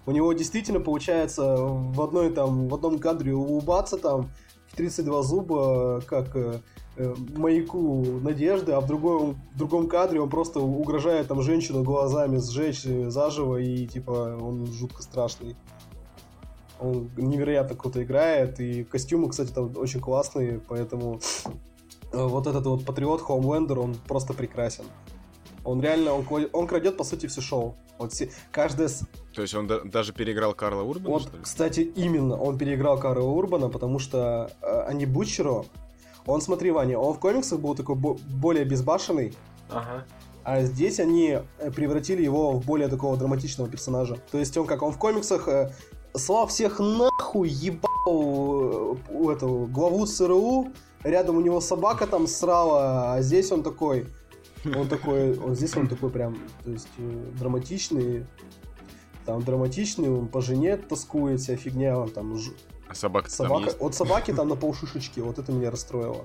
У 0.06 0.12
него 0.12 0.32
действительно 0.32 0.80
получается 0.80 1.56
в 1.58 2.00
одной 2.00 2.30
там, 2.30 2.68
в 2.68 2.74
одном 2.74 2.98
кадре 2.98 3.34
улыбаться 3.34 3.98
там 3.98 4.30
в 4.68 4.76
32 4.76 5.22
зуба, 5.22 6.00
как 6.06 6.34
э, 6.34 6.60
э, 6.96 7.14
маяку 7.36 8.04
надежды, 8.22 8.72
а 8.72 8.80
в, 8.80 8.86
другой, 8.86 9.34
в 9.52 9.58
другом 9.58 9.88
кадре 9.88 10.20
он 10.20 10.30
просто 10.30 10.60
угрожает 10.60 11.28
там 11.28 11.42
женщину 11.42 11.82
глазами 11.82 12.38
сжечь 12.38 12.84
заживо, 12.84 13.56
и 13.56 13.86
типа 13.86 14.38
он 14.40 14.66
жутко 14.68 15.02
страшный. 15.02 15.56
Он 16.80 17.10
невероятно 17.16 17.76
круто 17.76 18.02
играет, 18.02 18.60
и 18.60 18.84
костюмы, 18.84 19.28
кстати, 19.28 19.50
там 19.50 19.72
очень 19.76 20.00
классные, 20.00 20.60
поэтому 20.68 21.20
э, 22.12 22.24
вот 22.24 22.46
этот 22.46 22.66
вот 22.66 22.84
патриот 22.84 23.20
Хоумлендер, 23.22 23.78
он 23.80 23.96
просто 24.06 24.32
прекрасен. 24.34 24.84
Он 25.64 25.80
реально, 25.82 26.14
он, 26.14 26.24
он 26.52 26.66
крадет, 26.66 26.96
по 26.96 27.04
сути, 27.04 27.26
все 27.26 27.40
шоу. 27.40 27.74
Вот 27.98 28.12
все, 28.12 28.30
каждая... 28.52 28.88
То 29.34 29.42
есть 29.42 29.54
он 29.54 29.66
да, 29.66 29.80
даже 29.80 30.12
переиграл 30.12 30.54
Карла 30.54 30.82
Урбана, 30.82 31.10
вот, 31.10 31.30
Кстати, 31.42 31.80
именно, 31.80 32.40
он 32.40 32.56
переиграл 32.56 32.98
Карла 32.98 33.26
Урбана, 33.28 33.68
потому 33.68 33.98
что 33.98 34.50
э, 34.62 34.80
они 34.86 35.04
Бутчеру... 35.04 35.66
Он, 36.26 36.40
смотри, 36.40 36.70
Ваня, 36.70 36.98
он 36.98 37.14
в 37.14 37.18
комиксах 37.18 37.58
был 37.58 37.74
такой 37.74 37.96
бо- 37.96 38.18
более 38.28 38.64
безбашенный, 38.64 39.34
ага. 39.70 40.04
а 40.44 40.62
здесь 40.62 41.00
они 41.00 41.38
э, 41.58 41.70
превратили 41.70 42.22
его 42.22 42.52
в 42.52 42.64
более 42.64 42.88
такого 42.88 43.16
драматичного 43.16 43.68
персонажа. 43.68 44.16
То 44.30 44.38
есть 44.38 44.56
он, 44.56 44.66
как 44.66 44.82
он 44.82 44.92
в 44.92 44.98
комиксах, 44.98 45.48
э, 45.48 45.72
слав 46.18 46.50
всех 46.50 46.78
нахуй, 46.78 47.48
ебал 47.48 48.96
э, 49.08 49.32
эту 49.32 49.68
главу 49.70 50.06
ЦРУ, 50.06 50.68
рядом 51.02 51.36
у 51.36 51.40
него 51.40 51.60
собака 51.60 52.06
там 52.06 52.26
срала, 52.26 53.14
а 53.14 53.22
здесь 53.22 53.50
он 53.52 53.62
такой 53.62 54.06
он 54.64 54.88
такой, 54.88 55.34
вот 55.34 55.56
здесь 55.56 55.76
он 55.76 55.88
такой 55.88 56.10
прям, 56.10 56.38
то 56.64 56.70
есть 56.70 56.88
э, 56.98 57.32
драматичный, 57.38 58.26
там 59.24 59.42
драматичный, 59.42 60.10
он 60.10 60.28
по 60.28 60.40
жене 60.40 60.76
тоскует, 60.76 61.40
вся 61.40 61.56
фигня, 61.56 61.98
он 61.98 62.10
там... 62.10 62.38
Ж... 62.38 62.50
А 62.88 62.94
собака 62.94 63.30
собака... 63.30 63.54
там 63.54 63.64
есть? 63.64 63.80
Вот 63.80 63.94
собаки 63.94 64.32
там 64.32 64.48
на 64.48 64.56
полшишечки, 64.56 65.20
вот 65.20 65.38
это 65.38 65.52
меня 65.52 65.70
расстроило. 65.70 66.24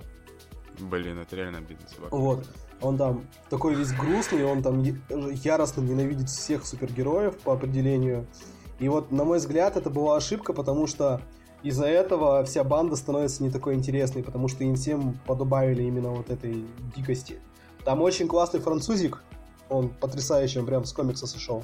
Блин, 0.79 1.19
это 1.19 1.35
реально 1.35 1.59
обидно 1.59 1.87
собака. 1.87 2.15
Вот. 2.15 2.47
Он 2.81 2.97
там 2.97 3.25
такой 3.49 3.75
весь 3.75 3.91
грустный, 3.91 4.43
он 4.45 4.63
там 4.63 4.81
яростно 4.81 5.81
ненавидит 5.81 6.29
всех 6.29 6.65
супергероев 6.65 7.37
по 7.37 7.53
определению. 7.53 8.27
И 8.83 8.89
вот, 8.89 9.13
на 9.13 9.23
мой 9.23 9.37
взгляд, 9.37 9.77
это 9.77 9.89
была 9.89 10.17
ошибка, 10.17 10.51
потому 10.51 10.87
что 10.87 11.21
из-за 11.63 11.85
этого 11.85 12.43
вся 12.43 12.65
банда 12.65 12.97
становится 12.97 13.41
не 13.41 13.49
такой 13.49 13.75
интересной, 13.75 14.23
потому 14.23 14.49
что 14.49 14.65
им 14.65 14.75
всем 14.75 15.17
подобавили 15.25 15.83
именно 15.83 16.09
вот 16.09 16.29
этой 16.29 16.65
дикости. 16.93 17.39
Там 17.85 18.01
очень 18.01 18.27
классный 18.27 18.59
французик, 18.59 19.23
он 19.69 19.87
потрясающий, 19.87 20.59
он 20.59 20.65
прям 20.65 20.83
с 20.83 20.91
комикса 20.91 21.27
сошел. 21.27 21.63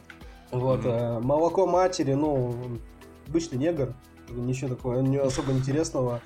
Вот, 0.51 0.85
mm-hmm. 0.85 1.19
молоко 1.19 1.67
матери, 1.67 2.13
ну, 2.13 2.55
обычный 3.27 3.57
негр, 3.57 3.93
ничего 4.29 4.69
такого, 4.75 5.01
ничего 5.01 5.25
особо 5.25 5.51
интересного. 5.51 6.21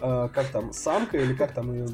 А, 0.00 0.28
как 0.28 0.46
там, 0.52 0.72
самка 0.72 1.18
или 1.18 1.34
как 1.34 1.54
там 1.54 1.72
ее... 1.72 1.88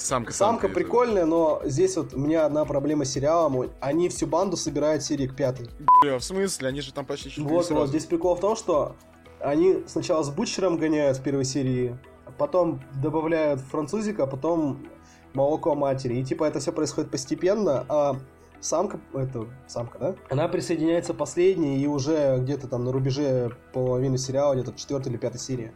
Самка, 0.00 0.32
самка, 0.32 0.62
самка 0.62 0.74
прикольная, 0.74 1.26
но 1.26 1.60
здесь 1.64 1.96
вот 1.96 2.14
у 2.14 2.18
меня 2.18 2.46
одна 2.46 2.64
проблема 2.64 3.04
с 3.04 3.12
сериалом. 3.12 3.70
Они 3.80 4.08
всю 4.08 4.26
банду 4.26 4.56
собирают 4.56 5.02
серии 5.02 5.26
к 5.26 5.36
пятой. 5.36 5.68
Бля, 6.02 6.18
в 6.18 6.24
смысле? 6.24 6.68
Они 6.68 6.80
же 6.80 6.92
там 6.92 7.04
почти 7.04 7.30
чуть 7.30 7.44
Вот, 7.44 7.68
вот, 7.70 7.88
здесь 7.90 8.06
прикол 8.06 8.34
в 8.34 8.40
том, 8.40 8.56
что 8.56 8.96
они 9.40 9.84
сначала 9.86 10.22
с 10.22 10.30
Бутчером 10.30 10.78
гоняют 10.78 11.18
в 11.18 11.22
первой 11.22 11.44
серии, 11.44 11.98
потом 12.38 12.82
добавляют 13.02 13.60
французика, 13.60 14.26
потом 14.26 14.86
молоко 15.34 15.74
матери. 15.74 16.14
И 16.14 16.24
типа 16.24 16.44
это 16.44 16.60
все 16.60 16.72
происходит 16.72 17.10
постепенно, 17.10 17.84
а 17.90 18.16
самка, 18.60 19.00
это 19.12 19.46
самка, 19.66 19.98
да? 19.98 20.14
Она 20.30 20.48
присоединяется 20.48 21.12
последней 21.12 21.78
и 21.78 21.86
уже 21.86 22.38
где-то 22.40 22.68
там 22.68 22.84
на 22.84 22.92
рубеже 22.92 23.50
половины 23.74 24.16
сериала, 24.16 24.54
где-то 24.54 24.72
четвертой 24.78 25.12
или 25.12 25.18
пятой 25.18 25.38
серии. 25.38 25.72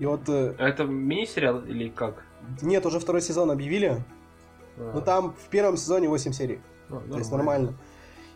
И 0.00 0.06
вот... 0.06 0.28
Э, 0.28 0.54
а 0.58 0.68
это 0.68 0.84
мини-сериал 0.84 1.60
или 1.60 1.88
как? 1.88 2.24
Нет, 2.62 2.84
уже 2.86 3.00
второй 3.00 3.22
сезон 3.22 3.50
объявили. 3.50 4.02
А. 4.76 4.92
Но 4.94 5.00
там 5.00 5.34
в 5.34 5.48
первом 5.48 5.76
сезоне 5.76 6.08
8 6.08 6.32
серий. 6.32 6.60
А, 6.90 7.00
То 7.10 7.18
есть 7.18 7.30
нормально. 7.30 7.74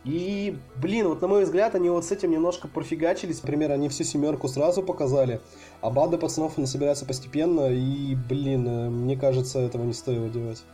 И, 0.04 0.58
блин, 0.76 1.06
вот 1.06 1.22
на 1.22 1.28
мой 1.28 1.44
взгляд, 1.44 1.76
они 1.76 1.88
вот 1.88 2.04
с 2.04 2.10
этим 2.10 2.32
немножко 2.32 2.66
профигачились. 2.66 3.42
Например, 3.42 3.70
они 3.70 3.88
всю 3.88 4.02
семерку 4.02 4.48
сразу 4.48 4.82
показали, 4.82 5.40
а 5.80 5.90
банда 5.90 6.18
пацанов 6.18 6.58
она 6.58 6.66
собирается 6.66 7.06
постепенно, 7.06 7.72
и, 7.72 8.16
блин, 8.16 8.66
э, 8.66 8.90
мне 8.90 9.16
кажется, 9.16 9.60
этого 9.60 9.84
не 9.84 9.92
стоило 9.92 10.28
делать. 10.28 10.64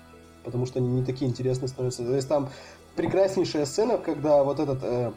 Потому 0.44 0.64
что 0.64 0.78
они 0.78 0.88
не 0.88 1.04
такие 1.04 1.30
интересные 1.30 1.68
становятся. 1.68 2.06
То 2.06 2.14
есть 2.14 2.26
там 2.26 2.48
прекраснейшая 2.96 3.66
сцена, 3.66 3.98
когда 3.98 4.42
вот 4.44 4.60
этот 4.60 4.78
э, 4.82 5.12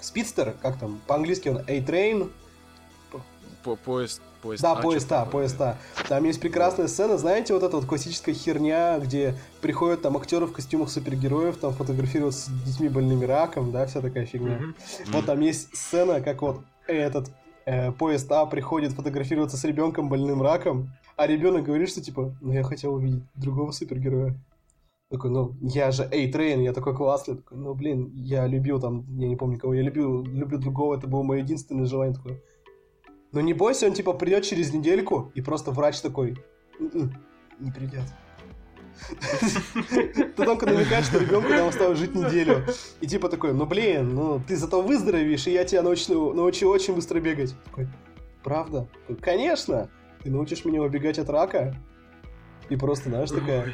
спидстер, 0.00 0.54
как 0.62 0.78
там, 0.78 1.02
по-английски 1.06 1.50
он 1.50 1.58
A-Train, 1.58 2.30
по 3.62 3.76
поезд 3.76 4.22
поезд 4.42 4.62
Да, 4.62 4.72
а, 4.72 4.82
поезд 4.82 5.12
А, 5.12 5.24
поезд 5.24 5.60
А. 5.60 5.76
Там 6.08 6.24
есть 6.24 6.40
прекрасная 6.40 6.88
сцена, 6.88 7.18
знаете, 7.18 7.54
вот 7.54 7.62
эта 7.62 7.76
вот 7.76 7.86
классическая 7.86 8.32
херня, 8.32 8.98
где 8.98 9.34
приходят 9.60 10.02
там 10.02 10.16
актеры 10.16 10.46
в 10.46 10.52
костюмах 10.52 10.90
супергероев, 10.90 11.56
там 11.56 11.72
фотографируются 11.72 12.50
с 12.50 12.64
детьми 12.64 12.88
больными 12.88 13.24
раком, 13.24 13.72
да, 13.72 13.86
вся 13.86 14.00
такая 14.00 14.26
фигня. 14.26 14.58
Mm-hmm. 14.58 15.12
Вот 15.12 15.26
там 15.26 15.40
есть 15.40 15.74
сцена, 15.76 16.20
как 16.20 16.42
вот 16.42 16.60
этот 16.86 17.30
э, 17.66 17.92
поезд 17.92 18.30
А 18.32 18.46
приходит 18.46 18.92
фотографироваться 18.92 19.56
с 19.56 19.64
ребенком 19.64 20.08
больным 20.08 20.42
раком, 20.42 20.90
а 21.16 21.26
ребенок 21.26 21.64
говорит, 21.64 21.88
что 21.90 22.00
типа, 22.00 22.34
ну 22.40 22.52
я 22.52 22.62
хотел 22.62 22.94
увидеть 22.94 23.22
другого 23.34 23.72
супергероя. 23.72 24.34
Такой, 25.10 25.30
ну, 25.30 25.56
я 25.60 25.90
же 25.90 26.04
A-Train, 26.04 26.62
я 26.62 26.72
такой 26.72 26.94
классный. 26.94 27.34
Такой, 27.34 27.58
ну, 27.58 27.74
блин, 27.74 28.12
я 28.14 28.46
любил 28.46 28.80
там, 28.80 29.04
я 29.18 29.26
не 29.26 29.34
помню 29.34 29.58
кого, 29.58 29.74
я 29.74 29.82
любил, 29.82 30.22
люблю 30.22 30.58
другого, 30.58 30.96
это 30.96 31.08
было 31.08 31.24
мое 31.24 31.40
единственное 31.40 31.86
желание. 31.86 32.14
Такое, 32.14 32.40
но 33.32 33.40
не 33.40 33.54
бойся, 33.54 33.86
он 33.86 33.92
типа 33.92 34.12
придет 34.12 34.44
через 34.44 34.72
недельку, 34.72 35.30
и 35.34 35.40
просто 35.40 35.70
врач 35.70 36.00
такой, 36.00 36.36
«М-м, 36.78 37.14
не 37.58 37.70
придет. 37.70 38.04
Ты 39.90 40.44
только 40.44 40.66
намекаешь, 40.66 41.06
что 41.06 41.18
ребенку 41.18 41.48
там 41.48 41.68
осталось 41.68 41.98
жить 41.98 42.14
неделю. 42.14 42.66
И 43.00 43.06
типа 43.06 43.28
такой, 43.28 43.54
ну 43.54 43.64
блин, 43.64 44.14
ну 44.14 44.42
ты 44.46 44.56
зато 44.56 44.82
выздоровеешь, 44.82 45.46
и 45.46 45.52
я 45.52 45.64
тебя 45.64 45.82
научу, 45.82 46.32
научу 46.34 46.68
очень 46.68 46.94
быстро 46.94 47.20
бегать. 47.20 47.54
Такой, 47.64 47.88
правда? 48.42 48.88
Конечно! 49.20 49.88
Ты 50.22 50.30
научишь 50.30 50.64
меня 50.66 50.82
убегать 50.82 51.18
от 51.18 51.30
рака? 51.30 51.74
И 52.68 52.76
просто, 52.76 53.08
знаешь, 53.08 53.30
такая, 53.30 53.72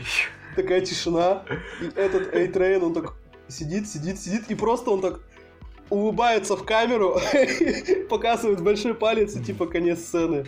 такая 0.54 0.80
тишина. 0.80 1.44
И 1.80 1.86
этот 1.98 2.32
A-Train, 2.32 2.84
он 2.84 2.94
так 2.94 3.14
сидит, 3.48 3.88
сидит, 3.88 4.18
сидит, 4.18 4.48
и 4.48 4.54
просто 4.54 4.90
он 4.90 5.00
так 5.00 5.20
улыбается 5.90 6.56
в 6.56 6.64
камеру, 6.64 7.18
показывает 8.10 8.62
большой 8.62 8.94
палец 8.94 9.36
и 9.36 9.42
типа 9.42 9.66
конец 9.66 10.00
сцены. 10.00 10.46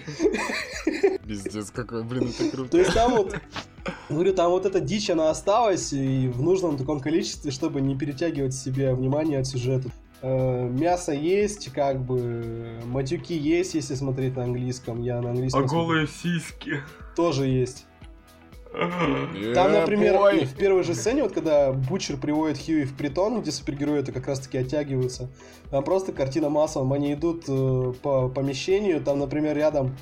Пиздец, 1.27 1.71
какой, 1.71 2.05
блин, 2.05 2.29
это 2.29 2.51
круто. 2.51 2.71
То 2.71 2.79
есть 2.79 2.95
там 2.95 3.13
вот, 3.13 3.39
говорю, 4.09 4.35
там 4.35 4.51
вот 4.51 4.67
эта 4.67 4.81
дичь, 4.81 5.11
она 5.11 5.31
осталась 5.31 5.93
и 5.93 6.29
в 6.29 6.43
нужном 6.43 6.77
таком 6.77 7.01
количестве, 7.01 7.51
чтобы 7.51 7.81
не 7.81 7.97
перетягивать 7.97 8.55
себе 8.55 8.95
внимание 8.95 9.39
от 9.41 9.47
сюжета. 9.47 9.91
Э, 10.21 10.69
мясо 10.69 11.13
есть, 11.13 11.71
как 11.73 12.01
бы, 12.01 12.81
матюки 12.87 13.37
есть, 13.37 13.75
если 13.75 13.95
смотреть 13.95 14.37
на 14.37 14.45
английском. 14.45 15.03
Я 15.03 15.21
на 15.21 15.31
английском. 15.31 15.65
А 15.65 15.67
голые 15.67 16.09
сиськи? 16.09 16.83
Тоже 17.15 17.47
есть. 17.47 17.88
Там, 19.55 19.73
например, 19.73 20.17
в 20.45 20.55
первой 20.55 20.85
же 20.85 20.95
сцене, 20.95 21.23
вот 21.23 21.33
когда 21.33 21.73
Бучер 21.73 22.17
приводит 22.17 22.59
Хьюи 22.59 22.85
в 22.85 22.97
притон, 22.97 23.41
где 23.41 23.51
супергерои 23.51 24.01
это 24.01 24.13
как 24.13 24.29
раз-таки 24.29 24.59
оттягиваются, 24.59 25.29
там 25.71 25.83
просто 25.83 26.13
картина 26.13 26.49
массовым, 26.49 26.93
они 26.93 27.15
идут 27.15 27.45
э, 27.49 27.93
по 28.03 28.29
помещению, 28.29 29.03
там, 29.03 29.19
например, 29.19 29.57
рядом 29.57 29.97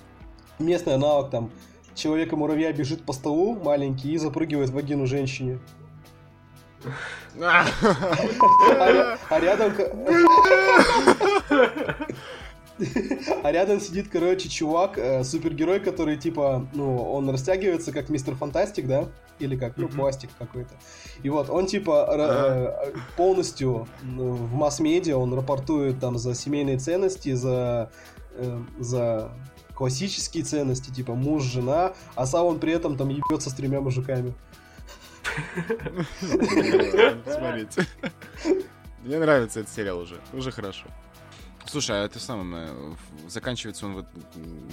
местный 0.58 0.94
аналог, 0.94 1.30
там, 1.30 1.50
Человека-муравья 1.96 2.72
бежит 2.72 3.04
по 3.04 3.14
столу 3.14 3.56
маленький 3.56 4.12
и 4.12 4.18
запрыгивает 4.18 4.68
в 4.68 4.74
вагину 4.74 5.06
женщине. 5.06 5.58
А, 7.38 7.66
а 9.28 9.40
рядом... 9.40 9.74
А 13.42 13.52
рядом 13.52 13.80
сидит, 13.80 14.08
короче, 14.08 14.48
чувак, 14.48 14.98
э, 14.98 15.24
супергерой, 15.24 15.80
который, 15.80 16.16
типа, 16.16 16.66
ну, 16.74 16.96
он 16.96 17.30
растягивается, 17.30 17.92
как 17.92 18.08
мистер 18.08 18.34
Фантастик, 18.34 18.86
да? 18.86 19.08
Или 19.38 19.56
как, 19.56 19.76
ну, 19.76 19.88
пластик 19.88 20.30
какой-то. 20.38 20.74
И 21.22 21.28
вот 21.28 21.50
он, 21.50 21.66
типа, 21.66 22.08
э, 22.10 22.92
полностью 23.16 23.86
ну, 24.02 24.32
в 24.32 24.54
масс-медиа, 24.54 25.16
он 25.16 25.34
рапортует 25.34 26.00
там 26.00 26.18
за 26.18 26.34
семейные 26.34 26.78
ценности, 26.78 27.32
за, 27.32 27.90
э, 28.32 28.62
за 28.78 29.30
классические 29.74 30.44
ценности, 30.44 30.90
типа 30.90 31.14
муж, 31.14 31.42
жена, 31.44 31.92
а 32.14 32.26
сам 32.26 32.46
он 32.46 32.58
при 32.58 32.72
этом 32.72 32.96
там 32.96 33.08
ебется 33.10 33.50
с 33.50 33.54
тремя 33.54 33.80
мужиками. 33.80 34.34
Смотрите. 37.24 37.86
Мне 39.04 39.18
нравится 39.18 39.60
этот 39.60 39.72
сериал 39.72 39.98
уже. 39.98 40.18
Уже 40.32 40.50
хорошо. 40.50 40.86
Слушай, 41.68 42.02
а 42.02 42.04
это 42.04 42.18
самое, 42.18 42.68
заканчивается 43.28 43.86
он 43.86 43.94
вот 43.94 44.06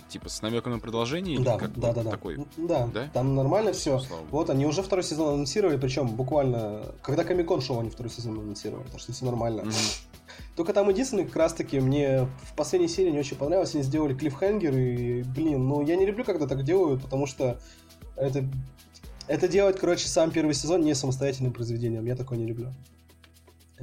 типа 0.10 0.30
с 0.30 0.42
намеком 0.42 0.74
на 0.74 0.80
продолжение? 0.80 1.40
Да, 1.40 1.58
как, 1.58 1.78
да, 1.78 1.92
да, 1.92 2.04
да. 2.04 2.12
Такой? 2.12 2.38
Да, 2.58 2.88
да, 2.94 3.10
там 3.14 3.36
нормально 3.36 3.74
все. 3.74 4.00
Ну, 4.10 4.18
вот 4.30 4.50
они 4.50 4.66
уже 4.66 4.84
второй 4.84 5.04
сезон 5.04 5.34
анонсировали, 5.34 5.78
причем 5.78 6.08
буквально, 6.08 6.84
когда 7.02 7.24
Комикон 7.24 7.62
шоу 7.62 7.80
они 7.80 7.90
второй 7.90 8.12
сезон 8.12 8.40
анонсировали, 8.40 8.88
так 8.88 9.00
что 9.00 9.12
все 9.12 9.26
нормально. 9.26 9.62
Mm-hmm. 9.62 10.08
Только 10.56 10.74
там 10.74 10.90
единственное, 10.90 11.26
как 11.26 11.36
раз 11.36 11.54
таки, 11.54 11.80
мне 11.80 12.28
в 12.44 12.56
последней 12.56 12.88
серии 12.88 13.12
не 13.12 13.20
очень 13.20 13.38
понравилось, 13.38 13.74
они 13.74 13.84
сделали 13.84 14.14
клиффхенгер, 14.14 14.78
и, 14.78 15.24
блин, 15.24 15.68
ну 15.68 15.86
я 15.86 15.96
не 15.96 16.06
люблю, 16.06 16.24
когда 16.24 16.48
так 16.48 16.64
делают, 16.64 17.02
потому 17.02 17.26
что 17.26 17.60
это, 18.16 18.46
это 19.28 19.48
делать, 19.48 19.80
короче, 19.80 20.08
сам 20.08 20.32
первый 20.32 20.54
сезон 20.54 20.82
не 20.82 20.94
самостоятельным 20.94 21.54
произведением, 21.54 22.06
я 22.06 22.16
такое 22.16 22.38
не 22.38 22.46
люблю. 22.46 22.72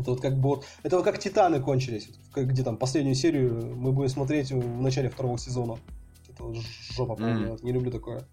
Это 0.01 0.11
вот 0.13 0.21
как 0.21 0.39
бы 0.39 0.49
вот, 0.49 0.65
это 0.83 0.97
вот 0.97 1.05
как 1.05 1.19
Титаны 1.19 1.61
кончились, 1.61 2.09
где 2.35 2.63
там 2.63 2.77
последнюю 2.77 3.15
серию 3.15 3.75
мы 3.77 3.93
будем 3.93 4.09
смотреть 4.09 4.51
в 4.51 4.81
начале 4.81 5.09
второго 5.09 5.39
сезона. 5.39 5.79
Это 6.29 6.45
вот 6.45 6.57
жопа 6.95 7.13
mm. 7.13 7.49
вот, 7.51 7.63
не 7.63 7.73
люблю 7.73 7.91
такое. 7.91 8.25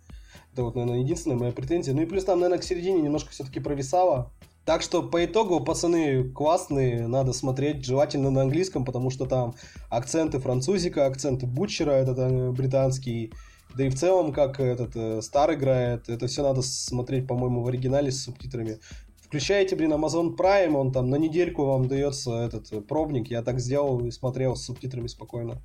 Это 0.53 0.63
вот, 0.63 0.75
наверное, 0.75 1.01
единственная 1.01 1.37
моя 1.37 1.51
претензия. 1.51 1.93
Ну 1.93 2.01
и 2.01 2.05
плюс 2.05 2.23
там, 2.23 2.39
наверное, 2.39 2.59
к 2.59 2.63
середине 2.63 3.01
немножко 3.01 3.31
все-таки 3.31 3.59
провисало. 3.59 4.31
Так 4.65 4.81
что 4.81 5.01
по 5.01 5.23
итогу, 5.23 5.61
пацаны 5.61 6.29
классные, 6.29 7.07
надо 7.07 7.31
смотреть 7.31 7.85
желательно 7.85 8.31
на 8.31 8.41
английском, 8.41 8.83
потому 8.83 9.09
что 9.09 9.25
там 9.25 9.55
акценты 9.89 10.39
французика, 10.39 11.05
акценты 11.05 11.45
Бутчера, 11.45 11.93
этот 11.93 12.19
э, 12.19 12.51
британский, 12.51 13.31
да 13.77 13.85
и 13.85 13.89
в 13.89 13.95
целом, 13.95 14.33
как 14.33 14.59
этот 14.59 14.95
э, 14.95 15.21
Стар 15.21 15.53
играет, 15.53 16.09
это 16.09 16.27
все 16.27 16.43
надо 16.43 16.61
смотреть, 16.63 17.27
по-моему, 17.27 17.61
в 17.61 17.67
оригинале 17.67 18.11
с 18.11 18.23
субтитрами. 18.23 18.79
Включаете, 19.27 19.75
блин, 19.75 19.91
Amazon 19.91 20.37
Prime, 20.37 20.73
он 20.73 20.93
там 20.93 21.09
на 21.09 21.17
недельку 21.17 21.65
вам 21.65 21.89
дается 21.89 22.31
этот 22.45 22.71
э, 22.71 22.79
пробник. 22.79 23.27
Я 23.27 23.41
так 23.41 23.59
сделал 23.59 23.99
и 24.05 24.09
смотрел 24.09 24.55
с 24.55 24.63
субтитрами 24.63 25.07
спокойно. 25.07 25.61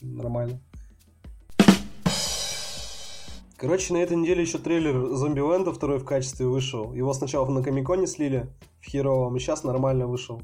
Нормально. 0.00 0.58
Короче, 3.58 3.92
на 3.92 3.98
этой 3.98 4.16
неделе 4.16 4.40
еще 4.40 4.56
трейлер 4.56 5.14
Зомбиленда 5.14 5.74
второй 5.74 5.98
в 5.98 6.06
качестве 6.06 6.46
вышел. 6.46 6.94
Его 6.94 7.12
сначала 7.12 7.50
на 7.50 7.62
Комиконе 7.62 8.06
слили 8.06 8.48
в 8.80 8.86
Херовом, 8.86 9.36
и 9.36 9.40
сейчас 9.40 9.62
нормально 9.62 10.06
вышел. 10.06 10.40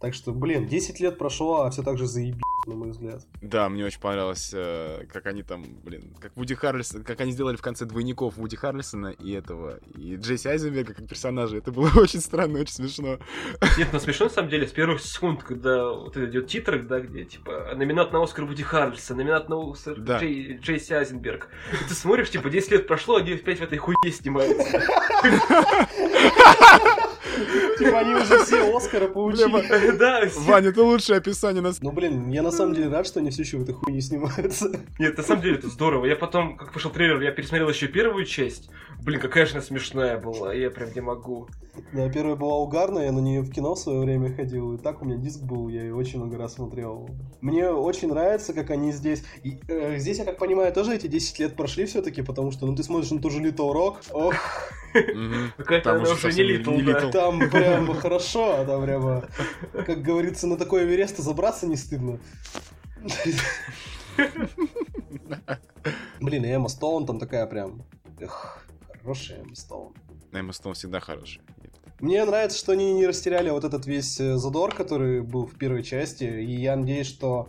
Так 0.00 0.14
что, 0.14 0.32
блин, 0.32 0.66
10 0.66 1.00
лет 1.00 1.18
прошло, 1.18 1.64
а 1.64 1.70
все 1.70 1.82
так 1.82 1.98
же 1.98 2.06
заебись, 2.06 2.40
на 2.66 2.74
мой 2.74 2.90
взгляд. 2.90 3.22
Да, 3.40 3.68
мне 3.68 3.84
очень 3.84 4.00
понравилось, 4.00 4.50
э, 4.52 5.06
как 5.12 5.26
они 5.26 5.42
там, 5.42 5.64
блин, 5.82 6.14
как 6.20 6.36
Вуди 6.36 6.54
Харрельсон, 6.54 7.04
как 7.04 7.20
они 7.20 7.32
сделали 7.32 7.56
в 7.56 7.62
конце 7.62 7.84
двойников 7.84 8.36
Вуди 8.36 8.56
Харрельсона 8.56 9.08
и 9.08 9.32
этого, 9.32 9.78
и 9.96 10.16
Джесси 10.16 10.48
Айзенберга 10.48 10.94
как 10.94 11.08
персонажа. 11.08 11.56
Это 11.56 11.72
было 11.72 11.90
очень 11.96 12.20
странно, 12.20 12.60
очень 12.60 12.74
смешно. 12.74 13.18
Нет, 13.78 13.88
ну 13.92 13.98
смешно, 14.00 14.26
на 14.26 14.32
самом 14.32 14.50
деле, 14.50 14.66
с 14.66 14.72
первых 14.72 15.00
секунд, 15.00 15.42
когда 15.42 15.88
вот 15.88 16.16
идет 16.16 16.48
титр, 16.48 16.82
да, 16.82 17.00
где, 17.00 17.24
типа, 17.24 17.72
номинат 17.76 18.12
на 18.12 18.22
Оскар 18.22 18.44
Вуди 18.44 18.62
Харрельсон, 18.62 19.16
номинат 19.16 19.48
на 19.48 19.70
Оскар 19.70 19.98
да. 19.98 20.18
Джей, 20.18 20.58
Джесси 20.58 20.94
Айзенберг. 20.94 21.48
И 21.72 21.88
ты 21.88 21.94
смотришь, 21.94 22.30
типа, 22.30 22.50
10 22.50 22.70
лет 22.72 22.86
прошло, 22.86 23.16
они 23.16 23.32
опять 23.32 23.58
в 23.58 23.62
этой 23.62 23.78
хуйне 23.78 24.12
снимаются. 24.12 24.82
Типа 27.78 27.98
они 28.00 28.14
уже 28.14 28.44
все 28.44 28.76
Оскара 28.76 29.08
получили. 29.08 29.96
Да. 29.98 30.22
Ваня, 30.36 30.68
это 30.68 30.82
лучшее 30.82 31.18
описание 31.18 31.62
нас. 31.62 31.80
Ну, 31.80 31.92
блин, 31.92 32.28
я 32.30 32.42
на 32.42 32.50
самом 32.50 32.74
деле 32.74 32.88
рад, 32.88 33.06
что 33.06 33.20
они 33.20 33.30
все 33.30 33.42
еще 33.42 33.58
в 33.58 33.62
этой 33.62 33.74
хуйне 33.74 34.00
снимаются. 34.00 34.70
Нет, 34.98 35.16
на 35.16 35.22
самом 35.22 35.42
деле 35.42 35.56
это 35.56 35.68
здорово. 35.68 36.06
Я 36.06 36.16
потом, 36.16 36.56
как 36.56 36.72
пошел 36.72 36.90
трейлер, 36.90 37.20
я 37.20 37.30
пересмотрел 37.30 37.68
еще 37.68 37.88
первую 37.88 38.24
часть. 38.24 38.70
Блин, 39.02 39.20
какая 39.20 39.44
же 39.44 39.52
она 39.52 39.62
смешная 39.62 40.18
была, 40.18 40.54
я 40.54 40.70
прям 40.70 40.88
не 40.94 41.00
могу. 41.00 41.48
Да, 41.92 42.08
первая 42.08 42.36
была 42.36 42.58
угарная, 42.58 43.06
я 43.06 43.12
на 43.12 43.18
нее 43.18 43.42
в 43.42 43.50
кино 43.50 43.74
в 43.74 43.78
свое 43.78 44.00
время 44.00 44.34
ходил, 44.34 44.74
и 44.74 44.78
так 44.78 45.02
у 45.02 45.04
меня 45.04 45.16
диск 45.16 45.42
был, 45.42 45.68
я 45.68 45.82
ее 45.82 45.94
очень 45.94 46.20
много 46.20 46.38
раз 46.38 46.54
смотрел. 46.54 47.08
Мне 47.40 47.68
очень 47.68 48.08
нравится, 48.08 48.54
как 48.54 48.70
они 48.70 48.92
здесь... 48.92 49.24
И, 49.42 49.60
э, 49.68 49.98
здесь, 49.98 50.18
я 50.18 50.24
как 50.24 50.38
понимаю, 50.38 50.72
тоже 50.72 50.94
эти 50.94 51.06
10 51.06 51.38
лет 51.40 51.56
прошли 51.56 51.84
все-таки, 51.84 52.22
потому 52.22 52.50
что, 52.50 52.66
ну, 52.66 52.74
ты 52.74 52.82
смотришь 52.82 53.10
на 53.10 53.20
ту 53.20 53.28
же 53.28 53.40
Little 53.40 53.72
Rock, 53.74 53.96
ох, 54.12 54.34
Какая-то 55.56 55.92
она 55.92 56.02
уже 56.02 56.32
не 56.32 56.42
Литл. 56.42 57.10
Там 57.10 57.50
прям 57.50 57.94
хорошо, 57.94 58.60
а 58.60 58.64
там 58.64 58.84
прямо, 58.84 59.28
как 59.72 60.02
говорится, 60.02 60.46
на 60.46 60.56
такой 60.56 60.84
Эверест 60.84 61.18
забраться 61.18 61.66
не 61.66 61.76
стыдно. 61.76 62.20
Блин, 66.20 66.44
и 66.44 66.48
Эмма 66.48 66.68
Стоун 66.68 67.06
там 67.06 67.18
такая 67.18 67.46
прям... 67.46 67.82
Эх, 68.20 68.64
хорошая 69.02 69.40
Эмма 69.40 69.56
Стоун. 69.56 69.94
Эмма 70.32 70.52
Стоун 70.52 70.74
всегда 70.74 71.00
хорошая. 71.00 71.44
Мне 72.00 72.24
нравится, 72.24 72.58
что 72.58 72.72
они 72.72 72.92
не 72.92 73.06
растеряли 73.06 73.50
вот 73.50 73.64
этот 73.64 73.86
весь 73.86 74.20
э, 74.20 74.36
задор, 74.36 74.74
который 74.74 75.22
был 75.22 75.46
в 75.46 75.56
первой 75.56 75.82
части, 75.82 76.24
и 76.24 76.60
я 76.60 76.76
надеюсь, 76.76 77.06
что 77.06 77.48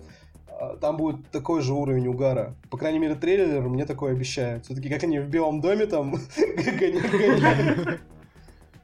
там 0.81 0.97
будет 0.97 1.27
такой 1.31 1.61
же 1.61 1.73
уровень 1.73 2.07
угара. 2.07 2.55
По 2.69 2.77
крайней 2.77 2.99
мере, 2.99 3.15
трейлер 3.15 3.61
мне 3.61 3.85
такое 3.85 4.13
обещает. 4.13 4.65
Все-таки 4.65 4.89
как 4.89 5.03
они 5.03 5.19
в 5.19 5.27
Белом 5.27 5.61
доме 5.61 5.85
там 5.85 6.15
гоняют. 6.79 8.01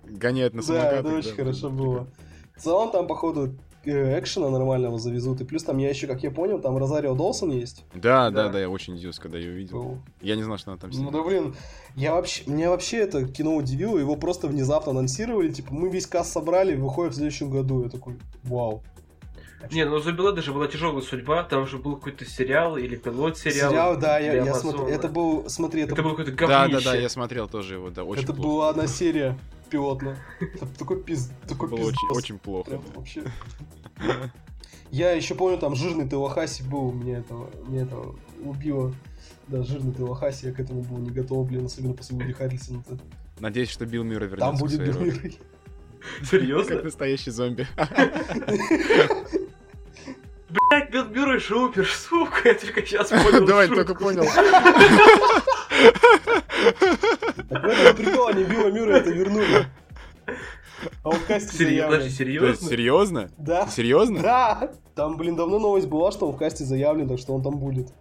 Гоняют 0.03 0.53
на 0.53 0.61
самокатах. 0.61 1.03
Да, 1.03 1.09
это 1.09 1.17
очень 1.17 1.35
хорошо 1.35 1.69
было. 1.69 2.07
В 2.55 2.61
целом 2.61 2.91
там, 2.91 3.07
походу, 3.07 3.55
э, 3.85 4.19
экшена 4.19 4.49
нормального 4.49 4.99
завезут. 4.99 5.41
И 5.41 5.45
плюс 5.45 5.63
там 5.63 5.77
я 5.77 5.89
еще, 5.89 6.07
как 6.07 6.21
я 6.23 6.31
понял, 6.31 6.59
там 6.59 6.77
Розарио 6.77 7.15
Долсон 7.15 7.51
есть. 7.51 7.85
Да, 7.95 8.29
да, 8.29 8.49
да, 8.49 8.59
я 8.59 8.69
очень 8.69 8.95
удивился, 8.95 9.21
когда 9.21 9.37
ее 9.37 9.51
увидел. 9.51 9.99
Я 10.21 10.35
не 10.35 10.43
знал, 10.43 10.57
что 10.57 10.71
она 10.71 10.79
там 10.79 10.91
сидит. 10.91 11.05
Ну 11.05 11.11
да 11.11 11.23
блин, 11.23 11.55
я 11.95 12.13
вообще, 12.13 12.43
меня 12.45 12.69
вообще 12.69 12.97
это 12.97 13.25
кино 13.25 13.55
удивило, 13.55 13.97
его 13.97 14.15
просто 14.15 14.47
внезапно 14.47 14.91
анонсировали, 14.91 15.49
типа, 15.51 15.73
мы 15.73 15.89
весь 15.89 16.07
касс 16.07 16.31
собрали, 16.31 16.75
выходит 16.75 17.13
в 17.13 17.15
следующем 17.15 17.49
году. 17.49 17.83
Я 17.83 17.89
такой, 17.89 18.17
вау. 18.43 18.83
Не, 19.71 19.85
ну 19.85 19.95
у 19.95 19.99
Зубила 19.99 20.31
даже 20.31 20.53
была 20.53 20.67
тяжелая 20.67 21.01
судьба, 21.01 21.43
там 21.43 21.67
же 21.67 21.77
был 21.77 21.95
какой-то 21.95 22.25
сериал 22.25 22.77
или 22.77 22.95
пилот 22.95 23.37
сериал. 23.37 23.71
Сериал, 23.71 23.99
да, 23.99 24.19
я, 24.19 24.33
я 24.33 24.53
смотрел. 24.53 24.87
Это 24.87 25.07
был, 25.07 25.49
смотри, 25.49 25.81
это, 25.83 25.93
это 25.93 26.03
был 26.03 26.11
какой-то 26.11 26.31
говнище. 26.31 26.71
Да, 26.71 26.79
да, 26.79 26.91
да, 26.91 26.95
я 26.95 27.09
смотрел 27.09 27.47
тоже 27.47 27.75
его, 27.75 27.89
да, 27.89 28.03
очень 28.03 28.23
Это 28.23 28.33
плохо. 28.33 28.47
была 28.47 28.69
одна 28.69 28.87
серия 28.87 29.37
пилотная. 29.69 30.17
Это 30.39 30.67
такой 30.77 31.01
пиз... 31.01 31.31
Такой 31.47 31.69
было 31.69 31.79
очень, 31.79 32.09
очень 32.11 32.39
плохо. 32.39 32.71
Прям, 32.71 32.83
вообще. 32.95 33.23
Я 34.91 35.11
еще 35.13 35.35
помню, 35.35 35.57
там 35.57 35.75
жирный 35.75 36.07
Телохаси 36.07 36.63
был, 36.63 36.91
мне 36.91 37.13
это, 37.13 37.33
мне 37.65 37.81
это 37.83 37.97
убило. 38.43 38.93
Да, 39.47 39.63
жирный 39.63 39.93
Телохаси, 39.93 40.47
я 40.47 40.53
к 40.53 40.59
этому 40.59 40.81
был 40.81 40.97
не 40.97 41.11
готов, 41.11 41.47
блин, 41.47 41.65
особенно 41.65 41.93
после 41.93 42.17
Вуди 42.17 42.33
Харрельсона. 42.33 42.83
Надеюсь, 43.39 43.69
что 43.69 43.85
Билл 43.85 44.03
Мюррей 44.03 44.27
вернется 44.27 44.51
Там 44.51 44.57
будет 44.57 44.83
Билл 44.83 44.99
Мюррей. 44.99 45.39
Серьезно? 46.29 46.75
Как 46.75 46.83
настоящий 46.83 47.31
зомби. 47.31 47.67
Блять, 50.51 50.91
Билл 50.91 51.39
Шупер, 51.39 51.87
сука, 52.09 52.49
я 52.49 52.53
только 52.55 52.85
сейчас 52.85 53.09
понял. 53.09 53.45
Давай, 53.47 53.67
только 53.67 53.95
понял. 53.95 54.25
Так 57.49 57.63
в 57.63 57.67
этом 57.67 57.95
прикол, 57.95 58.27
они 58.27 58.43
Билла 58.43 58.71
Мюррея 58.71 58.97
это 58.97 59.11
вернули. 59.11 59.65
А 61.03 61.09
он 61.09 61.15
в 61.15 61.39
заявлен. 61.39 62.09
Серьезно? 62.09 62.69
Серьезно? 62.69 63.31
Да. 63.37 63.67
Серьезно? 63.67 64.21
Да. 64.21 64.71
Там, 64.95 65.17
блин, 65.17 65.35
давно 65.35 65.59
новость 65.59 65.87
была, 65.87 66.11
что 66.11 66.27
он 66.27 66.33
в 66.33 66.37
касте 66.37 66.63
заявлен, 66.63 67.07
так 67.07 67.19
что 67.19 67.33
он 67.33 67.43
там 67.43 67.57
будет. 67.57 67.93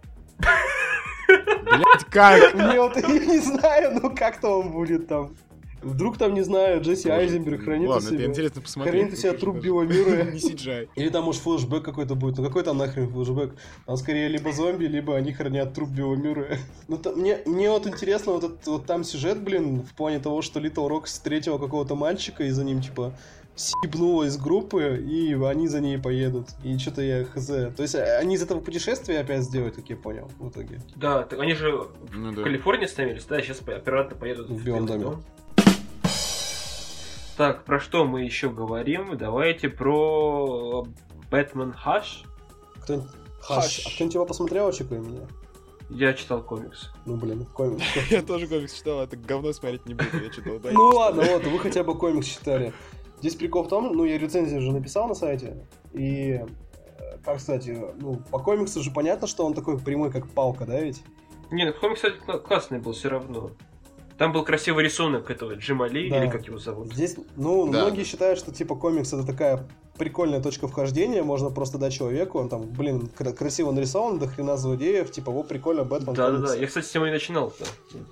Блять, 1.27 2.05
как? 2.09 2.53
Мне 2.53 2.81
вот 2.81 2.97
я 3.07 3.07
не 3.07 3.39
знаю, 3.39 3.99
ну 4.01 4.13
как-то 4.15 4.59
он 4.59 4.71
будет 4.71 5.07
там. 5.07 5.35
Вдруг 5.81 6.17
там, 6.17 6.33
не 6.33 6.41
знаю, 6.41 6.81
Джесси 6.81 7.07
Боже, 7.07 7.21
Айзенберг 7.21 7.63
хранит 7.63 7.89
ладно, 7.89 8.07
у 8.07 8.11
себя... 8.11 8.21
это 8.21 8.29
интересно 8.29 8.61
посмотреть. 8.61 8.95
Хранит 8.95 9.13
у 9.13 9.17
себя 9.17 9.33
труп 9.33 9.57
Билла 9.57 9.83
Мюррея. 9.83 10.25
Не 10.25 10.39
CGI. 10.39 10.89
Или 10.95 11.09
там, 11.09 11.25
может, 11.25 11.41
флешбэк 11.41 11.83
какой-то 11.83 12.15
будет. 12.15 12.37
Ну 12.37 12.43
какой 12.43 12.63
там 12.63 12.77
нахрен 12.77 13.09
флешбэк? 13.09 13.55
Там 13.85 13.97
скорее 13.97 14.27
либо 14.27 14.51
зомби, 14.51 14.85
либо 14.85 15.15
они 15.15 15.33
хранят 15.33 15.73
труп 15.73 15.89
Билла 15.89 16.15
Мюррея. 16.15 16.59
Ну 16.87 16.97
там, 16.97 17.15
мне, 17.15 17.39
мне 17.45 17.69
вот 17.69 17.87
интересно, 17.87 18.33
вот, 18.33 18.43
этот, 18.43 18.67
вот 18.67 18.85
там 18.85 19.03
сюжет, 19.03 19.41
блин, 19.41 19.81
в 19.81 19.93
плане 19.93 20.19
того, 20.19 20.41
что 20.41 20.59
Литл 20.59 20.87
Рок 20.87 21.05
встретил 21.05 21.57
какого-то 21.57 21.95
мальчика, 21.95 22.43
и 22.43 22.49
за 22.49 22.63
ним, 22.65 22.81
типа, 22.81 23.13
сибнула 23.55 24.23
из 24.23 24.37
группы, 24.37 24.97
и 24.97 25.33
они 25.33 25.67
за 25.67 25.79
ней 25.79 25.97
поедут. 25.97 26.49
И 26.63 26.77
что-то 26.77 27.01
я 27.01 27.25
хз. 27.25 27.47
То 27.47 27.73
есть 27.79 27.95
а, 27.95 28.19
они 28.19 28.35
из 28.35 28.43
этого 28.43 28.59
путешествия 28.59 29.19
опять 29.19 29.43
сделают, 29.43 29.75
как 29.75 29.89
я 29.89 29.95
понял, 29.95 30.29
в 30.39 30.49
итоге. 30.49 30.79
Да, 30.95 31.23
так 31.23 31.39
они 31.39 31.53
же 31.53 31.87
ну, 32.13 32.31
в 32.31 32.35
да. 32.35 32.43
Калифорнии 32.43 32.85
остановились, 32.85 33.25
да, 33.25 33.41
сейчас 33.41 33.61
операторы 33.61 34.15
поедут 34.15 34.49
в, 34.49 34.55
в 34.55 34.63
Белом 34.63 34.85
доме. 34.85 35.03
Дом. 35.03 35.23
Так, 37.41 37.65
про 37.65 37.79
что 37.79 38.05
мы 38.05 38.21
еще 38.21 38.51
говорим? 38.51 39.17
Давайте 39.17 39.67
про 39.67 40.85
Бэтмен 41.31 41.73
Хаш. 41.73 42.23
Кто 42.83 43.01
Хаш. 43.39 43.81
А 43.83 43.89
кто-нибудь 43.89 44.13
его 44.13 44.25
посмотрел 44.27 44.65
вообще, 44.65 44.83
кроме 44.83 45.09
меня? 45.09 45.27
Я 45.89 46.13
читал 46.13 46.43
комикс. 46.43 46.91
Ну, 47.07 47.15
блин, 47.15 47.47
комикс. 47.47 47.83
Я 48.11 48.21
тоже 48.21 48.45
комикс 48.45 48.75
читал, 48.75 49.01
это 49.01 49.17
говно 49.17 49.53
смотреть 49.53 49.87
не 49.87 49.95
буду, 49.95 50.23
я 50.23 50.29
читал. 50.29 50.59
Ну 50.71 50.89
ладно, 50.89 51.23
вот, 51.23 51.43
вы 51.43 51.57
хотя 51.57 51.83
бы 51.83 51.97
комикс 51.97 52.27
читали. 52.27 52.73
Здесь 53.21 53.33
прикол 53.33 53.63
в 53.63 53.69
том, 53.69 53.91
ну, 53.91 54.05
я 54.05 54.19
рецензию 54.19 54.59
уже 54.59 54.71
написал 54.71 55.07
на 55.07 55.15
сайте, 55.15 55.65
и, 55.93 56.43
э, 56.43 57.17
как 57.25 57.39
сказать, 57.39 57.67
ну, 57.97 58.17
по 58.29 58.37
комиксу 58.37 58.83
же 58.83 58.91
понятно, 58.91 59.25
что 59.25 59.47
он 59.47 59.55
такой 59.55 59.79
прямой, 59.79 60.11
как 60.11 60.29
палка, 60.29 60.67
да, 60.67 60.79
ведь? 60.79 61.01
Не, 61.49 61.65
ну 61.65 61.73
комикс, 61.73 62.01
кстати, 62.01 62.17
классный 62.45 62.77
был 62.77 62.91
все 62.91 63.09
равно. 63.09 63.49
Там 64.17 64.31
был 64.31 64.43
красивый 64.43 64.83
рисунок 64.83 65.29
этого 65.29 65.53
Джимали, 65.53 66.09
да. 66.09 66.23
или 66.23 66.29
как 66.29 66.45
его 66.45 66.57
зовут. 66.57 66.93
Здесь, 66.93 67.15
ну, 67.35 67.71
да. 67.71 67.81
многие 67.81 68.03
считают, 68.03 68.39
что 68.39 68.53
типа 68.53 68.75
комикс 68.75 69.13
это 69.13 69.25
такая 69.25 69.67
прикольная 69.97 70.41
точка 70.41 70.67
вхождения, 70.67 71.21
можно 71.21 71.51
просто 71.51 71.77
дать 71.77 71.93
человеку, 71.93 72.39
он 72.39 72.49
там, 72.49 72.63
блин, 72.71 73.07
красиво 73.07 73.71
нарисован, 73.71 74.17
до 74.17 74.27
хрена 74.27 74.57
злодеев, 74.57 75.11
типа, 75.11 75.31
вот 75.31 75.47
прикольно, 75.47 75.83
Бэтмен 75.83 76.15
Да, 76.15 76.31
да, 76.31 76.37
да, 76.39 76.55
я, 76.55 76.65
кстати, 76.65 76.85
с 76.85 76.95
него 76.95 77.05
и 77.05 77.11
начинал 77.11 77.53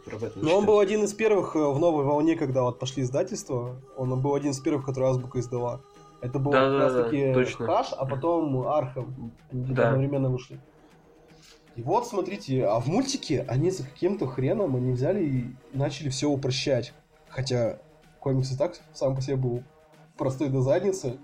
про 0.05 0.17
Бэтмена. 0.17 0.47
Но 0.47 0.57
он 0.57 0.65
был 0.65 0.79
один 0.79 1.03
из 1.03 1.13
первых 1.13 1.55
э, 1.55 1.59
в 1.59 1.79
новой 1.79 2.03
волне, 2.03 2.35
когда 2.35 2.61
вот 2.61 2.77
пошли 2.77 3.01
издательства, 3.01 3.81
он 3.97 4.21
был 4.21 4.35
один 4.35 4.51
из 4.51 4.59
первых, 4.59 4.85
который 4.85 5.09
Азбука 5.09 5.39
издала. 5.39 5.81
Это 6.21 6.37
был 6.37 6.51
да, 6.51 6.69
как 6.69 6.79
раз 6.79 7.05
таки 7.05 7.33
точно. 7.33 7.65
Хаш, 7.65 7.87
а 7.97 8.05
потом 8.05 8.67
Архам. 8.67 9.33
Они 9.51 9.73
да. 9.73 9.89
одновременно 9.89 10.29
вышли. 10.29 10.59
И 11.75 11.81
вот, 11.81 12.07
смотрите, 12.07 12.65
а 12.65 12.79
в 12.79 12.87
мультике 12.87 13.45
они 13.47 13.71
за 13.71 13.83
каким-то 13.83 14.27
хреном 14.27 14.75
они 14.75 14.91
взяли 14.91 15.23
и 15.23 15.45
начали 15.71 16.09
все 16.09 16.29
упрощать. 16.29 16.93
Хотя 17.29 17.79
комикс 18.19 18.51
и 18.51 18.57
так 18.57 18.79
сам 18.93 19.15
по 19.15 19.21
себе 19.21 19.37
был 19.37 19.63
простой 20.17 20.49
до 20.49 20.61
задницы. 20.61 21.17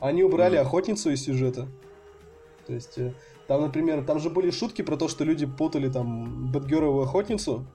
Они 0.00 0.22
убрали 0.22 0.58
mm. 0.58 0.62
охотницу 0.62 1.10
из 1.10 1.22
сюжета. 1.22 1.68
То 2.66 2.74
есть, 2.74 2.98
э, 2.98 3.14
там, 3.46 3.62
например, 3.62 4.04
там 4.04 4.18
же 4.18 4.28
были 4.28 4.50
шутки 4.50 4.82
про 4.82 4.96
то, 4.96 5.08
что 5.08 5.24
люди 5.24 5.46
путали 5.46 5.88
там 5.88 6.50
Бэтгерл 6.50 7.00
и 7.00 7.04
охотницу. 7.04 7.66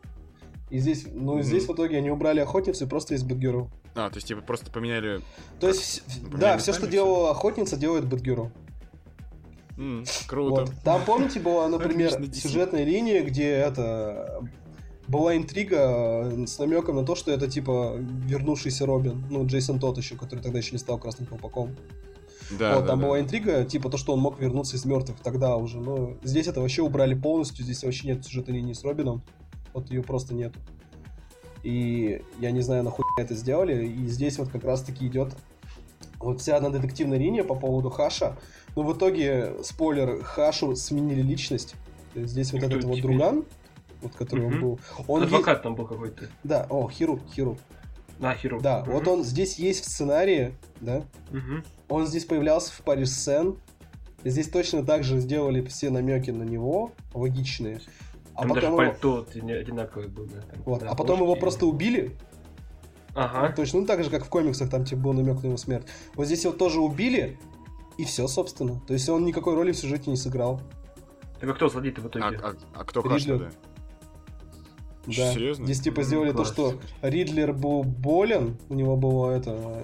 И 0.69 0.79
здесь, 0.79 1.05
ну, 1.11 1.39
mm-hmm. 1.39 1.43
здесь 1.43 1.67
в 1.67 1.73
итоге 1.73 1.97
они 1.97 2.11
убрали 2.11 2.39
охотницу 2.39 2.85
и 2.85 2.87
просто 2.87 3.13
есть 3.13 3.25
Бэтгерл. 3.25 3.69
А, 3.95 4.09
то 4.09 4.17
есть, 4.17 4.27
типа, 4.27 4.41
просто 4.41 4.71
поменяли... 4.71 5.21
То 5.59 5.67
есть, 5.67 6.03
поменяли 6.23 6.39
да, 6.39 6.57
все, 6.57 6.73
что 6.73 6.87
делала 6.87 7.31
охотница, 7.31 7.77
делает 7.77 8.05
Бэтгерл. 8.07 8.51
Mm, 9.81 10.07
круто. 10.27 10.61
Вот. 10.61 10.73
Там, 10.83 11.03
помните, 11.05 11.39
была, 11.39 11.67
например, 11.67 12.11
сюжетная 12.33 12.83
линия, 12.83 13.23
где 13.23 13.49
это 13.49 14.43
была 15.07 15.35
интрига 15.35 16.31
э, 16.31 16.45
с 16.45 16.59
намеком 16.59 16.97
на 16.97 17.03
то, 17.03 17.15
что 17.15 17.31
это 17.31 17.47
типа 17.47 17.95
вернувшийся 17.97 18.85
Робин, 18.85 19.25
ну, 19.31 19.45
Джейсон 19.47 19.79
тот 19.79 19.97
еще, 19.97 20.15
который 20.15 20.41
тогда 20.41 20.59
еще 20.59 20.73
не 20.73 20.77
стал 20.77 20.99
красным 20.99 21.27
колпаком. 21.27 21.75
Да, 22.51 22.75
вот, 22.75 22.81
да, 22.81 22.87
там 22.89 22.99
да. 22.99 23.05
была 23.07 23.19
интрига, 23.19 23.65
типа 23.65 23.89
то, 23.89 23.97
что 23.97 24.13
он 24.13 24.19
мог 24.19 24.39
вернуться 24.39 24.75
из 24.75 24.85
мертвых 24.85 25.19
тогда 25.19 25.55
уже. 25.55 25.79
Но 25.79 26.13
здесь 26.21 26.45
это 26.47 26.61
вообще 26.61 26.83
убрали 26.83 27.15
полностью, 27.15 27.63
здесь 27.63 27.83
вообще 27.83 28.09
нет 28.09 28.23
сюжетной 28.23 28.57
линии 28.57 28.73
с 28.73 28.83
Робином. 28.83 29.23
Вот 29.73 29.89
ее 29.89 30.03
просто 30.03 30.35
нет. 30.35 30.53
И 31.63 32.21
я 32.39 32.51
не 32.51 32.61
знаю, 32.61 32.83
нахуй 32.83 33.05
это 33.17 33.33
сделали. 33.33 33.87
И 33.87 34.05
здесь 34.05 34.37
вот 34.37 34.49
как 34.49 34.63
раз-таки 34.63 35.07
идет 35.07 35.33
вот 36.23 36.41
вся 36.41 36.57
одна 36.57 36.69
детективная 36.69 37.17
линия 37.17 37.43
по 37.43 37.55
поводу 37.55 37.89
Хаша. 37.89 38.37
Но 38.75 38.83
в 38.83 38.95
итоге, 38.95 39.55
спойлер, 39.63 40.23
Хашу 40.23 40.75
сменили 40.75 41.21
личность. 41.21 41.75
Здесь 42.15 42.53
вот 42.53 42.63
этот 42.63 42.83
вот 42.83 43.01
друган, 43.01 43.45
вот 44.01 44.15
который 44.15 44.45
он 44.45 44.59
был. 44.59 44.79
Он 45.07 45.23
Адвокат 45.23 45.55
есть... 45.55 45.63
там 45.63 45.75
был 45.75 45.85
какой-то. 45.85 46.27
Да, 46.43 46.67
о, 46.69 46.89
Хиру, 46.89 47.19
Хиру. 47.33 47.57
А, 48.21 48.35
Хиру. 48.35 48.61
Да, 48.61 48.83
вот 48.83 49.07
он 49.07 49.23
здесь 49.23 49.57
есть 49.57 49.83
в 49.83 49.85
сценарии, 49.85 50.53
да. 50.79 51.03
Он 51.89 52.07
здесь 52.07 52.25
появлялся 52.25 52.71
в 52.71 52.81
паре 52.81 53.05
сцен. 53.05 53.57
Здесь 54.23 54.49
точно 54.49 54.85
так 54.85 55.03
же 55.03 55.19
сделали 55.19 55.65
все 55.65 55.89
намеки 55.89 56.29
на 56.29 56.43
него, 56.43 56.91
логичные. 57.13 57.81
А 58.35 58.41
там 58.41 58.49
потом 58.49 58.77
даже 58.77 58.77
пальто 58.77 59.27
его... 59.33 59.49
одинаковое 59.49 60.07
было. 60.07 60.27
Там, 60.27 60.61
вот. 60.63 60.79
да, 60.81 60.89
а 60.89 60.95
потом 60.95 61.21
его 61.21 61.35
просто 61.35 61.65
убили. 61.65 62.15
Ага. 63.15 63.53
Точно, 63.55 63.81
ну 63.81 63.85
так 63.85 64.03
же, 64.03 64.09
как 64.09 64.25
в 64.25 64.29
комиксах, 64.29 64.69
там 64.69 64.85
типа 64.85 65.01
был 65.01 65.13
намек 65.13 65.41
на 65.41 65.47
его 65.47 65.57
смерть. 65.57 65.85
Вот 66.15 66.25
здесь 66.25 66.43
его 66.43 66.53
тоже 66.53 66.79
убили, 66.79 67.37
и 67.97 68.05
все, 68.05 68.27
собственно. 68.27 68.79
То 68.87 68.93
есть 68.93 69.07
он 69.09 69.25
никакой 69.25 69.55
роли 69.55 69.71
в 69.71 69.77
сюжете 69.77 70.09
не 70.09 70.17
сыграл. 70.17 70.61
Так 71.39 71.49
а 71.49 71.53
кто 71.53 71.69
злодей-то 71.69 72.01
в 72.01 72.07
итоге? 72.07 72.39
А, 72.41 72.49
а, 72.49 72.55
а 72.73 72.83
кто 72.83 73.01
Хаш 73.01 73.25
Да. 73.25 73.49
Серьезно? 75.07 75.65
Здесь 75.65 75.81
типа 75.81 76.03
сделали 76.03 76.31
то, 76.31 76.45
что 76.45 76.75
Ридлер 77.01 77.53
был 77.53 77.83
болен, 77.83 78.57
у 78.69 78.75
него 78.75 78.95
было 78.95 79.31
это 79.31 79.81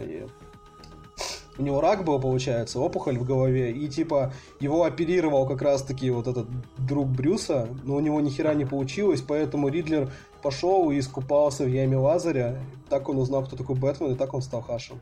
у 1.58 1.64
него 1.64 1.82
рак 1.82 2.04
был, 2.04 2.20
получается, 2.20 2.80
опухоль 2.80 3.18
в 3.18 3.26
голове, 3.26 3.72
и 3.72 3.88
типа 3.88 4.34
его 4.60 4.84
оперировал 4.84 5.48
как 5.48 5.62
раз-таки 5.62 6.10
вот 6.12 6.28
этот 6.28 6.48
друг 6.78 7.08
Брюса, 7.08 7.68
но 7.84 7.96
у 7.96 8.00
него 8.00 8.22
ни 8.22 8.30
хера 8.30 8.54
не 8.54 8.66
получилось, 8.66 9.22
поэтому 9.22 9.70
Ридлер 9.70 10.12
пошел 10.42 10.92
и 10.92 11.00
искупался 11.00 11.64
в 11.64 11.68
яме 11.68 11.98
Лазаря, 11.98 12.60
так 12.90 13.10
он 13.10 13.18
узнал, 13.18 13.46
кто 13.46 13.56
такой 13.56 13.76
Бэтмен, 13.76 14.14
и 14.14 14.16
так 14.16 14.34
он 14.34 14.42
стал 14.42 14.62
Хашем. 14.62 15.00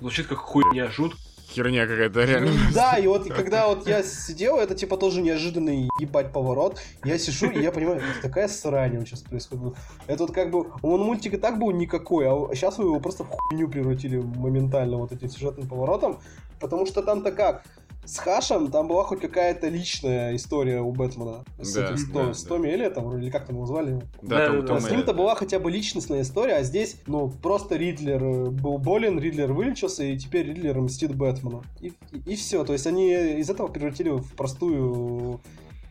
Звучит 0.00 0.26
как 0.26 0.38
хуйня, 0.38 0.88
жутко 0.88 1.18
херня 1.56 1.86
какая-то, 1.86 2.24
реально. 2.24 2.52
Да, 2.74 2.98
и 2.98 3.06
вот 3.06 3.28
когда 3.28 3.68
вот 3.68 3.86
я 3.86 4.02
сидел, 4.02 4.58
это 4.58 4.74
типа 4.74 4.96
тоже 4.96 5.22
неожиданный 5.22 5.88
ебать 5.98 6.32
поворот. 6.32 6.80
Я 7.04 7.18
сижу, 7.18 7.50
и 7.50 7.62
я 7.62 7.72
понимаю, 7.72 7.98
это 8.00 8.22
такая 8.22 8.48
срань 8.48 9.04
сейчас 9.06 9.22
происходит. 9.22 9.74
Это 10.06 10.24
вот 10.24 10.32
как 10.32 10.50
бы, 10.50 10.66
он 10.82 11.00
мультик 11.00 11.34
и 11.34 11.36
так 11.38 11.58
был 11.58 11.70
никакой, 11.70 12.26
а 12.28 12.54
сейчас 12.54 12.78
вы 12.78 12.84
его 12.84 13.00
просто 13.00 13.24
в 13.24 13.28
хуйню 13.28 13.68
превратили 13.68 14.18
моментально 14.18 14.98
вот 14.98 15.12
этим 15.12 15.30
сюжетным 15.30 15.66
поворотом. 15.68 16.18
Потому 16.60 16.86
что 16.86 17.02
там-то 17.02 17.32
как? 17.32 17.64
С 18.06 18.18
Хашем 18.18 18.70
там 18.70 18.88
была 18.88 19.02
хоть 19.02 19.20
какая-то 19.20 19.68
личная 19.68 20.36
история 20.36 20.80
у 20.80 20.92
Бэтмена. 20.92 21.44
С, 21.58 21.74
да, 21.74 21.92
этим, 21.92 22.12
да, 22.12 22.34
с, 22.34 22.42
да. 22.42 22.48
Томми 22.48 22.68
Эллиотом, 22.68 23.18
или 23.18 23.30
как 23.30 23.46
там 23.46 23.56
его 23.56 23.66
звали? 23.66 24.00
Да, 24.22 24.38
да, 24.38 24.46
Том, 24.46 24.66
Том 24.66 24.80
С 24.80 24.90
ним-то 24.90 25.12
была 25.12 25.34
хотя 25.34 25.58
бы 25.58 25.70
личностная 25.70 26.22
история, 26.22 26.56
а 26.56 26.62
здесь, 26.62 26.96
ну, 27.06 27.28
просто 27.28 27.76
Ридлер 27.76 28.22
э, 28.22 28.50
был 28.50 28.78
болен, 28.78 29.18
Ридлер 29.18 29.52
вылечился, 29.52 30.04
и 30.04 30.16
теперь 30.16 30.46
Ридлер 30.46 30.80
мстит 30.80 31.14
Бэтмену. 31.14 31.64
И, 31.80 31.88
и, 32.12 32.32
и 32.32 32.36
все. 32.36 32.64
То 32.64 32.72
есть 32.72 32.86
они 32.86 33.12
из 33.12 33.50
этого 33.50 33.68
превратили 33.68 34.10
в 34.10 34.32
простую 34.34 35.40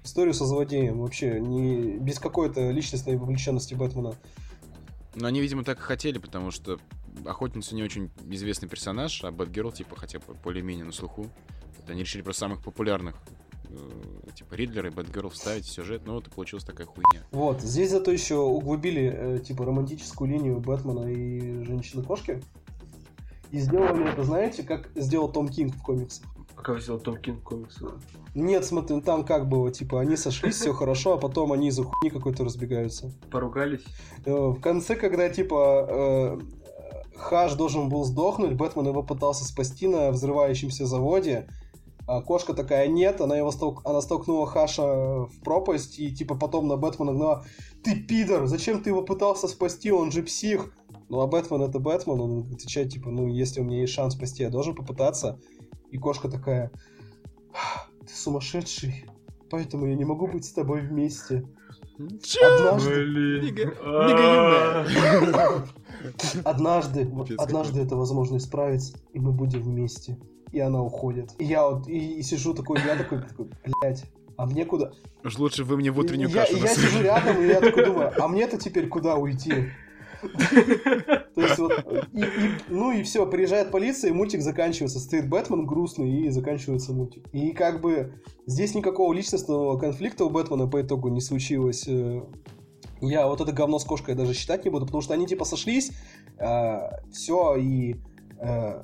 историю 0.03 0.33
со 0.33 0.45
злодеем. 0.45 1.01
Вообще, 1.01 1.39
не, 1.39 1.97
без 1.97 2.19
какой-то 2.19 2.71
личностной 2.71 3.17
вовлеченности 3.17 3.73
Бэтмена. 3.73 4.13
Ну, 5.15 5.27
они, 5.27 5.41
видимо, 5.41 5.63
так 5.63 5.79
и 5.79 5.81
хотели, 5.81 6.17
потому 6.17 6.51
что 6.51 6.79
Охотница 7.25 7.75
не 7.75 7.83
очень 7.83 8.09
известный 8.29 8.67
персонаж, 8.67 9.23
а 9.23 9.31
Бэтгерл, 9.31 9.71
типа, 9.71 9.95
хотя 9.95 10.19
бы 10.19 10.33
более-менее 10.43 10.85
на 10.85 10.91
слуху. 10.91 11.27
Они 11.89 12.01
решили 12.01 12.21
просто 12.21 12.41
самых 12.41 12.61
популярных 12.61 13.15
э, 13.69 14.29
типа 14.35 14.53
Ридлера 14.55 14.89
и 14.89 14.91
Бэтгерл 14.91 15.29
вставить 15.29 15.65
в 15.65 15.71
сюжет, 15.71 16.03
но 16.05 16.13
вот 16.13 16.27
и 16.27 16.31
получилась 16.31 16.63
такая 16.63 16.87
хуйня. 16.87 17.23
Вот, 17.31 17.61
здесь 17.61 17.91
зато 17.91 18.11
еще 18.11 18.35
углубили, 18.35 19.11
э, 19.13 19.39
типа, 19.39 19.65
романтическую 19.65 20.29
линию 20.29 20.59
Бэтмена 20.59 21.11
и 21.11 21.63
Женщины-кошки. 21.63 22.41
И 23.51 23.59
сделали 23.59 24.11
это, 24.11 24.23
знаете, 24.23 24.63
как 24.63 24.89
сделал 24.95 25.31
Том 25.31 25.47
Кинг 25.47 25.75
в 25.75 25.81
комиксах. 25.81 26.25
Как 26.55 26.81
сделал 26.81 26.99
Том 26.99 27.17
Кинг 27.17 27.39
в 27.39 27.43
комиксах? 27.43 27.95
Нет, 28.33 28.65
смотри, 28.65 28.99
там 29.01 29.23
как 29.23 29.47
было, 29.47 29.71
типа, 29.71 30.01
они 30.01 30.17
сошлись, 30.17 30.55
все 30.55 30.73
хорошо, 30.73 31.13
а 31.13 31.17
потом 31.17 31.51
они 31.51 31.67
из-за 31.69 31.83
хуйни 31.83 32.09
какой-то 32.09 32.43
разбегаются. 32.43 33.11
Поругались? 33.31 33.83
Э, 34.25 34.31
в 34.31 34.59
конце, 34.59 34.95
когда, 34.95 35.29
типа, 35.29 36.39
Хаш 37.15 37.53
должен 37.53 37.89
был 37.89 38.03
сдохнуть, 38.03 38.53
Бэтмен 38.53 38.87
его 38.87 39.03
пытался 39.03 39.45
спасти 39.45 39.87
на 39.87 40.11
взрывающемся 40.11 40.85
заводе, 40.85 41.47
а 42.07 42.21
кошка 42.21 42.53
такая 42.53 42.87
нет, 42.87 43.19
она 43.21 43.35
его 43.35 43.51
столк... 43.51 43.81
она 43.83 44.01
столкнула 44.01 44.45
Хаша 44.45 44.83
в 45.25 45.39
пропасть 45.43 45.99
и 45.99 46.13
типа 46.13 46.35
потом 46.35 46.67
на 46.67 46.77
Бэтмена 46.77 47.13
гнала 47.13 47.45
«Ты 47.83 47.95
пидор, 47.95 48.45
зачем 48.45 48.81
ты 48.81 48.91
его 48.91 49.01
пытался 49.01 49.47
спасти, 49.47 49.91
он 49.91 50.11
же 50.11 50.21
псих!» 50.21 50.71
Ну 51.09 51.21
а 51.21 51.27
Бэтмен 51.27 51.61
это 51.61 51.79
Бэтмен, 51.79 52.19
он 52.19 52.51
отвечает 52.53 52.91
типа 52.91 53.09
«Ну 53.09 53.27
если 53.27 53.61
у 53.61 53.63
меня 53.63 53.81
есть 53.81 53.93
шанс 53.93 54.13
спасти, 54.13 54.43
я 54.43 54.49
должен 54.49 54.75
попытаться». 54.75 55.39
И 55.89 55.97
кошка 55.97 56.29
такая 56.29 56.71
«Ты 58.01 58.13
сумасшедший, 58.13 59.05
поэтому 59.49 59.87
я 59.87 59.95
не 59.95 60.05
могу 60.05 60.27
быть 60.27 60.45
с 60.45 60.51
тобой 60.51 60.81
вместе». 60.81 61.47
Однажды... 61.97 63.65
Однажды, 66.43 67.09
однажды 67.37 67.81
это 67.81 67.95
возможно 67.95 68.37
исправить, 68.37 68.93
и 69.13 69.19
мы 69.19 69.31
будем 69.31 69.63
вместе. 69.63 70.17
И 70.51 70.59
она 70.59 70.83
уходит. 70.83 71.31
И 71.39 71.45
я 71.45 71.67
вот 71.67 71.87
и, 71.87 72.19
и 72.19 72.21
сижу 72.21 72.53
такой, 72.53 72.79
я 72.85 72.95
такой, 72.95 73.21
такой, 73.21 73.49
блядь, 73.81 74.05
а 74.37 74.45
мне 74.45 74.65
куда? 74.65 74.91
Уж 75.23 75.37
лучше 75.39 75.63
вы 75.63 75.77
мне 75.77 75.91
в 75.91 75.97
утреннюю 75.97 76.29
кашу 76.31 76.57
Я, 76.57 76.63
я 76.63 76.67
сижу 76.67 77.01
рядом, 77.01 77.41
и 77.41 77.47
я 77.47 77.59
такой 77.59 77.85
думаю, 77.85 78.11
а 78.21 78.27
мне-то 78.27 78.57
теперь 78.57 78.87
куда 78.87 79.15
уйти? 79.15 79.69
Ну 82.69 82.91
и 82.91 83.03
все, 83.03 83.25
приезжает 83.25 83.71
полиция, 83.71 84.09
и 84.09 84.13
мультик 84.13 84.41
заканчивается. 84.41 84.99
Стоит 84.99 85.29
Бэтмен 85.29 85.65
грустный, 85.65 86.09
и 86.11 86.29
заканчивается 86.29 86.93
мультик. 86.93 87.25
И 87.33 87.51
как 87.51 87.81
бы 87.81 88.13
здесь 88.45 88.75
никакого 88.75 89.13
личностного 89.13 89.77
конфликта 89.77 90.25
у 90.25 90.29
Бэтмена 90.29 90.67
по 90.67 90.81
итогу 90.81 91.09
не 91.09 91.21
случилось. 91.21 91.87
Э, 91.87 92.21
я 93.01 93.27
вот 93.27 93.41
это 93.41 93.51
говно 93.51 93.79
с 93.79 93.83
кошкой 93.83 94.15
даже 94.15 94.33
считать 94.33 94.65
не 94.65 94.71
буду, 94.71 94.85
потому 94.85 95.01
что 95.01 95.13
они 95.13 95.27
типа 95.27 95.45
сошлись, 95.45 95.91
э, 96.37 96.77
все, 97.11 97.55
и 97.55 97.95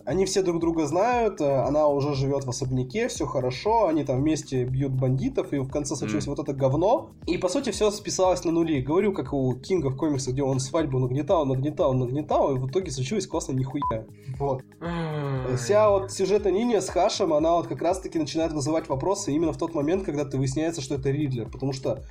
они 0.06 0.26
все 0.26 0.42
друг 0.42 0.60
друга 0.60 0.86
знают, 0.88 1.42
э, 1.42 1.64
она 1.64 1.88
уже 1.88 2.16
живет 2.16 2.46
в 2.46 2.50
особняке, 2.50 3.10
все 3.10 3.26
хорошо, 3.26 3.88
они 3.88 4.04
там 4.04 4.22
вместе 4.22 4.64
бьют 4.64 4.94
бандитов, 4.94 5.52
и 5.52 5.60
в 5.60 5.70
конце 5.70 5.96
случилось 5.96 6.26
mm. 6.26 6.30
вот 6.30 6.40
это 6.40 6.54
говно. 6.54 7.12
И, 7.28 7.38
по 7.38 7.50
сути, 7.50 7.72
все 7.72 7.92
списалось 7.92 8.44
на 8.46 8.52
нули. 8.52 8.82
Говорю, 8.82 9.14
как 9.14 9.34
у 9.34 9.54
Кинга 9.56 9.90
в 9.90 9.98
комиксах, 9.98 10.34
где 10.34 10.44
он 10.44 10.60
свадьбу 10.60 11.00
нагнетал, 11.00 11.46
нагнетал, 11.46 11.94
нагнетал, 11.94 12.56
и 12.56 12.60
в 12.60 12.68
итоге 12.68 12.92
случилось 12.92 13.28
классно 13.28 13.54
нихуя. 13.54 14.06
Вот. 14.40 14.64
Вся 15.58 15.90
вот 15.90 16.12
сюжетная 16.12 16.54
линия 16.54 16.80
с 16.80 16.90
Хашем, 16.90 17.34
она 17.34 17.56
вот 17.56 17.68
как 17.68 17.82
раз-таки 17.82 18.18
начинает 18.20 18.54
вызывать 18.54 18.88
вопросы 18.88 19.34
именно 19.34 19.52
в 19.52 19.58
тот 19.58 19.76
момент, 19.76 20.04
когда 20.04 20.24
ты 20.24 20.38
выясняется, 20.38 20.82
что 20.82 20.96
это 20.96 21.10
Ридлер, 21.10 21.50
потому 21.50 21.74
что 21.74 22.04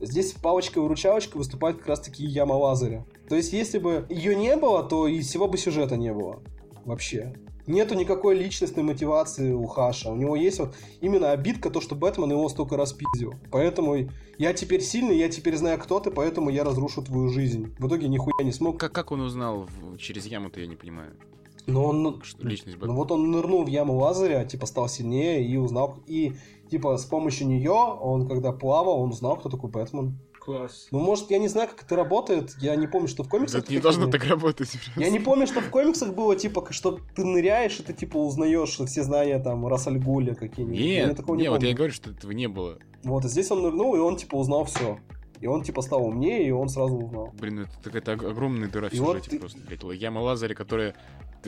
здесь 0.00 0.32
палочкой-выручалочкой 0.32 1.38
выступает 1.38 1.78
как 1.78 1.88
раз-таки 1.88 2.24
Яма 2.24 2.54
Лазаря. 2.54 3.04
То 3.28 3.36
есть, 3.36 3.52
если 3.52 3.78
бы 3.78 4.06
ее 4.08 4.34
не 4.34 4.56
было, 4.56 4.82
то 4.82 5.06
и 5.06 5.20
всего 5.20 5.48
бы 5.48 5.58
сюжета 5.58 5.96
не 5.96 6.12
было. 6.12 6.40
Вообще. 6.84 7.34
Нету 7.66 7.94
никакой 7.94 8.34
личностной 8.34 8.82
мотивации 8.82 9.52
у 9.52 9.66
Хаша. 9.66 10.10
У 10.10 10.16
него 10.16 10.36
есть 10.36 10.58
вот 10.58 10.74
именно 11.02 11.32
обидка, 11.32 11.70
то, 11.70 11.82
что 11.82 11.94
Бэтмен 11.94 12.30
его 12.30 12.48
столько 12.48 12.78
раз 12.78 12.94
пиздил. 12.94 13.34
Поэтому 13.50 14.08
я 14.38 14.54
теперь 14.54 14.80
сильный, 14.80 15.18
я 15.18 15.28
теперь 15.28 15.56
знаю, 15.56 15.78
кто 15.78 16.00
ты, 16.00 16.10
поэтому 16.10 16.48
я 16.48 16.64
разрушу 16.64 17.02
твою 17.02 17.28
жизнь. 17.28 17.74
В 17.78 17.86
итоге 17.86 18.08
нихуя 18.08 18.42
не 18.42 18.52
смог. 18.52 18.80
Как, 18.80 18.92
как 18.92 19.12
он 19.12 19.20
узнал 19.20 19.68
через 19.98 20.24
яму-то, 20.26 20.60
я 20.60 20.66
не 20.66 20.76
понимаю. 20.76 21.12
Но 21.68 21.84
он, 21.84 22.22
что 22.22 22.48
личность 22.48 22.78
ну 22.80 22.94
вот 22.94 23.12
он 23.12 23.30
нырнул 23.30 23.62
в 23.62 23.68
яму 23.68 23.98
Лазаря, 23.98 24.46
типа 24.46 24.64
стал 24.64 24.88
сильнее 24.88 25.46
и 25.46 25.58
узнал, 25.58 26.02
и 26.06 26.32
типа 26.70 26.96
с 26.96 27.04
помощью 27.04 27.46
нее, 27.46 27.72
он 27.72 28.26
когда 28.26 28.52
плавал, 28.52 29.02
он 29.02 29.10
узнал, 29.10 29.36
кто 29.36 29.50
такой 29.50 29.68
Бэтмен. 29.68 30.18
Класс. 30.48 30.88
Ну, 30.92 31.00
может, 31.00 31.30
я 31.30 31.36
не 31.36 31.48
знаю, 31.48 31.68
как 31.68 31.82
это 31.82 31.94
работает. 31.94 32.56
Я 32.58 32.74
не 32.74 32.86
помню, 32.86 33.06
что 33.06 33.22
в 33.22 33.28
комиксах... 33.28 33.64
Это 33.64 33.70
не 33.70 33.80
должно 33.80 34.06
так 34.06 34.24
работать. 34.24 34.70
Просто. 34.70 34.98
Я 34.98 35.10
не 35.10 35.20
помню, 35.20 35.46
что 35.46 35.60
в 35.60 35.68
комиксах 35.68 36.14
было, 36.14 36.36
типа, 36.36 36.66
что 36.70 37.00
ты 37.14 37.22
ныряешь, 37.22 37.78
и 37.80 37.82
ты, 37.82 37.92
типа, 37.92 38.16
узнаешь 38.16 38.70
все 38.70 39.02
знания, 39.02 39.38
там, 39.40 39.66
Расальгуля 39.66 40.34
какие-нибудь. 40.34 40.80
Нет, 40.80 41.16
такого 41.18 41.36
не, 41.36 41.42
не 41.42 41.50
вот 41.50 41.62
я 41.62 41.74
говорю, 41.74 41.92
что 41.92 42.12
этого 42.12 42.30
не 42.30 42.48
было. 42.48 42.78
Вот, 43.04 43.26
и 43.26 43.28
здесь 43.28 43.50
он 43.50 43.60
нырнул, 43.60 43.94
и 43.94 43.98
он, 43.98 44.16
типа, 44.16 44.36
узнал 44.36 44.64
все. 44.64 44.98
И 45.42 45.46
он, 45.46 45.64
типа, 45.64 45.82
стал 45.82 46.06
умнее, 46.06 46.48
и 46.48 46.50
он 46.50 46.70
сразу 46.70 46.96
узнал. 46.96 47.30
Блин, 47.38 47.56
ну 47.56 47.62
это 47.64 47.72
какая-то 47.82 48.12
огромная 48.12 48.70
дыра 48.70 48.88
в 48.88 48.94
сюжете 48.94 49.04
вот 49.04 49.24
ты... 49.28 49.38
просто, 49.38 49.58
блядь. 49.66 50.00
Яма 50.00 50.20
Лазаря, 50.20 50.54
которая 50.54 50.94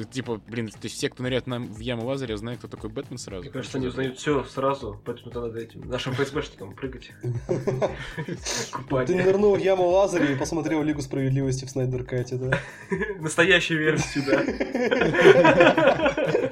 Типа, 0.05 0.41
блин, 0.49 0.69
то 0.69 0.79
есть 0.83 0.97
все, 0.97 1.09
кто 1.09 1.23
ныряет 1.23 1.47
на, 1.47 1.59
в 1.59 1.79
яму 1.81 2.07
Лазаря, 2.07 2.37
знают, 2.37 2.59
кто 2.61 2.69
такой 2.69 2.91
Бэтмен 2.91 3.19
сразу. 3.19 3.43
Мне 3.43 3.51
кажется, 3.51 3.79
они 3.79 3.87
узнают 3.89 4.19
все 4.19 4.45
сразу, 4.45 5.01
поэтому 5.05 5.33
надо 5.33 5.59
этим 5.59 5.89
нашим 5.89 6.13
ФСБшникам 6.15 6.75
прыгать. 6.75 7.11
Ты 9.07 9.15
нырнул 9.15 9.57
в 9.57 9.59
яму 9.59 9.89
Лазаря 9.89 10.33
и 10.33 10.37
посмотрел 10.37 10.83
Лигу 10.83 11.03
Справедливости 11.03 11.65
в 11.65 11.71
Снайдер 11.71 12.05
Кате, 12.05 12.37
да? 12.37 12.59
Настоящую 13.21 13.81
версию, 13.81 14.25
да. 14.27 14.45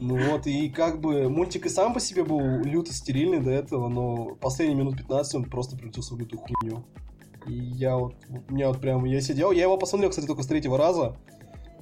Ну 0.00 0.16
вот, 0.16 0.48
и 0.48 0.68
как 0.68 1.00
бы 1.00 1.28
мультик 1.28 1.66
и 1.66 1.68
сам 1.68 1.94
по 1.94 2.00
себе 2.00 2.24
был 2.24 2.40
люто 2.64 2.92
стерильный 2.92 3.38
до 3.38 3.50
этого, 3.52 3.88
но 3.88 4.34
последние 4.34 4.76
минут 4.76 4.96
15 4.96 5.34
он 5.36 5.44
просто 5.44 5.76
превратился 5.76 6.14
в 6.14 6.18
лютую 6.18 6.40
хуйню. 6.40 6.84
И 7.46 7.52
я 7.52 7.96
вот, 7.96 8.16
у 8.48 8.52
меня 8.52 8.68
вот 8.68 8.80
прям, 8.80 9.04
я 9.04 9.20
сидел, 9.20 9.52
я 9.52 9.62
его 9.62 9.76
посмотрел, 9.76 10.10
кстати, 10.10 10.26
только 10.26 10.42
с 10.42 10.46
третьего 10.46 10.76
раза, 10.76 11.16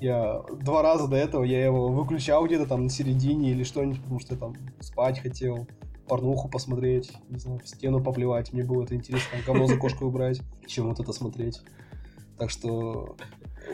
я 0.00 0.42
два 0.62 0.82
раза 0.82 1.08
до 1.08 1.16
этого 1.16 1.44
я 1.44 1.64
его 1.64 1.88
выключал 1.88 2.46
где-то 2.46 2.66
там 2.66 2.84
на 2.84 2.90
середине 2.90 3.50
или 3.50 3.64
что-нибудь, 3.64 4.00
потому 4.02 4.20
что 4.20 4.34
я 4.34 4.40
там 4.40 4.54
спать 4.80 5.20
хотел, 5.20 5.66
порнуху 6.08 6.48
посмотреть, 6.48 7.12
не 7.28 7.38
знаю, 7.38 7.60
в 7.60 7.68
стену 7.68 8.02
поплевать. 8.02 8.52
Мне 8.52 8.64
было 8.64 8.84
это 8.84 8.94
интересно, 8.94 9.38
говно 9.46 9.66
за 9.66 9.76
кошкой 9.76 10.08
убрать, 10.08 10.40
чем 10.66 10.88
вот 10.88 10.98
это 10.98 11.12
смотреть. 11.12 11.60
Так 12.38 12.50
что 12.50 13.16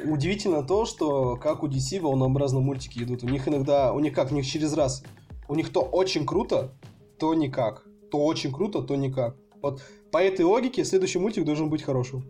удивительно 0.05 0.63
то, 0.63 0.85
что 0.85 1.37
как 1.37 1.63
у 1.63 1.69
DC 1.69 2.01
волнообразно 2.01 2.61
мультики 2.61 3.03
идут. 3.03 3.23
У 3.23 3.29
них 3.29 3.49
иногда, 3.49 3.93
у 3.93 4.01
них 4.01 4.13
как, 4.13 4.33
у 4.33 4.35
них 4.35 4.47
через 4.47 4.75
раз. 4.75 5.03
У 5.49 5.55
них 5.55 5.73
то 5.73 5.81
очень 5.81 6.27
круто, 6.27 6.75
то 7.19 7.35
никак. 7.35 7.87
То 8.11 8.25
очень 8.25 8.53
круто, 8.53 8.83
то 8.83 8.97
никак. 8.97 9.37
Вот 9.63 9.83
по 10.13 10.19
этой 10.19 10.45
логике 10.45 10.85
следующий 10.85 11.19
мультик 11.19 11.45
должен 11.45 11.71
быть 11.71 11.83
хорошим. 11.83 12.25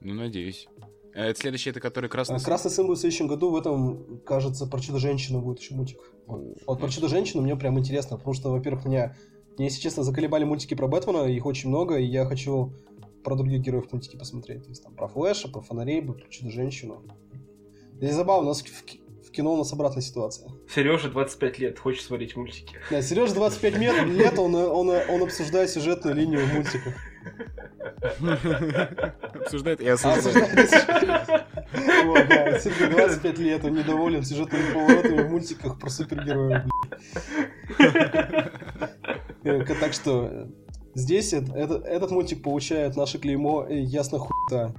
Ну, 0.00 0.14
надеюсь. 0.14 0.68
А 1.14 1.26
это 1.26 1.40
следующий, 1.40 1.70
это 1.70 1.80
который 1.80 2.10
Красный 2.10 2.38
сын? 2.38 2.44
Красный 2.44 2.70
сын 2.70 2.86
будет 2.86 2.98
в 2.98 3.00
следующем 3.00 3.28
году, 3.28 3.50
в 3.50 3.56
этом, 3.56 4.20
кажется, 4.26 4.66
про 4.66 4.80
Чудо-женщину 4.80 5.40
будет 5.40 5.60
еще 5.60 5.74
мультик. 5.74 5.98
Вот, 6.26 6.58
вот 6.66 6.80
про 6.80 6.88
Чудо-женщину 6.88 7.42
мне 7.42 7.54
прям 7.56 7.78
интересно, 7.78 8.16
потому 8.16 8.34
что, 8.34 8.50
во-первых, 8.50 8.84
меня, 8.84 9.16
меня, 9.56 9.68
если 9.68 9.80
честно, 9.80 10.02
заколебали 10.02 10.42
мультики 10.44 10.74
про 10.74 10.88
Бэтмена, 10.88 11.26
их 11.26 11.46
очень 11.46 11.68
много, 11.68 11.98
и 11.98 12.04
я 12.04 12.24
хочу 12.24 12.72
про 13.22 13.36
других 13.36 13.60
героев 13.60 13.92
мультики 13.92 14.16
посмотреть. 14.16 14.64
То 14.64 14.68
есть 14.70 14.82
там 14.82 14.94
про 14.94 15.06
Флэша, 15.06 15.48
про 15.48 15.60
Фонарей, 15.60 16.02
про 16.02 16.14
Чудо-женщину. 16.28 17.02
И 18.00 18.06
забавно, 18.08 18.46
у 18.46 18.48
нас 18.48 18.62
в, 18.62 19.26
в 19.26 19.30
кино 19.30 19.54
у 19.54 19.56
нас 19.56 19.72
обратная 19.72 20.02
ситуация. 20.02 20.50
Сережа 20.68 21.08
25 21.10 21.58
лет, 21.60 21.78
хочет 21.78 22.04
смотреть 22.04 22.34
мультики. 22.34 22.76
Да, 22.90 23.00
Сережа 23.02 23.34
25 23.34 23.78
лет, 23.78 24.38
он, 24.38 24.54
он, 24.56 24.90
он 24.90 25.22
обсуждает 25.22 25.70
сюжетную 25.70 26.16
линию 26.16 26.44
мультиков. 26.52 26.92
Обсуждает 29.34 29.80
и 29.80 29.88
осуждает. 29.88 30.70
Вот, 32.04 32.28
да, 32.28 32.58
Сергей 32.58 32.88
25 32.88 33.38
лет, 33.38 33.64
он 33.64 33.74
недоволен 33.74 34.22
сюжетными 34.22 34.72
поворотами 34.72 35.22
в 35.22 35.30
мультиках 35.30 35.78
про 35.78 35.90
супергероев. 35.90 36.62
Так 39.80 39.92
что 39.92 40.48
здесь 40.94 41.32
этот 41.32 42.10
мультик 42.10 42.42
получает 42.42 42.96
наше 42.96 43.18
клеймо 43.18 43.66
ясно 43.68 44.18
хуйта. 44.18 44.74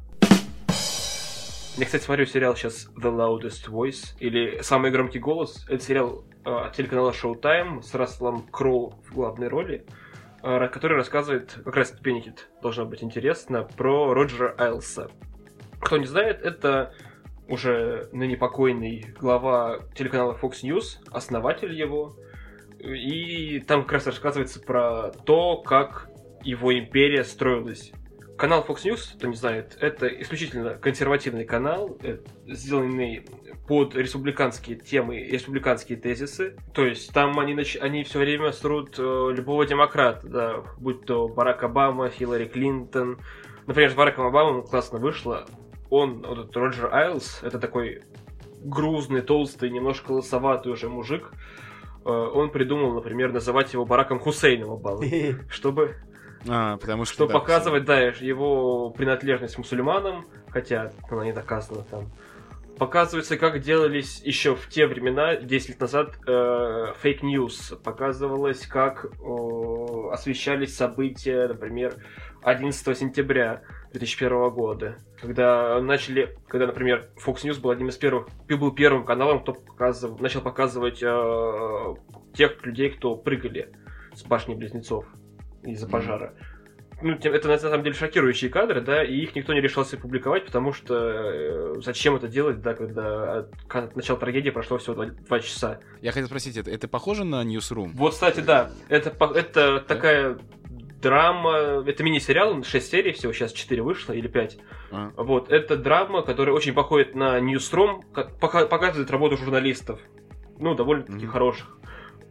Я, 1.78 1.86
кстати, 1.86 2.04
смотрю 2.04 2.26
сериал 2.26 2.56
сейчас 2.56 2.88
The 2.96 3.12
Loudest 3.14 3.70
Voice, 3.70 4.16
или 4.20 4.62
Самый 4.62 4.92
громкий 4.92 5.20
голос. 5.20 5.66
Это 5.68 5.84
сериал 5.84 6.24
э, 6.46 6.72
телеканала 6.74 7.12
Showtime 7.12 7.82
с 7.82 7.94
Расселом 7.94 8.44
Кроу 8.50 8.94
в 9.06 9.14
главной 9.14 9.50
роли. 9.50 9.86
Э, 10.46 10.68
который 10.68 10.96
рассказывает, 10.96 11.58
как 11.66 11.76
раз 11.76 11.92
Бенедикт 12.00 12.50
должно 12.62 12.86
быть 12.86 13.04
интересно, 13.04 13.64
про 13.64 14.14
Роджера 14.14 14.54
Айлса. 14.60 15.10
Кто 15.82 15.98
не 15.98 16.06
знает, 16.06 16.44
это 16.44 16.94
уже 17.48 18.10
ныне 18.12 18.38
покойный 18.38 19.16
глава 19.20 19.80
телеканала 19.96 20.38
Fox 20.40 20.62
News, 20.64 21.00
основатель 21.12 21.74
его. 21.74 22.16
И 22.80 23.60
там 23.62 23.82
как 23.82 23.94
раз 23.94 24.06
рассказывается 24.06 24.62
про 24.62 25.10
то, 25.26 25.58
как 25.64 26.12
его 26.44 26.78
империя 26.78 27.24
строилась 27.24 27.92
Канал 28.38 28.66
Fox 28.68 28.84
News, 28.84 29.16
кто 29.16 29.28
не 29.28 29.36
знает, 29.36 29.78
это 29.80 30.08
исключительно 30.08 30.76
консервативный 30.76 31.46
канал, 31.46 31.98
э, 32.04 32.18
сделанный 32.48 33.26
под 33.68 33.96
республиканские 33.96 34.78
темы 34.78 35.20
и 35.20 35.32
республиканские 35.32 35.98
тезисы. 35.98 36.56
То 36.74 36.86
есть 36.86 37.14
там 37.14 37.40
они, 37.40 37.54
нач... 37.54 37.78
они 37.78 38.04
все 38.04 38.20
время 38.20 38.52
срут 38.52 38.96
э, 39.00 39.02
любого 39.02 39.66
демократа, 39.66 40.28
да, 40.28 40.64
будь 40.78 41.06
то 41.06 41.28
Барак 41.30 41.64
Обама, 41.64 42.10
Хиллари 42.10 42.46
Клинтон. 42.46 43.20
Например, 43.68 43.90
с 43.90 43.96
Бараком 43.96 44.28
Обамой 44.28 44.64
классно 44.64 45.00
вышло. 45.00 45.46
Он, 45.90 46.22
вот 46.22 46.38
этот 46.38 46.58
Роджер 46.58 46.94
Айлс, 46.94 47.40
это 47.42 47.58
такой 47.58 48.04
грузный, 48.62 49.22
толстый, 49.22 49.70
немножко 49.70 50.12
лысоватый 50.12 50.74
уже 50.74 50.90
мужик. 50.90 51.32
Э, 52.04 52.10
он 52.10 52.52
придумал, 52.52 52.94
например, 52.94 53.32
называть 53.32 53.72
его 53.72 53.86
Бараком 53.86 54.20
Хусейном 54.20 54.72
Обамой, 54.72 55.38
чтобы 55.50 55.96
а, 56.48 56.78
потому 56.78 57.06
что... 57.06 57.14
Что 57.16 57.28
да, 57.28 57.34
показывать, 57.34 57.86
да, 57.86 58.00
его 58.00 58.90
принадлежность 58.92 59.58
мусульманам, 59.58 60.26
хотя 60.50 60.92
она 61.10 61.26
не 61.26 61.34
доказана 61.34 61.84
там. 61.84 62.12
Показывается, 62.78 63.38
как 63.38 63.62
делались 63.62 64.22
еще 64.22 64.56
в 64.56 64.68
те 64.68 64.86
времена, 64.86 65.38
10 65.38 65.70
лет 65.70 65.80
назад, 65.80 66.16
fake 66.26 66.91
news. 66.91 67.72
Э, 67.72 67.76
Показывалось, 67.78 68.68
как 68.68 69.06
э, 69.06 70.10
освещались 70.12 70.76
события, 70.76 71.48
например, 71.48 71.96
11 72.44 72.98
сентября 72.98 73.62
2001 73.94 74.50
года. 74.50 74.98
Когда 75.22 75.80
начали, 75.80 76.38
когда, 76.50 76.68
например, 76.68 77.08
Fox 77.26 77.46
News 77.46 77.62
был 77.62 77.70
одним 77.70 77.88
из 77.88 77.96
первых, 77.96 78.28
был 78.50 78.72
первым 78.74 79.06
каналом, 79.06 79.42
кто 79.42 79.54
показывал, 79.54 80.18
начал 80.20 80.42
показывать 80.42 81.02
э, 81.02 81.96
тех 82.34 82.64
людей, 82.66 82.90
кто 82.90 83.16
прыгали 83.16 83.72
с 84.14 84.24
башни 84.24 84.54
близнецов 84.54 85.06
из-за 85.66 85.88
пожара. 85.88 86.34
Ну, 87.02 87.14
это 87.14 87.48
на 87.50 87.58
самом 87.58 87.84
деле 87.84 87.94
шокирующие 87.94 88.50
кадры, 88.50 88.80
да, 88.80 89.04
и 89.04 89.16
их 89.16 89.36
никто 89.36 89.54
не 89.54 89.60
решался 89.60 89.98
публиковать, 89.98 90.46
потому 90.46 90.72
что 90.72 90.96
э, 90.96 91.74
зачем 91.82 92.16
это 92.16 92.30
делать, 92.30 92.62
да, 92.62 92.74
когда 92.74 93.40
от, 93.40 93.54
от 93.68 93.96
начала 93.98 94.18
трагедии 94.18 94.50
прошло 94.50 94.78
всего 94.78 94.96
два, 94.96 95.06
два 95.08 95.40
часа. 95.42 95.80
Я 96.02 96.14
хотел 96.14 96.28
спросить, 96.28 96.56
это, 96.56 96.72
это 96.72 96.88
похоже 96.88 97.26
на 97.26 97.44
Newsroom? 97.44 97.92
Вот, 97.96 98.14
кстати, 98.14 98.40
да, 98.40 98.72
это, 98.88 99.10
это 99.36 99.54
да? 99.54 99.80
такая 99.82 100.38
драма, 101.02 101.84
это 101.86 102.04
мини-сериал, 102.04 102.64
6 102.64 102.90
серий 102.90 103.12
всего, 103.12 103.34
сейчас 103.34 103.52
4 103.52 103.82
вышло 103.82 104.14
или 104.14 104.28
5. 104.28 104.58
А. 104.92 105.12
Вот, 105.18 105.52
это 105.52 105.76
драма, 105.76 106.22
которая 106.22 106.56
очень 106.56 106.74
походит 106.74 107.14
на 107.14 107.40
Newsroom, 107.40 108.04
показывает 108.40 109.12
работу 109.12 109.36
журналистов, 109.38 110.00
ну, 110.60 110.74
довольно-таки 110.76 111.26
mm-hmm. 111.26 111.30
хороших. 111.30 111.78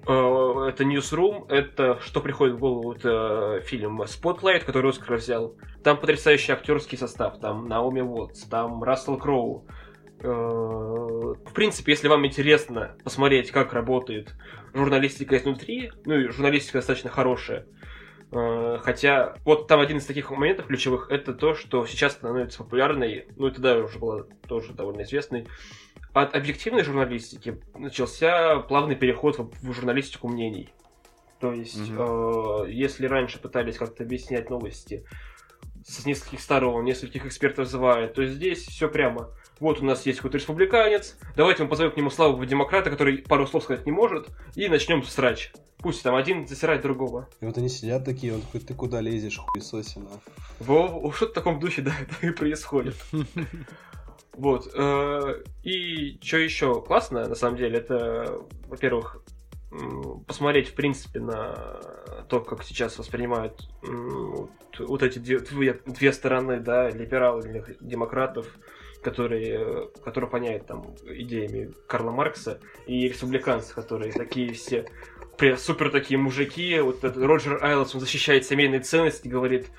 Э, 0.06 0.68
это 0.68 0.84
Newsroom, 0.84 1.48
это 1.48 1.98
что 2.00 2.20
приходит 2.20 2.56
в 2.56 2.58
голову, 2.58 2.92
это 2.92 3.60
фильм 3.64 4.02
Spotlight, 4.02 4.64
который 4.64 4.90
Оскар 4.90 5.16
взял. 5.16 5.56
Там 5.82 5.98
потрясающий 5.98 6.52
актерский 6.52 6.98
состав, 6.98 7.38
там 7.40 7.68
Наоми 7.68 8.02
Уотс, 8.02 8.42
там 8.44 8.82
Рассел 8.82 9.16
Кроу. 9.16 9.66
Э, 10.20 10.28
в 10.28 11.52
принципе, 11.54 11.92
если 11.92 12.08
вам 12.08 12.26
интересно 12.26 12.96
посмотреть, 13.02 13.50
как 13.50 13.72
работает 13.72 14.34
журналистика 14.74 15.36
изнутри, 15.38 15.92
ну 16.04 16.14
и 16.14 16.28
журналистика 16.28 16.78
достаточно 16.78 17.08
хорошая, 17.10 17.66
э, 18.30 18.78
Хотя 18.82 19.36
вот 19.44 19.68
там 19.68 19.80
один 19.80 19.98
из 19.98 20.04
таких 20.04 20.30
моментов 20.30 20.66
ключевых 20.66 21.10
это 21.10 21.32
то, 21.32 21.54
что 21.54 21.86
сейчас 21.86 22.12
становится 22.12 22.58
популярной, 22.58 23.28
ну 23.36 23.46
и 23.46 23.52
тогда 23.52 23.78
уже 23.78 23.98
было 23.98 24.26
тоже 24.46 24.74
довольно 24.74 25.02
известной, 25.02 25.46
от 26.14 26.34
объективной 26.34 26.84
журналистики 26.84 27.60
начался 27.74 28.60
плавный 28.60 28.94
переход 28.94 29.38
в 29.38 29.72
журналистику 29.72 30.28
мнений. 30.28 30.70
То 31.40 31.52
есть, 31.52 31.90
угу. 31.90 32.64
э, 32.64 32.70
если 32.70 33.06
раньше 33.06 33.40
пытались 33.40 33.76
как-то 33.76 34.04
объяснять 34.04 34.48
новости 34.48 35.04
с 35.84 36.06
нескольких 36.06 36.40
сторон, 36.40 36.84
нескольких 36.84 37.26
экспертов 37.26 37.66
вызывают, 37.66 38.14
то 38.14 38.24
здесь 38.24 38.64
все 38.66 38.88
прямо. 38.88 39.30
Вот 39.60 39.80
у 39.80 39.84
нас 39.84 40.06
есть 40.06 40.18
какой-то 40.18 40.38
республиканец, 40.38 41.16
давайте 41.36 41.64
мы 41.64 41.68
позовем 41.68 41.92
к 41.92 41.96
нему 41.96 42.10
славу 42.10 42.42
демократа, 42.44 42.90
который 42.90 43.18
пару 43.18 43.46
слов 43.46 43.64
сказать 43.64 43.84
не 43.84 43.92
может, 43.92 44.28
и 44.54 44.68
начнем 44.68 45.02
срач. 45.02 45.52
Пусть 45.78 46.02
там 46.02 46.14
один 46.14 46.46
засирает 46.46 46.82
другого. 46.82 47.28
И 47.40 47.44
вот 47.44 47.58
они 47.58 47.68
сидят 47.68 48.04
такие, 48.04 48.34
он 48.34 48.40
такой, 48.40 48.60
ты 48.60 48.72
куда 48.72 49.00
лезешь, 49.00 49.36
хуесосина? 49.36 50.08
Во, 50.60 51.12
что-то 51.12 51.32
в 51.32 51.34
таком 51.34 51.60
духе, 51.60 51.82
да, 51.82 51.92
это 52.00 52.26
и 52.26 52.30
происходит. 52.30 52.94
Вот. 54.36 54.70
Э, 54.74 55.42
и 55.62 56.18
что 56.22 56.38
еще 56.38 56.80
классно, 56.82 57.28
на 57.28 57.34
самом 57.34 57.56
деле, 57.56 57.78
это, 57.78 58.40
во-первых, 58.68 59.22
посмотреть, 60.26 60.68
в 60.68 60.74
принципе, 60.74 61.20
на 61.20 61.80
то, 62.28 62.40
как 62.40 62.62
сейчас 62.62 62.96
воспринимают 62.98 63.68
вот 64.78 65.02
эти 65.02 65.18
две, 65.18 65.40
две 65.86 66.12
стороны, 66.12 66.60
да, 66.60 66.90
либералов 66.90 67.44
или 67.44 67.76
демократов, 67.80 68.46
которые, 69.02 69.88
которые 70.04 70.30
понять 70.30 70.66
там 70.66 70.94
идеями 71.06 71.72
Карла 71.86 72.10
Маркса, 72.10 72.60
и 72.86 73.08
республиканцев, 73.08 73.74
которые 73.74 74.12
такие 74.12 74.52
все 74.52 74.86
супер 75.58 75.90
такие 75.90 76.18
мужики. 76.18 76.78
Вот 76.80 77.04
этот 77.04 77.22
Роджер 77.22 77.62
Айлс, 77.62 77.94
он 77.94 78.00
защищает 78.00 78.44
семейные 78.44 78.80
ценности, 78.80 79.28
говорит, 79.28 79.70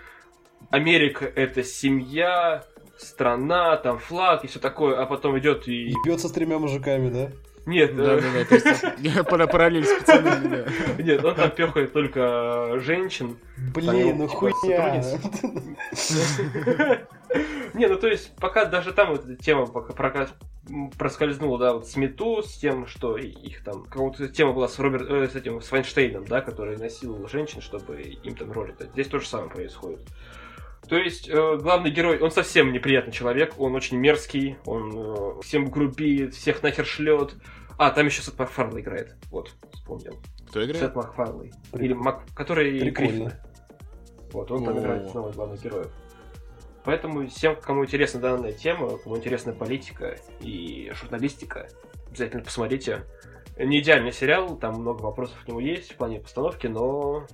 Америка 0.70 1.26
это 1.26 1.64
семья, 1.64 2.66
страна, 2.98 3.78
там 3.78 4.00
флаг 4.00 4.43
и 4.43 4.48
все 4.48 4.60
такое, 4.60 5.02
а 5.02 5.06
потом 5.06 5.39
идет 5.39 5.68
и... 5.68 5.89
И 5.89 5.93
бьется 6.06 6.28
с 6.28 6.32
тремя 6.32 6.60
мужиками, 6.60 7.10
да? 7.10 7.32
Нет, 7.66 7.96
да, 7.96 8.18
да, 8.18 8.22
да, 8.22 8.46
то 8.46 8.56
есть 8.56 9.28
параллель 9.52 9.86
специально. 9.86 10.68
Нет, 11.00 11.26
он 11.26 11.34
там 11.34 11.50
пехает 11.50 11.93
только 11.93 12.80
женщин. 12.80 13.38
Блин, 13.74 14.20
ну 14.20 14.28
типа, 14.28 14.52
хуйня. 14.52 15.02
Не, 17.74 17.88
ну 17.88 17.98
то 17.98 18.08
есть, 18.08 18.36
пока 18.38 18.66
даже 18.66 18.93
там 18.93 19.10
вот 19.10 19.26
эта 19.26 19.36
тема 19.36 19.66
пока 19.66 20.28
проскользнула, 20.98 21.58
да, 21.58 21.74
вот 21.74 21.88
с 21.88 21.96
Мету, 21.96 22.41
с 22.43 22.56
тем, 22.56 22.88
что 22.88 23.18
их 23.18 23.64
там, 23.64 23.84
какая-то 23.84 24.28
тема 24.30 24.54
была 24.54 24.68
с 24.68 24.80
Роберт, 24.80 25.10
э, 25.10 25.28
с 25.28 25.36
этим, 25.36 25.62
с 25.62 25.72
Вайнштейном, 25.72 26.26
да, 26.26 26.41
который 26.41 26.78
насиловал 26.78 27.28
женщин, 27.28 27.62
чтобы 27.62 28.02
им 28.02 28.36
там 28.36 28.52
роли. 28.52 28.76
Здесь 28.93 29.08
то 29.08 29.20
же 29.20 29.28
самое 29.28 29.50
происходит. 29.50 30.00
То 30.89 30.97
есть 30.97 31.27
э, 31.29 31.57
главный 31.57 31.89
герой, 31.89 32.19
он 32.19 32.31
совсем 32.31 32.71
неприятный 32.71 33.11
человек, 33.11 33.55
он 33.57 33.73
очень 33.75 33.97
мерзкий, 33.97 34.57
он 34.65 34.91
э, 34.95 35.41
всем 35.41 35.69
грубит, 35.69 36.36
всех 36.36 36.61
нахер 36.61 36.86
шлет. 36.86 37.36
А, 37.77 37.91
там 37.91 38.05
еще 38.05 38.21
Сет 38.21 38.38
Макфарли 38.38 38.81
играет. 38.81 39.15
Вот, 39.31 39.51
вспомнил. 39.73 40.19
Кто 40.49 40.63
играет? 40.63 40.79
Сет 40.79 40.95
Макфарли. 40.95 41.51
Или 41.73 41.93
Мак... 41.93 42.23
который 42.36 42.77
Гриффин. 42.77 43.31
Вот, 44.31 44.51
он 44.51 44.63
там 44.63 44.79
играет 44.79 45.09
снова 45.09 45.31
главных 45.31 45.63
героев. 45.63 45.91
Поэтому 46.83 47.27
всем, 47.27 47.55
кому 47.55 47.83
интересна 47.83 48.19
данная 48.19 48.51
тема, 48.51 48.97
кому 48.99 49.17
интересна 49.17 49.53
политика 49.53 50.17
и 50.39 50.91
журналистика, 50.93 51.67
обязательно 52.07 52.43
посмотрите. 52.43 53.05
Не 53.57 53.79
идеальный 53.79 54.11
сериал, 54.11 54.55
там 54.57 54.81
много 54.81 55.01
вопросов 55.01 55.38
к 55.43 55.47
нему 55.47 55.59
есть 55.59 55.93
в 55.93 55.95
плане 55.95 56.19
постановки, 56.19 56.67
но 56.67 57.25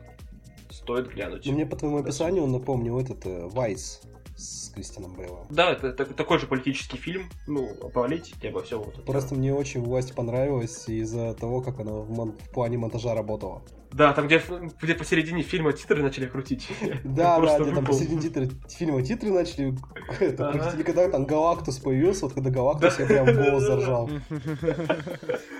стоит 0.91 1.13
глянуть. 1.13 1.45
Ну, 1.45 1.53
мне 1.53 1.65
по 1.65 1.75
твоему 1.75 1.97
описанию 1.97 2.43
он 2.43 2.51
напомнил 2.51 2.99
этот 2.99 3.23
Вайс 3.53 4.01
с 4.35 4.69
Кристианом 4.73 5.15
Бейлом. 5.15 5.45
Да, 5.49 5.71
это, 5.71 5.87
это 5.87 6.13
такой 6.13 6.39
же 6.39 6.47
политический 6.47 6.97
фильм, 6.97 7.29
ну, 7.47 7.69
о 7.81 7.89
политике, 7.89 8.49
обо 8.49 8.61
всем 8.63 8.81
вот 8.81 9.05
Просто 9.05 9.35
мне 9.35 9.53
очень 9.53 9.81
власть 9.81 10.15
понравилась 10.15 10.87
из-за 10.87 11.33
того, 11.33 11.61
как 11.61 11.79
она 11.79 11.93
в, 11.93 12.09
мон- 12.09 12.37
в 12.37 12.49
плане 12.51 12.77
монтажа 12.77 13.13
работала. 13.13 13.61
Да, 13.93 14.13
там 14.13 14.27
где, 14.27 14.41
где 14.81 14.95
посередине 14.95 15.43
фильма 15.43 15.73
титры 15.73 16.01
начали 16.01 16.25
крутить. 16.25 16.67
Да, 17.03 17.39
да, 17.39 17.59
где 17.59 17.71
там 17.71 17.85
посередине 17.85 18.21
титры, 18.21 18.49
фильма 18.69 19.01
титры 19.01 19.31
начали 19.31 19.75
крутить. 20.17 20.85
когда 20.85 21.09
там 21.09 21.25
Галактус 21.25 21.79
появился, 21.79 22.25
вот 22.25 22.33
когда 22.33 22.49
Галактус, 22.49 22.99
я 22.99 23.05
прям 23.05 23.25
голос 23.25 23.63
заржал. 23.67 24.09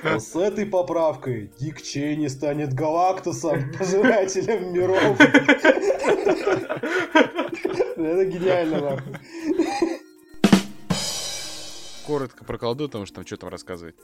С 0.04 0.36
этой 0.36 0.66
поправкой 0.66 1.52
Дик 1.60 1.82
Чейни 1.82 2.28
станет 2.28 2.74
Галактусом, 2.74 3.72
пожирателем 3.78 4.74
миров. 4.74 5.20
Это 7.98 8.26
гениально, 8.26 8.82
нахуй. 8.82 9.14
Коротко 12.08 12.46
про 12.46 12.58
колду, 12.58 12.88
потому 12.88 13.06
что 13.06 13.16
там 13.16 13.26
что 13.26 13.38
там 13.38 13.50
рассказывать. 13.50 13.96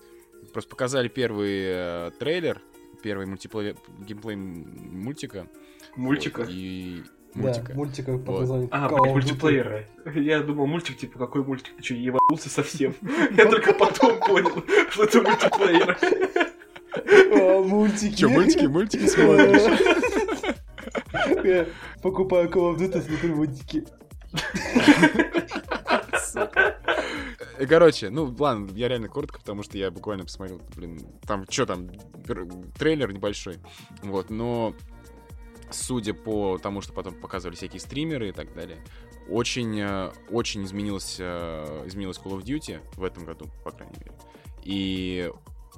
Просто 0.53 0.69
показали 0.69 1.07
первый 1.07 1.63
э, 1.63 2.11
трейлер, 2.19 2.61
первый 3.01 3.25
мультиплеер, 3.25 3.75
геймплей 3.99 4.35
мультика. 4.35 5.47
Мультика? 5.95 6.41
Вот, 6.41 6.49
и 6.49 7.03
мультика. 7.33 7.67
Да, 7.69 7.75
мультика 7.75 8.17
под 8.17 8.39
названием 8.39 8.69
А, 8.71 8.89
мультиплеера. 8.89 9.85
Я 10.13 10.41
думал, 10.41 10.67
мультик, 10.67 10.97
типа, 10.97 11.19
какой 11.19 11.43
мультик? 11.43 11.75
Ты 11.77 11.83
что, 11.83 11.93
ебанулся 11.93 12.49
совсем? 12.49 12.93
Я 13.37 13.45
только 13.45 13.73
потом 13.73 14.19
понял, 14.19 14.63
что 14.89 15.03
это 15.03 15.21
мультиплеер. 15.21 15.97
Мультики. 17.67 18.15
Че, 18.15 18.27
мультики, 18.27 18.65
мультики 18.65 19.05
смотришь? 19.07 19.79
Я 21.43 21.65
покупаю 22.01 22.49
Call 22.49 22.75
of 22.75 22.77
Duty, 22.77 23.01
смотрю 23.01 23.35
мультики. 23.35 23.85
Короче, 27.67 28.09
ну 28.09 28.35
ладно, 28.37 28.69
я 28.75 28.87
реально 28.87 29.07
коротко, 29.07 29.39
потому 29.39 29.63
что 29.63 29.77
я 29.77 29.89
буквально 29.89 30.25
посмотрел, 30.25 30.61
блин, 30.75 30.99
там 31.25 31.45
что 31.49 31.65
там, 31.65 31.89
трейлер 32.77 33.11
небольшой, 33.11 33.57
вот, 34.03 34.29
но 34.29 34.75
судя 35.71 36.13
по 36.13 36.57
тому, 36.57 36.81
что 36.81 36.93
потом 36.93 37.15
показывали 37.15 37.55
всякие 37.55 37.79
стримеры 37.79 38.29
и 38.29 38.31
так 38.31 38.53
далее, 38.53 38.77
очень, 39.29 39.79
э, 39.79 40.11
очень 40.29 40.63
изменилось, 40.63 41.17
э, 41.19 41.83
изменилось 41.85 42.17
Call 42.17 42.37
of 42.37 42.43
Duty 42.43 42.79
в 42.95 43.03
этом 43.03 43.25
году, 43.25 43.47
по 43.63 43.71
крайней 43.71 43.97
мере. 43.99 44.13
И 44.63 45.31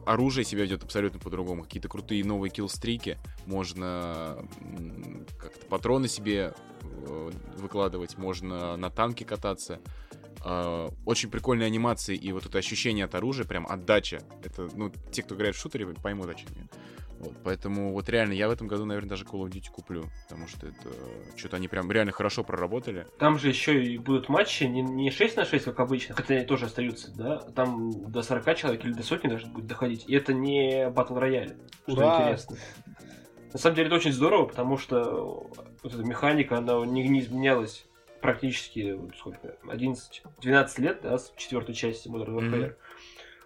оружие 0.05 0.45
себя 0.45 0.63
ведет 0.63 0.83
абсолютно 0.83 1.19
по-другому. 1.19 1.63
Какие-то 1.63 1.89
крутые 1.89 2.23
новые 2.23 2.51
киллстрики. 2.51 3.17
Можно 3.45 4.45
как-то 5.39 5.65
патроны 5.67 6.07
себе 6.07 6.53
э, 6.81 7.31
выкладывать, 7.57 8.17
можно 8.17 8.77
на 8.77 8.89
танке 8.89 9.25
кататься. 9.25 9.79
А, 10.43 10.89
очень 11.05 11.29
прикольные 11.29 11.67
анимации 11.67 12.15
и 12.15 12.31
вот 12.31 12.45
это 12.45 12.57
ощущение 12.57 13.05
от 13.05 13.15
оружия, 13.15 13.45
прям 13.45 13.67
отдача. 13.67 14.21
Это, 14.43 14.69
ну, 14.75 14.91
те, 15.11 15.23
кто 15.23 15.35
играет 15.35 15.55
в 15.55 15.59
шутере, 15.59 15.87
поймут, 15.87 16.29
о 16.29 16.35
чем 16.35 16.49
я. 16.55 16.63
Вот, 17.19 17.33
поэтому 17.43 17.91
вот 17.91 18.07
реально 18.07 18.31
я 18.31 18.47
в 18.47 18.51
этом 18.51 18.67
году, 18.67 18.85
наверное, 18.85 19.09
даже 19.09 19.25
Call 19.25 19.41
of 19.41 19.49
Duty 19.49 19.69
куплю, 19.71 20.05
потому 20.23 20.47
что 20.47 20.67
это 20.67 20.89
что-то 21.35 21.57
они 21.57 21.67
прям 21.67 21.91
реально 21.91 22.13
хорошо 22.13 22.45
проработали. 22.45 23.05
Там 23.17 23.37
же 23.37 23.49
еще 23.49 23.83
и 23.83 23.97
будут 23.97 24.29
матчи 24.29 24.63
не, 24.63 24.81
не 24.81 25.11
6 25.11 25.35
на 25.35 25.43
6, 25.43 25.65
как 25.65 25.81
обычно, 25.81 26.15
хотя 26.15 26.35
они 26.35 26.45
тоже 26.45 26.67
остаются, 26.67 27.13
да? 27.13 27.39
Там 27.39 28.09
до 28.09 28.21
40 28.21 28.55
человек 28.55 28.85
или 28.85 28.93
до 28.93 29.03
сотни 29.03 29.27
даже 29.27 29.47
будет 29.47 29.67
доходить. 29.67 30.05
И 30.07 30.15
это 30.15 30.33
не 30.33 30.89
батл 30.89 31.15
рояль, 31.15 31.57
что 31.83 31.97
Ура! 31.97 32.21
интересно. 32.21 32.55
На 33.51 33.59
самом 33.59 33.75
деле 33.75 33.87
это 33.87 33.97
очень 33.97 34.13
здорово, 34.13 34.45
потому 34.45 34.77
что 34.77 35.49
вот 35.83 35.93
эта 35.93 36.03
механика, 36.03 36.57
она 36.59 36.85
не, 36.85 37.05
не 37.09 37.19
изменялась 37.19 37.88
практически 38.21 38.99
сколько, 39.17 39.55
11-12 39.63 40.81
лет, 40.81 40.99
да, 41.03 41.17
с 41.17 41.33
четвертой 41.37 41.75
части 41.75 42.07
Modern 42.07 42.35
Warfare. 42.35 42.51
Mm-hmm. 42.51 42.75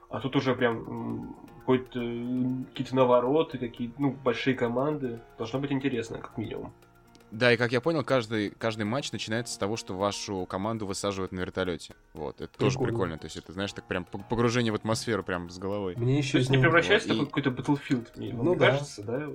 А 0.10 0.20
тут 0.20 0.36
уже 0.36 0.56
прям 0.56 1.36
какие-то 1.66 2.96
навороты, 2.96 3.58
какие 3.58 3.92
ну, 3.98 4.12
большие 4.12 4.56
команды. 4.56 5.20
Должно 5.38 5.60
быть 5.60 5.72
интересно, 5.72 6.20
как 6.20 6.38
минимум. 6.38 6.74
Да, 7.34 7.52
и 7.52 7.58
как 7.58 7.72
я 7.72 7.82
понял, 7.82 8.04
каждый, 8.04 8.52
каждый 8.52 8.84
матч 8.84 9.12
начинается 9.12 9.56
с 9.56 9.58
того, 9.58 9.76
что 9.76 9.98
вашу 9.98 10.46
команду 10.46 10.86
высаживают 10.86 11.32
на 11.32 11.40
вертолете. 11.40 11.96
Вот, 12.14 12.42
это 12.42 12.48
прикольно. 12.48 12.60
тоже 12.60 12.80
прикольно. 12.80 13.18
То 13.18 13.26
есть 13.26 13.38
это, 13.38 13.54
знаешь, 13.54 13.74
так 13.74 13.86
прям 13.86 14.06
погружение 14.06 14.72
в 14.72 14.76
атмосферу 14.76 15.24
прям 15.24 15.50
с 15.50 15.58
головой. 15.58 15.96
Мне 15.98 16.20
еще 16.20 16.34
То 16.34 16.38
есть 16.38 16.52
не 16.52 16.60
превращается 16.60 17.10
вот, 17.10 17.18
в 17.18 17.22
и... 17.24 17.26
какой-то 17.26 17.50
Battlefield, 17.50 18.08
мне 18.18 18.34
ну, 18.34 18.54
да. 18.56 18.72
кажется, 18.72 19.04
да? 19.04 19.30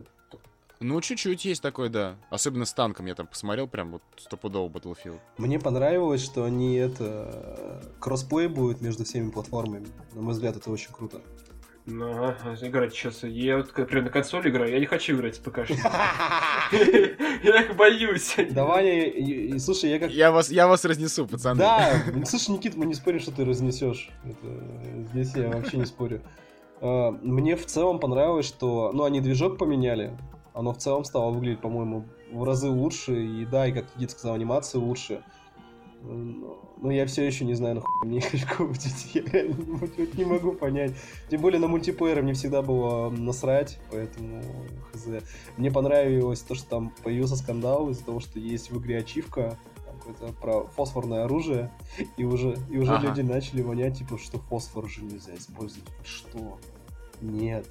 Ну, 0.80 1.00
чуть-чуть 1.00 1.44
есть 1.44 1.60
такой, 1.60 1.88
да. 1.88 2.16
Особенно 2.30 2.64
с 2.64 2.72
танком 2.72 3.06
я 3.06 3.14
там 3.14 3.26
посмотрел, 3.26 3.66
прям 3.66 3.92
вот 3.92 4.02
стопудово 4.16 4.68
Battlefield. 4.68 5.18
Мне 5.36 5.58
понравилось, 5.58 6.22
что 6.22 6.44
они 6.44 6.76
это... 6.76 7.82
Кроссплей 7.98 8.46
будет 8.46 8.80
между 8.80 9.04
всеми 9.04 9.30
платформами. 9.30 9.88
На 10.14 10.22
мой 10.22 10.34
взгляд, 10.34 10.56
это 10.56 10.70
очень 10.70 10.92
круто. 10.92 11.20
Ну, 11.90 12.22
ага, 12.22 12.54
играть 12.60 12.92
сейчас. 12.92 13.22
Я 13.22 13.56
вот 13.56 13.72
прям 13.72 14.04
на 14.04 14.10
консоли 14.10 14.50
играю, 14.50 14.70
я 14.70 14.78
не 14.78 14.84
хочу 14.84 15.16
играть 15.16 15.36
с 15.36 15.38
ПК. 15.38 15.60
Я 16.70 17.62
их 17.62 17.76
боюсь. 17.76 18.36
Давай, 18.50 19.58
слушай, 19.58 19.90
я 19.90 19.98
как... 19.98 20.10
Я 20.10 20.30
вас, 20.30 20.50
я 20.50 20.66
вас 20.66 20.84
разнесу, 20.84 21.26
пацаны. 21.26 21.60
Да, 21.60 22.02
слушай, 22.26 22.50
Никит, 22.50 22.76
мы 22.76 22.84
не 22.84 22.94
спорим, 22.94 23.20
что 23.20 23.30
ты 23.30 23.44
разнесешь. 23.44 24.10
Здесь 25.12 25.34
я 25.34 25.48
вообще 25.48 25.78
не 25.78 25.86
спорю. 25.86 26.20
А, 26.80 27.12
мне 27.22 27.56
в 27.56 27.64
целом 27.64 28.00
понравилось, 28.00 28.46
что... 28.46 28.90
Ну, 28.92 29.04
они 29.04 29.20
движок 29.20 29.56
поменяли. 29.56 30.18
Оно 30.59 30.72
в 30.72 30.78
целом 30.78 31.04
стало 31.04 31.30
выглядеть, 31.30 31.61
по-моему, 31.61 32.04
в 32.32 32.42
разы 32.42 32.68
лучше. 32.68 33.24
И 33.24 33.46
да, 33.46 33.68
и 33.68 33.72
как 33.72 33.84
Никит 33.94 34.11
сказал, 34.11 34.34
анимация 34.34 34.80
лучше. 34.80 35.22
Но 36.02 36.90
я 36.90 37.06
все 37.06 37.24
еще 37.24 37.44
не 37.44 37.54
знаю, 37.54 37.76
нахуй 37.76 38.09
мне 38.09 38.18
of 38.18 38.72
Duty. 38.72 39.11
Я 39.14 39.22
реально 39.22 39.88
не 40.14 40.24
могу 40.24 40.50
понять. 40.52 40.96
Тем 41.30 41.42
более 41.42 41.61
на 41.61 41.68
мультиплеер 41.68 42.22
мне 42.22 42.32
всегда 42.32 42.62
было 42.62 43.09
насрать, 43.09 43.78
поэтому 43.92 44.42
хз. 44.92 45.06
Мне 45.56 45.70
понравилось 45.70 46.40
то, 46.40 46.56
что 46.56 46.68
там 46.68 46.92
появился 47.04 47.36
скандал 47.36 47.88
из-за 47.90 48.04
того, 48.04 48.18
что 48.18 48.40
есть 48.40 48.72
в 48.72 48.80
игре 48.80 48.98
ачивка 48.98 49.56
какое-то 49.86 50.32
про 50.40 50.64
фосфорное 50.64 51.22
оружие, 51.22 51.70
и 52.16 52.24
уже, 52.24 52.59
и 52.68 52.78
уже 52.78 52.94
ага. 52.94 53.06
люди 53.06 53.20
начали 53.20 53.62
вонять, 53.62 53.98
типа, 53.98 54.18
что 54.18 54.38
фосфор 54.38 54.86
уже 54.86 55.04
нельзя 55.04 55.36
использовать. 55.36 55.88
Что? 56.04 56.59
Нет. 57.20 57.64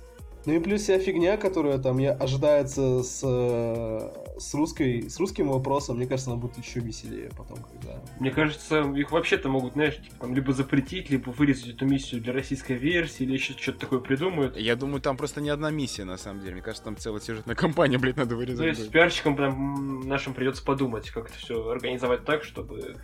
Ну 0.47 0.53
и 0.53 0.59
плюс 0.59 0.83
вся 0.83 0.97
фигня, 0.97 1.35
которая 1.35 1.77
там 1.77 1.97
я, 1.97 2.13
ожидается 2.13 3.03
с, 3.03 3.21
э, 3.21 4.39
с, 4.39 4.53
русской, 4.53 5.09
с 5.09 5.19
русским 5.19 5.49
вопросом, 5.49 5.97
мне 5.97 6.07
кажется, 6.07 6.31
она 6.31 6.39
будет 6.39 6.57
еще 6.57 6.79
веселее 6.79 7.29
потом, 7.35 7.57
когда... 7.57 8.01
Мне 8.21 8.31
кажется, 8.31 8.79
их 8.95 9.11
вообще-то 9.11 9.49
могут, 9.49 9.73
знаешь, 9.73 9.97
типа, 9.97 10.15
там, 10.21 10.33
либо 10.33 10.53
запретить, 10.53 11.09
либо 11.09 11.31
вырезать 11.31 11.75
эту 11.75 11.85
миссию 11.85 12.21
для 12.21 12.31
российской 12.31 12.77
версии, 12.77 13.23
или 13.23 13.33
еще 13.33 13.55
что-то 13.57 13.79
такое 13.79 13.99
придумают. 13.99 14.55
Я 14.55 14.77
думаю, 14.77 15.01
там 15.01 15.17
просто 15.17 15.41
не 15.41 15.49
одна 15.49 15.69
миссия, 15.69 16.05
на 16.05 16.15
самом 16.15 16.39
деле. 16.39 16.53
Мне 16.53 16.61
кажется, 16.61 16.85
там 16.85 16.95
целая 16.95 17.19
сюжетная 17.19 17.55
кампания, 17.55 17.97
блядь, 17.97 18.15
надо 18.15 18.37
вырезать. 18.37 18.61
Ну, 18.61 18.67
есть 18.67 18.89
пиарщикам 18.89 19.35
прям 19.35 20.07
нашим 20.07 20.33
придется 20.33 20.63
подумать, 20.63 21.09
как 21.09 21.27
это 21.27 21.37
все 21.37 21.67
организовать 21.67 22.23
так, 22.23 22.45
чтобы 22.45 22.95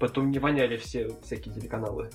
потом 0.00 0.30
не 0.30 0.38
воняли 0.38 0.78
все 0.78 1.10
всякие 1.22 1.54
телеканалы. 1.54 2.08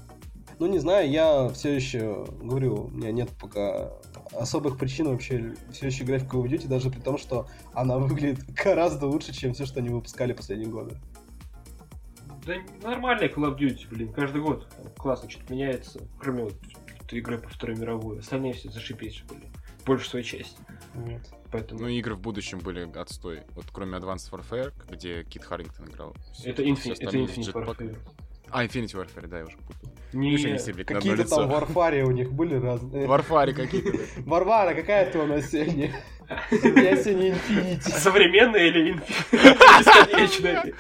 Ну, 0.60 0.66
не 0.66 0.80
знаю, 0.80 1.10
я 1.12 1.50
все 1.50 1.76
еще, 1.76 2.26
говорю, 2.42 2.86
у 2.86 2.90
меня 2.90 3.12
нет 3.12 3.30
пока 3.40 3.92
особых 4.34 4.78
причин 4.78 5.08
вообще 5.10 5.56
все 5.72 5.88
еще 5.88 6.04
играть 6.04 6.24
в 6.24 6.28
Call 6.28 6.44
of 6.44 6.50
Duty, 6.50 6.68
даже 6.68 6.90
при 6.90 7.00
том, 7.00 7.18
что 7.18 7.48
она 7.74 7.98
выглядит 8.00 8.46
гораздо 8.54 9.08
лучше, 9.08 9.34
чем 9.34 9.54
все, 9.54 9.66
что 9.66 9.80
они 9.80 9.90
выпускали 9.90 10.34
последние 10.34 10.70
годы. 10.70 10.98
Да 12.46 12.56
нормальный 12.82 13.28
Call 13.28 13.52
of 13.52 13.58
Duty, 13.58 13.88
блин, 13.90 14.14
каждый 14.14 14.42
год 14.42 14.68
классно 14.98 15.30
что-то 15.30 15.54
меняется, 15.54 16.02
кроме 16.20 16.46
вот 16.46 16.56
игры 17.12 17.38
по 17.38 17.50
Второй 17.50 17.78
мировой. 17.78 18.20
Остальные 18.20 18.54
все 18.54 18.70
зашипись 18.70 19.24
были. 19.30 19.50
Большую 19.86 20.10
свою 20.10 20.26
часть. 20.26 20.58
Нет. 20.96 21.22
Поэтому... 21.52 21.82
Ну, 21.82 21.88
игры 21.88 22.16
в 22.16 22.20
будущем 22.20 22.60
были 22.60 22.90
отстой. 22.98 23.44
Вот 23.56 23.66
кроме 23.72 23.98
Advanced 23.98 24.30
Warfare, 24.32 24.74
где 24.90 25.24
Кит 25.24 25.44
Харрингтон 25.44 25.88
играл. 25.90 26.16
Это, 26.44 26.64
Infin... 26.64 26.96
это 27.00 27.18
Infinite 27.18 27.54
Warfare. 27.54 27.98
А, 28.50 28.66
Infinity 28.66 28.94
Warfare, 28.94 29.28
да, 29.28 29.40
я 29.40 29.46
уже 29.46 29.58
путал. 29.58 29.87
Не, 30.14 30.38
какие-то 30.84 31.28
там 31.28 31.50
варфари 31.50 32.02
у 32.02 32.12
них 32.12 32.32
были 32.32 32.56
разные. 32.56 33.08
Варфари 33.08 33.54
какие-то. 33.54 34.00
Варвара, 34.26 34.74
какая 34.74 35.12
ты 35.12 35.20
у 35.20 35.26
нас 35.26 35.50
сегодня? 35.52 35.92
Я 36.30 36.98
сегодня 36.98 37.30
Инфинити. 37.30 37.90
Современная 37.90 38.68
или 38.68 39.00
бесконечная? 39.32 40.74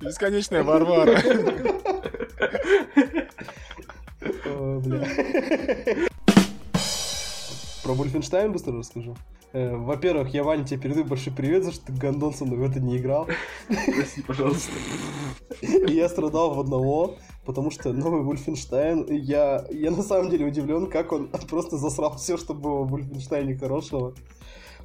Бесконечная 0.00 0.62
Варвара. 0.62 1.20
Про 7.82 7.94
Вольфенштайн 7.94 8.52
быстро 8.52 8.76
расскажу. 8.76 9.16
Э, 9.52 9.76
во-первых, 9.76 10.34
я, 10.34 10.42
Ваня, 10.42 10.64
тебе 10.64 10.80
передаю 10.80 11.04
большой 11.04 11.32
привет, 11.32 11.64
за 11.64 11.72
что 11.72 11.86
ты 11.86 11.92
Гондон 11.92 12.34
со 12.34 12.44
мной 12.44 12.58
в 12.58 12.70
это 12.70 12.80
не 12.80 12.98
играл. 12.98 13.28
Прости, 13.68 14.22
пожалуйста. 14.22 14.72
Я 15.62 16.08
страдал 16.08 16.54
в 16.54 16.60
одного, 16.60 17.16
потому 17.46 17.70
что 17.70 17.92
новый 17.92 18.22
Вульфенштайн, 18.22 19.06
я, 19.10 19.64
я 19.70 19.90
на 19.92 20.02
самом 20.02 20.30
деле 20.30 20.46
удивлен, 20.46 20.90
как 20.90 21.12
он 21.12 21.28
просто 21.48 21.78
засрал 21.78 22.16
все, 22.16 22.36
что 22.36 22.52
было 22.52 22.82
в 22.82 22.90
Вульфенштайне 22.90 23.56
хорошего. 23.56 24.14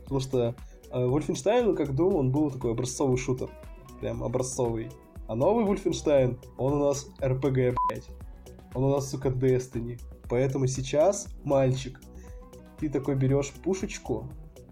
Потому 0.04 0.20
что 0.20 0.56
э, 0.92 1.64
ну, 1.64 1.76
как 1.76 1.96
думал, 1.96 2.18
он 2.18 2.32
был 2.32 2.52
такой 2.52 2.72
образцовый 2.72 3.18
шутер. 3.18 3.50
Прям 4.00 4.24
образцовый. 4.24 4.90
А 5.28 5.36
новый 5.36 5.66
Вульфенштайн, 5.66 6.40
он 6.58 6.74
у 6.74 6.86
нас 6.88 7.08
РПГ, 7.22 7.76
блядь. 7.90 8.08
Он 8.74 8.86
у 8.86 8.90
нас, 8.90 9.10
сука, 9.10 9.30
Destiny. 9.30 10.00
Поэтому 10.30 10.68
сейчас, 10.68 11.28
мальчик, 11.44 12.00
ты 12.80 12.90
такой 12.90 13.16
берешь 13.16 13.52
пушечку, 13.52 14.30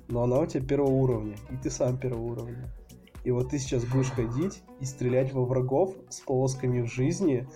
но 0.07 0.23
она 0.23 0.39
у 0.39 0.45
тебя 0.45 0.65
первого 0.65 0.91
уровня, 0.91 1.35
и 1.51 1.57
ты 1.57 1.69
сам 1.69 1.97
первого 1.97 2.23
уровня. 2.23 2.71
И 3.23 3.31
вот 3.31 3.49
ты 3.49 3.59
сейчас 3.59 3.83
будешь 3.85 4.11
ходить 4.11 4.61
и 4.79 4.85
стрелять 4.85 5.33
во 5.33 5.43
врагов 5.43 5.95
с 6.09 6.21
полосками 6.21 6.81
в 6.81 6.87
жизни, 6.87 7.47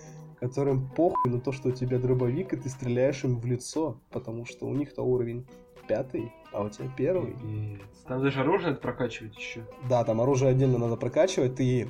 которым 0.48 0.90
похуй 0.90 1.32
на 1.32 1.40
то, 1.40 1.52
что 1.52 1.70
у 1.70 1.72
тебя 1.72 1.98
дробовик, 1.98 2.52
и 2.52 2.56
ты 2.56 2.68
стреляешь 2.68 3.24
им 3.24 3.38
в 3.38 3.46
лицо, 3.46 3.98
потому 4.10 4.44
что 4.44 4.66
у 4.66 4.74
них-то 4.74 5.02
уровень 5.02 5.46
пятый, 5.88 6.32
а 6.52 6.64
у 6.64 6.68
тебя 6.68 6.90
первый. 6.94 7.34
Там 8.06 8.22
даже 8.22 8.40
оружие 8.40 8.68
надо 8.68 8.80
прокачивать 8.80 9.36
еще. 9.38 9.66
Да, 9.88 10.04
там 10.04 10.20
оружие 10.20 10.50
отдельно 10.50 10.76
надо 10.76 10.96
прокачивать. 10.96 11.54
Ты 11.54 11.88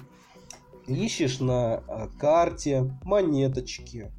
ищешь 0.86 1.40
на 1.40 1.82
а, 1.88 2.08
карте 2.16 2.92
монеточки, 3.02 4.12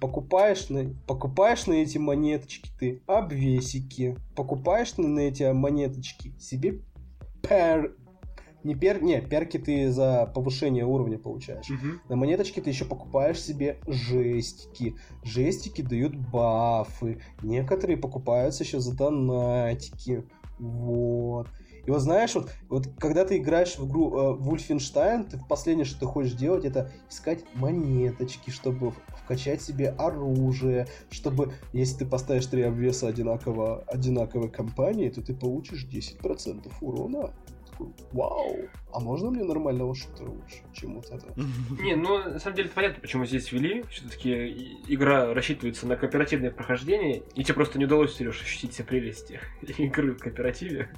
покупаешь 0.00 0.68
на, 0.68 0.94
покупаешь 1.08 1.66
на 1.66 1.72
эти 1.72 1.98
монеточки 1.98 2.70
ты 2.78 3.02
обвесики, 3.08 4.16
покупаешь 4.36 4.96
на, 4.98 5.08
на 5.08 5.20
эти 5.20 5.50
монеточки 5.50 6.32
себе 6.38 6.80
пер, 7.42 7.96
не 8.68 8.74
пер, 8.74 9.02
не, 9.02 9.20
перки 9.22 9.56
ты 9.56 9.90
за 9.90 10.30
повышение 10.34 10.84
уровня 10.84 11.18
получаешь. 11.18 11.70
Угу. 11.70 11.86
На 12.10 12.16
монеточки 12.16 12.60
ты 12.60 12.68
еще 12.68 12.84
покупаешь 12.84 13.40
себе 13.40 13.78
жестики. 13.86 14.94
Жестики 15.24 15.80
дают 15.80 16.14
бафы. 16.14 17.22
Некоторые 17.42 17.96
покупаются 17.96 18.64
еще 18.64 18.78
за 18.78 18.94
донатики. 18.94 20.24
Вот. 20.58 21.48
И 21.86 21.90
вот 21.90 22.00
знаешь, 22.00 22.34
вот, 22.34 22.50
вот 22.68 22.86
когда 22.98 23.24
ты 23.24 23.38
играешь 23.38 23.78
в 23.78 23.88
игру 23.88 24.12
э, 24.12 24.36
Wolfenstein, 24.38 25.24
ты 25.24 25.40
последнее, 25.48 25.86
что 25.86 26.00
ты 26.00 26.04
хочешь 26.04 26.34
делать, 26.34 26.66
это 26.66 26.92
искать 27.08 27.44
монеточки, 27.54 28.50
чтобы 28.50 28.92
вкачать 29.24 29.62
себе 29.62 29.88
оружие, 29.96 30.86
чтобы, 31.08 31.54
если 31.72 32.00
ты 32.00 32.06
поставишь 32.06 32.44
три 32.44 32.60
обвеса 32.60 33.08
одинаково, 33.08 33.84
одинаковой 33.86 34.50
компании, 34.50 35.08
то 35.08 35.22
ты 35.22 35.34
получишь 35.34 35.86
10% 35.90 36.70
урона. 36.82 37.32
Вау! 38.12 38.56
А 38.92 39.00
можно 39.00 39.30
мне 39.30 39.44
нормального 39.44 39.94
шутера 39.94 40.28
лучше, 40.28 40.62
чем 40.72 40.96
вот 40.96 41.06
это? 41.10 41.26
Не, 41.80 41.94
ну, 41.94 42.18
на 42.18 42.38
самом 42.38 42.56
деле, 42.56 42.70
понятно, 42.74 43.00
почему 43.00 43.26
здесь 43.26 43.52
ввели. 43.52 43.84
Все-таки 43.90 44.78
игра 44.88 45.32
рассчитывается 45.34 45.86
на 45.86 45.96
кооперативное 45.96 46.50
прохождение, 46.50 47.22
и 47.34 47.44
тебе 47.44 47.54
просто 47.54 47.78
не 47.78 47.84
удалось, 47.84 48.14
Сереж, 48.14 48.40
ощутить 48.42 48.72
все 48.72 48.84
прелести 48.84 49.40
игры 49.78 50.14
в 50.14 50.18
кооперативе. 50.18 50.90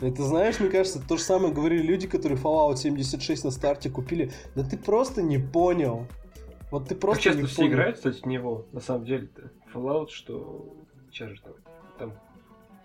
Это 0.00 0.22
знаешь, 0.22 0.60
мне 0.60 0.70
кажется, 0.70 1.02
то 1.06 1.16
же 1.16 1.22
самое 1.22 1.52
говорили 1.52 1.82
люди, 1.82 2.06
которые 2.06 2.38
Fallout 2.38 2.76
76 2.76 3.44
на 3.44 3.50
старте 3.50 3.90
купили. 3.90 4.30
Да 4.54 4.62
ты 4.62 4.78
просто 4.78 5.22
не 5.22 5.38
понял. 5.38 6.06
Вот 6.70 6.88
ты 6.88 6.94
просто 6.94 7.16
как 7.16 7.24
часто 7.24 7.40
не 7.40 7.46
все 7.48 7.56
понял. 7.56 7.72
играют, 7.72 7.96
кстати, 7.96 8.20
в 8.20 8.26
него, 8.26 8.66
на 8.72 8.80
самом 8.80 9.06
деле-то. 9.06 9.50
Fallout, 9.74 10.10
что... 10.10 10.72
Сейчас 11.10 11.30
же 11.30 11.40
там, 11.40 11.54
там 11.98 12.12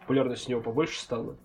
популярность 0.04 0.48
у 0.48 0.52
него 0.52 0.62
побольше 0.62 1.00
стала. 1.00 1.36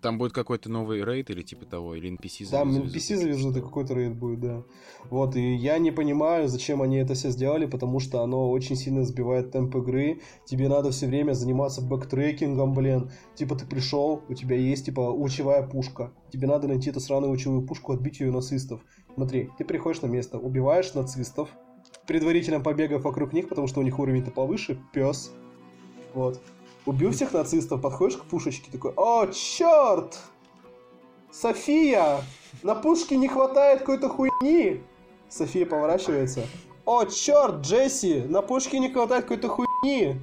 Там 0.00 0.16
будет 0.16 0.32
какой-то 0.32 0.70
новый 0.70 1.04
рейд 1.04 1.28
или 1.28 1.42
типа 1.42 1.66
того, 1.66 1.94
или 1.94 2.10
NPC 2.10 2.46
завезут. 2.46 2.50
Там 2.50 2.70
NPC 2.70 3.16
завезут, 3.16 3.56
и 3.58 3.60
какой-то 3.60 3.92
рейд 3.92 4.16
будет, 4.16 4.40
да. 4.40 4.62
Вот, 5.10 5.36
и 5.36 5.54
я 5.56 5.76
не 5.78 5.90
понимаю, 5.90 6.48
зачем 6.48 6.80
они 6.80 6.96
это 6.96 7.12
все 7.12 7.28
сделали, 7.28 7.66
потому 7.66 8.00
что 8.00 8.22
оно 8.22 8.50
очень 8.50 8.76
сильно 8.76 9.04
сбивает 9.04 9.50
темп 9.52 9.76
игры. 9.76 10.20
Тебе 10.46 10.70
надо 10.70 10.90
все 10.90 11.06
время 11.06 11.34
заниматься 11.34 11.82
бэктрекингом, 11.82 12.72
блин. 12.72 13.10
Типа 13.34 13.56
ты 13.56 13.66
пришел, 13.66 14.22
у 14.26 14.34
тебя 14.34 14.56
есть, 14.56 14.86
типа, 14.86 15.00
лучевая 15.00 15.66
пушка. 15.68 16.12
Тебе 16.32 16.46
надо 16.46 16.66
найти 16.66 16.88
эту 16.88 17.00
сраную 17.00 17.30
лучевую 17.30 17.66
пушку, 17.66 17.92
отбить 17.92 18.20
ее 18.20 18.32
нацистов. 18.32 18.80
Смотри, 19.14 19.50
ты 19.58 19.66
приходишь 19.66 20.00
на 20.00 20.06
место, 20.06 20.38
убиваешь 20.38 20.94
нацистов, 20.94 21.50
предварительно 22.06 22.60
побегав 22.60 23.02
вокруг 23.02 23.34
них, 23.34 23.50
потому 23.50 23.66
что 23.66 23.80
у 23.80 23.82
них 23.82 23.98
уровень-то 23.98 24.30
повыше, 24.30 24.80
пес. 24.94 25.34
Вот. 26.14 26.40
Убил 26.90 27.12
всех 27.12 27.32
нацистов, 27.32 27.80
подходишь 27.80 28.16
к 28.16 28.24
пушечке, 28.24 28.68
такой, 28.68 28.92
о, 28.96 29.24
черт! 29.28 30.18
София! 31.30 32.16
На 32.64 32.74
пушке 32.74 33.16
не 33.16 33.28
хватает 33.28 33.78
какой-то 33.78 34.08
хуйни! 34.08 34.80
София 35.28 35.66
поворачивается. 35.66 36.48
О, 36.84 37.04
черт, 37.04 37.60
Джесси! 37.60 38.24
На 38.26 38.42
пушке 38.42 38.80
не 38.80 38.90
хватает 38.90 39.22
какой-то 39.22 39.46
хуйни! 39.46 40.16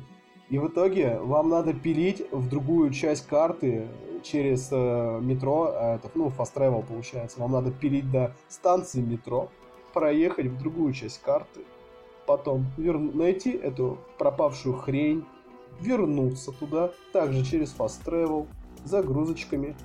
И 0.50 0.60
в 0.60 0.68
итоге 0.68 1.18
вам 1.22 1.48
надо 1.48 1.74
пилить 1.74 2.30
в 2.32 2.50
другую 2.50 2.92
часть 2.92 3.28
карты 3.28 3.88
через 4.22 4.68
э, 4.70 5.20
метро, 5.22 5.72
э, 5.74 5.96
это, 5.96 6.12
ну, 6.16 6.28
fast 6.38 6.54
travel 6.54 6.86
получается. 6.86 7.40
Вам 7.40 7.54
надо 7.54 7.72
пилить 7.72 8.12
до 8.12 8.36
станции 8.50 9.00
метро, 9.00 9.50
проехать 9.94 10.48
в 10.48 10.58
другую 10.58 10.92
часть 10.92 11.22
карты, 11.22 11.62
потом 12.26 12.66
вер... 12.76 13.00
найти 13.00 13.52
эту 13.52 14.00
пропавшую 14.18 14.76
хрень, 14.76 15.24
вернуться 15.82 16.52
туда, 16.52 16.92
также 17.14 17.44
через 17.44 17.74
Fast 17.78 18.04
Travel, 18.06 18.48
загрузочками. 18.84 19.76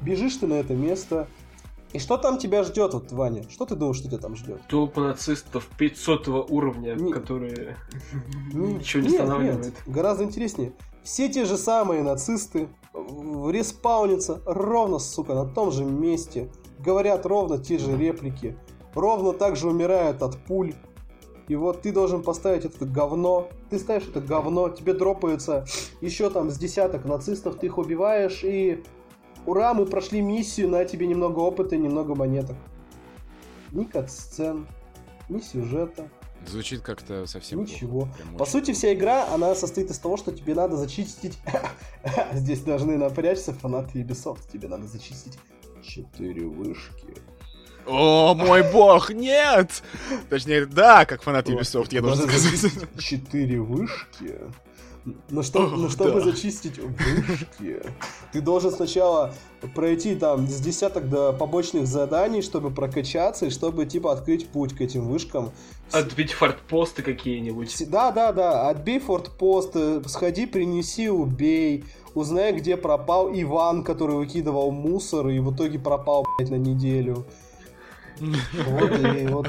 Бежишь 0.00 0.36
ты 0.36 0.46
на 0.46 0.54
это 0.54 0.74
место, 0.74 1.28
и 1.94 2.00
что 2.00 2.16
там 2.16 2.38
тебя 2.38 2.64
ждет, 2.64 2.92
вот, 2.92 3.12
Ваня? 3.12 3.48
Что 3.48 3.66
ты 3.66 3.76
думаешь, 3.76 3.98
что 3.98 4.08
тебя 4.08 4.18
там 4.18 4.34
ждет? 4.34 4.60
Толпа 4.68 5.00
нацистов 5.00 5.68
500 5.78 6.26
уровня, 6.50 6.94
не... 6.94 7.12
которые 7.12 7.76
ничего 8.52 9.04
не 9.04 9.10
останавливают. 9.10 9.64
Нет, 9.66 9.74
гораздо 9.86 10.24
интереснее. 10.24 10.72
Все 11.04 11.28
те 11.28 11.44
же 11.44 11.56
самые 11.56 12.02
нацисты 12.02 12.68
респаунятся 12.94 14.42
ровно, 14.44 14.98
сука, 14.98 15.34
на 15.34 15.46
том 15.46 15.70
же 15.70 15.84
месте, 15.84 16.50
говорят 16.80 17.26
ровно 17.26 17.58
те 17.58 17.78
же 17.78 17.96
реплики, 17.96 18.56
ровно 18.94 19.32
так 19.32 19.54
же 19.54 19.68
умирают 19.68 20.20
от 20.22 20.36
пуль. 20.46 20.74
И 21.48 21.56
вот 21.56 21.82
ты 21.82 21.92
должен 21.92 22.22
поставить 22.22 22.64
это 22.64 22.86
говно, 22.86 23.48
ты 23.70 23.78
ставишь 23.78 24.08
это 24.08 24.20
говно, 24.20 24.70
тебе 24.70 24.94
дропаются 24.94 25.66
еще 26.00 26.30
там 26.30 26.50
с 26.50 26.58
десяток 26.58 27.04
нацистов, 27.04 27.58
ты 27.58 27.66
их 27.66 27.76
убиваешь, 27.76 28.42
и 28.44 28.82
ура, 29.44 29.74
мы 29.74 29.84
прошли 29.84 30.22
миссию, 30.22 30.68
на 30.68 30.84
тебе 30.84 31.06
немного 31.06 31.40
опыта 31.40 31.74
и 31.74 31.78
немного 31.78 32.14
монеток. 32.14 32.56
Ни 33.72 33.84
кат-сцен, 33.84 34.66
ни 35.28 35.40
сюжета. 35.40 36.08
Звучит 36.46 36.82
как-то 36.82 37.26
совсем 37.26 37.62
Ничего. 37.62 38.08
По 38.36 38.42
очень... 38.42 38.52
сути, 38.52 38.72
вся 38.72 38.92
игра, 38.92 39.26
она 39.32 39.54
состоит 39.54 39.90
из 39.90 39.98
того, 39.98 40.16
что 40.16 40.32
тебе 40.32 40.54
надо 40.54 40.76
зачистить... 40.76 41.38
Здесь 42.34 42.60
должны 42.60 42.98
напрячься 42.98 43.54
фанаты 43.54 44.02
Ubisoft. 44.02 44.50
Тебе 44.52 44.68
надо 44.68 44.86
зачистить 44.86 45.38
четыре 45.82 46.46
вышки. 46.46 47.14
О, 47.86 48.34
мой 48.34 48.62
бог, 48.72 49.10
нет! 49.10 49.82
Точнее, 50.30 50.66
да, 50.66 51.04
как 51.04 51.22
фанат 51.22 51.48
Ubisoft, 51.48 51.88
я 51.90 52.00
должен 52.00 52.28
сказать. 52.28 52.72
Четыре 52.98 53.60
вышки? 53.60 54.34
Но, 55.28 55.42
что, 55.42 55.66
но 55.66 55.90
чтобы 55.90 56.20
да. 56.20 56.30
зачистить 56.30 56.78
вышки, 56.78 57.82
ты 58.32 58.40
должен 58.40 58.72
сначала 58.72 59.34
пройти 59.74 60.14
там 60.14 60.48
с 60.48 60.60
десяток 60.60 61.10
до 61.10 61.34
побочных 61.34 61.86
заданий, 61.86 62.40
чтобы 62.40 62.70
прокачаться 62.70 63.46
и 63.46 63.50
чтобы 63.50 63.84
типа 63.84 64.12
открыть 64.12 64.48
путь 64.48 64.74
к 64.74 64.80
этим 64.80 65.06
вышкам. 65.06 65.52
Отбить 65.92 66.32
фортпосты 66.32 67.02
какие-нибудь. 67.02 67.90
Да, 67.90 68.12
да, 68.12 68.32
да. 68.32 68.70
Отбей 68.70 68.98
фортпосты, 68.98 70.02
сходи, 70.08 70.46
принеси, 70.46 71.10
убей. 71.10 71.84
Узнай, 72.14 72.52
где 72.52 72.78
пропал 72.78 73.30
Иван, 73.30 73.84
который 73.84 74.16
выкидывал 74.16 74.70
мусор 74.70 75.28
и 75.28 75.38
в 75.38 75.54
итоге 75.54 75.78
пропал, 75.78 76.26
блядь, 76.38 76.50
на 76.50 76.56
неделю. 76.56 77.26
Вот 78.20 78.90
и 78.90 79.26
вот. 79.26 79.48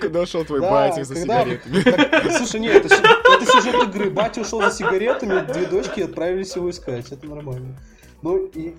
Куда 0.00 0.20
ушел 0.20 0.44
твой 0.44 0.60
батя 0.60 1.04
за 1.04 1.16
сигаретами? 1.16 2.36
Слушай, 2.36 2.60
нет, 2.60 2.84
это 2.84 3.46
сюжет 3.46 3.88
игры. 3.88 4.10
Батя 4.10 4.42
ушел 4.42 4.60
за 4.60 4.70
сигаретами, 4.70 5.40
две 5.52 5.66
дочки 5.66 6.00
отправились 6.00 6.54
его 6.56 6.70
искать. 6.70 7.10
Это 7.10 7.26
нормально. 7.26 7.78
Ну, 8.22 8.46
и 8.54 8.74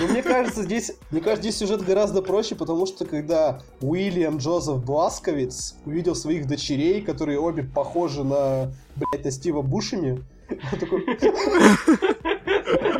но 0.00 0.06
мне 0.06 0.22
кажется, 0.22 0.62
здесь, 0.62 0.92
мне 1.10 1.20
кажется, 1.20 1.42
здесь 1.42 1.58
сюжет 1.58 1.84
гораздо 1.84 2.22
проще, 2.22 2.54
потому 2.54 2.86
что 2.86 3.04
когда 3.04 3.60
Уильям 3.80 4.38
Джозеф 4.38 4.82
Бласковиц 4.82 5.74
увидел 5.84 6.14
своих 6.14 6.46
дочерей, 6.46 7.02
которые 7.02 7.38
обе 7.38 7.62
похожи 7.62 8.24
на, 8.24 8.72
блядь, 8.96 9.24
на 9.24 9.30
Стива 9.30 9.60
Бушами, 9.60 10.24
он 10.72 10.78
такой... 10.78 11.04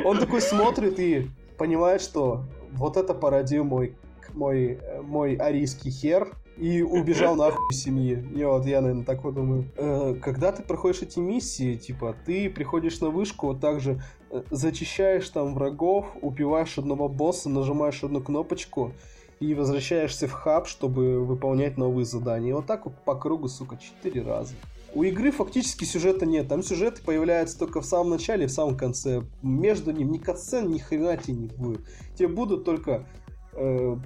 Он 0.05 0.19
такой 0.19 0.43
смотрит 0.43 0.99
и 0.99 1.31
понимает, 1.57 2.03
что 2.03 2.45
вот 2.73 2.97
это 2.97 3.15
породил 3.15 3.65
мой 3.65 3.97
мой, 4.35 4.81
мой 5.03 5.35
арийский 5.37 5.91
хер 5.91 6.37
и 6.57 6.83
убежал 6.83 7.37
нахуй 7.37 7.73
семьи. 7.73 8.25
И 8.35 8.45
вот 8.45 8.67
я, 8.67 8.81
наверное, 8.81 9.05
так 9.05 9.25
вот 9.25 9.35
думаю. 9.35 9.65
Э, 9.77 10.15
когда 10.21 10.53
ты 10.53 10.63
проходишь 10.63 11.03
эти 11.03 11.19
миссии, 11.19 11.75
типа, 11.75 12.15
ты 12.27 12.51
приходишь 12.51 13.01
на 13.01 13.11
вышку, 13.11 13.49
вот 13.49 13.61
так 13.61 13.81
же 13.81 14.03
э, 14.31 14.43
зачищаешь 14.51 15.29
там 15.29 15.55
врагов, 15.55 16.07
убиваешь 16.21 16.79
одного 16.79 17.09
босса, 17.09 17.49
нажимаешь 17.49 18.03
одну 18.05 18.21
кнопочку 18.21 18.93
и 19.41 19.55
возвращаешься 19.55 20.29
в 20.29 20.33
хаб, 20.33 20.69
чтобы 20.69 21.25
выполнять 21.25 21.77
новые 21.77 22.05
задания. 22.05 22.51
И 22.51 22.53
вот 22.53 22.67
так 22.67 22.85
вот 22.85 22.95
по 23.05 23.15
кругу, 23.15 23.49
сука, 23.49 23.77
четыре 23.77 24.23
раза. 24.23 24.55
У 24.95 25.05
игры 25.05 25.33
фактически 25.33 25.85
сюжета 25.85 26.27
нет. 26.27 26.49
Там 26.49 26.63
сюжет 26.63 27.01
появляется 27.01 27.59
только 27.59 27.81
в 27.81 27.87
самом 27.87 28.11
начале 28.11 28.45
и 28.45 28.47
в 28.47 28.53
самом 28.53 28.77
конце. 28.77 29.23
Между 29.41 29.91
ним 29.91 30.13
ни 30.13 30.19
катсцен, 30.19 30.71
ни 30.71 30.79
хрена 30.79 31.17
тебе 31.17 31.35
не 31.35 31.47
будет. 31.49 31.81
Тебе 32.15 32.29
будут 32.29 32.65
только 32.65 33.07
э, 33.55 33.97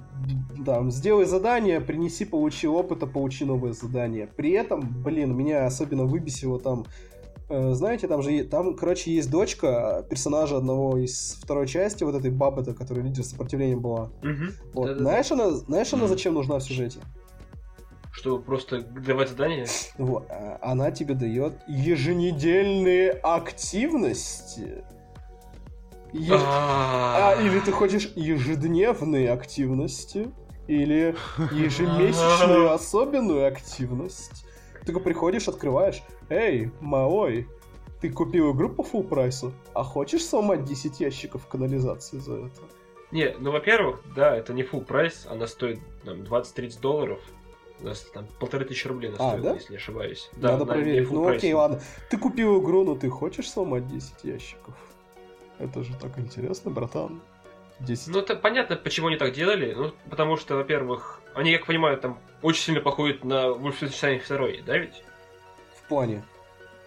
там, 0.65 0.91
сделай 0.91 1.25
задание, 1.25 1.81
принеси, 1.81 2.25
получи 2.25 2.67
опыта, 2.67 3.07
получи 3.07 3.45
новое 3.45 3.73
задание. 3.73 4.27
При 4.27 4.51
этом, 4.51 4.81
блин, 5.03 5.35
меня 5.35 5.65
особенно 5.65 6.05
выбесило 6.05 6.59
там, 6.59 6.85
э, 7.49 7.73
знаете, 7.73 8.07
там 8.07 8.21
же, 8.21 8.43
там, 8.43 8.75
короче, 8.75 9.11
есть 9.13 9.29
дочка 9.29 10.05
персонажа 10.09 10.57
одного 10.57 10.97
из 10.97 11.37
второй 11.41 11.67
части, 11.67 12.03
вот 12.03 12.15
этой 12.15 12.31
бабы-то, 12.31 12.73
которая 12.73 13.05
лидер 13.05 13.23
сопротивления 13.23 13.77
была. 13.77 14.09
Угу. 14.23 14.73
Вот. 14.73 14.87
Да, 14.87 14.97
знаешь, 14.97 15.29
да. 15.29 15.35
она, 15.35 15.51
знаешь, 15.51 15.93
она 15.93 16.07
зачем 16.07 16.33
нужна 16.33 16.57
в 16.57 16.63
сюжете? 16.63 16.99
Что, 18.17 18.39
просто 18.39 18.81
давать 18.81 19.29
задания? 19.29 19.67
Вот. 19.99 20.25
А, 20.29 20.57
она 20.61 20.89
тебе 20.89 21.13
дает 21.13 21.53
еженедельные 21.67 23.11
активности. 23.11 24.83
Еж... 26.13 26.41
А, 26.43 27.35
или 27.41 27.59
ты 27.59 27.71
хочешь 27.71 28.11
ежедневные 28.15 29.31
активности, 29.31 30.31
или 30.67 31.15
ежемесячную 31.51 32.71
особенную 32.73 33.47
активность. 33.47 34.45
Ты 34.85 34.97
приходишь, 34.99 35.47
открываешь. 35.47 36.03
Эй, 36.29 36.71
малой, 36.79 37.47
ты 38.01 38.09
купил 38.09 38.53
игру 38.53 38.69
по 38.69 38.81
full 38.81 39.03
прайсу, 39.07 39.53
а 39.73 39.83
хочешь 39.83 40.25
сломать 40.25 40.63
10 40.65 40.99
ящиков 40.99 41.47
канализации 41.47 42.17
за 42.17 42.45
это? 42.45 42.61
Не, 43.11 43.35
ну, 43.39 43.51
во-первых, 43.51 44.01
да, 44.15 44.35
это 44.35 44.53
не 44.53 44.63
full 44.63 44.83
прайс, 44.83 45.25
она 45.29 45.47
стоит 45.47 45.79
там, 46.03 46.21
20-30 46.21 46.81
долларов. 46.81 47.19
Там 48.13 48.25
полторы 48.39 48.65
тысячи 48.65 48.87
рублей 48.87 49.11
она 49.11 49.17
а, 49.19 49.29
стоит, 49.29 49.43
да? 49.43 49.53
если 49.53 49.71
не 49.71 49.77
ошибаюсь. 49.77 50.29
Да, 50.35 50.53
Надо 50.53 50.65
проверить. 50.65 51.11
Ну 51.11 51.27
окей, 51.27 51.53
ладно. 51.53 51.79
Ты 52.09 52.17
купил 52.17 52.59
игру, 52.61 52.83
но 52.83 52.95
ты 52.95 53.07
хочешь 53.09 53.49
сломать 53.49 53.87
10 53.87 54.23
ящиков? 54.23 54.73
Это 55.59 55.83
же 55.83 55.95
так 55.95 56.17
интересно, 56.19 56.71
братан. 56.71 57.21
10. 57.79 58.07
Ну, 58.07 58.19
это 58.19 58.35
понятно, 58.35 58.75
почему 58.75 59.07
они 59.07 59.17
так 59.17 59.33
делали. 59.33 59.73
Ну, 59.73 59.91
потому 60.09 60.37
что, 60.37 60.55
во-первых, 60.55 61.21
они, 61.35 61.55
как 61.55 61.67
понимаю, 61.67 61.97
там 61.97 62.19
очень 62.41 62.63
сильно 62.63 62.81
походят 62.81 63.23
на 63.23 63.49
Wolfenstein 63.49 64.21
2, 64.27 64.65
да 64.65 64.77
ведь? 64.77 65.03
В 65.75 65.87
плане? 65.87 66.23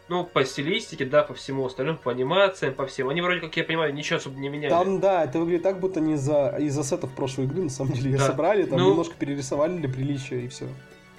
Ну, 0.08 0.24
по 0.24 0.44
стилистике, 0.44 1.04
да, 1.04 1.22
по 1.22 1.34
всему 1.34 1.64
остальному, 1.64 1.96
по 1.96 2.10
анимациям, 2.10 2.74
по 2.74 2.84
всему. 2.86 3.10
Они 3.10 3.20
вроде, 3.20 3.40
как 3.40 3.56
я 3.56 3.62
понимаю, 3.62 3.94
ничего 3.94 4.16
особо 4.16 4.40
не 4.40 4.48
меняли. 4.48 4.70
Там, 4.70 4.98
да, 4.98 5.22
это 5.22 5.38
выглядит 5.38 5.62
так, 5.62 5.78
будто 5.78 6.00
не 6.00 6.16
за 6.16 6.56
из 6.58 6.76
ассетов 6.76 7.14
прошлой 7.14 7.44
игры, 7.44 7.62
на 7.62 7.70
самом 7.70 7.92
деле, 7.92 8.18
да. 8.18 8.26
собрали, 8.26 8.64
там 8.64 8.80
ну... 8.80 8.90
немножко 8.90 9.14
перерисовали 9.16 9.76
для 9.76 9.88
приличия 9.88 10.40
и 10.40 10.48
все. 10.48 10.66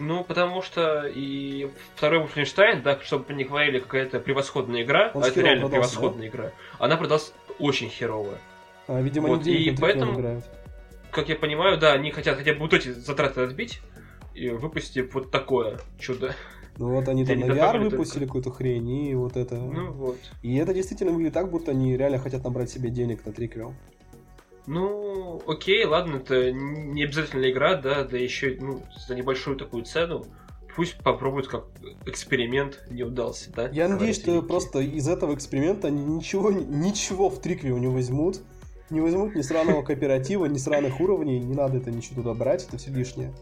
Ну, 0.02 0.24
потому 0.24 0.62
что 0.62 1.06
и 1.06 1.70
второй 1.96 2.26
Wolfenstein, 2.26 2.82
да, 2.82 3.00
чтобы 3.02 3.34
не 3.34 3.44
говорили, 3.44 3.80
какая-то 3.80 4.20
превосходная 4.20 4.82
игра, 4.82 5.12
Он 5.14 5.24
а 5.24 5.28
это 5.28 5.42
реально 5.42 5.70
продался, 5.70 5.90
превосходная 5.90 6.30
да? 6.30 6.38
игра, 6.38 6.52
она 6.80 6.98
продалась 6.98 7.34
очень 7.62 7.90
херовая. 7.90 8.38
А, 8.88 9.00
видимо, 9.02 9.30
вот, 9.30 9.42
они 9.42 9.56
и 9.56 9.76
поэтому, 9.76 10.20
играют. 10.20 10.44
как 11.12 11.30
я 11.30 11.36
понимаю, 11.36 11.78
да, 11.78 11.94
они 11.94 12.12
хотят 12.12 12.38
хотя 12.38 12.54
бы 12.54 12.60
вот 12.60 12.74
эти 12.74 12.90
затраты 12.90 13.42
отбить 13.42 13.82
и 14.34 14.50
выпустить 14.50 15.14
вот 15.14 15.32
такое 15.32 15.80
чудо. 16.00 16.36
Ну 16.78 16.90
вот 16.90 17.08
они 17.08 17.26
там 17.26 17.40
на 17.40 17.46
VR 17.46 17.80
выпустили 17.80 18.26
какую-то 18.26 18.52
хрень, 18.52 18.90
и 18.90 19.16
вот 19.16 19.38
это. 19.38 19.56
Ну 19.56 19.92
вот. 19.92 20.18
И 20.42 20.56
это 20.56 20.74
действительно 20.74 21.12
выглядит 21.12 21.34
так, 21.34 21.50
будто 21.50 21.72
они 21.72 21.96
реально 21.96 22.18
хотят 22.18 22.44
набрать 22.44 22.70
себе 22.70 22.90
денег 22.90 23.26
на 23.26 23.32
триквел. 23.32 23.74
Ну, 24.68 25.42
окей, 25.48 25.84
ладно, 25.86 26.18
это 26.18 26.52
не 26.52 27.04
обязательно 27.04 27.50
игра, 27.50 27.76
да, 27.76 28.04
да 28.04 28.18
еще 28.18 28.58
ну, 28.60 28.84
за 29.08 29.16
небольшую 29.16 29.58
такую 29.58 29.84
цену. 29.84 30.26
Пусть 30.76 30.98
попробуют 30.98 31.48
как 31.48 31.66
эксперимент 32.06 32.84
не 32.90 33.04
удался, 33.04 33.52
да? 33.52 33.70
Я 33.70 33.88
надеюсь, 33.88 34.16
что 34.16 34.42
просто 34.42 34.80
из 34.80 35.08
этого 35.08 35.34
эксперимента 35.34 35.88
они 35.88 36.04
ничего, 36.04 36.52
ничего 36.52 37.30
в 37.30 37.40
трикве 37.40 37.72
не 37.72 37.88
возьмут. 37.88 38.42
Не 38.90 39.00
возьмут 39.00 39.36
ни 39.36 39.42
сраного 39.42 39.84
кооператива, 39.84 40.46
ни 40.48 40.58
сраных 40.58 41.00
уровней, 41.00 41.40
не 41.40 41.56
надо 41.56 41.78
это 41.78 41.92
ничего 41.92 42.24
туда 42.24 42.34
брать, 42.34 42.68
это 42.68 42.78
все 42.78 42.92
лишнее. 42.92 43.34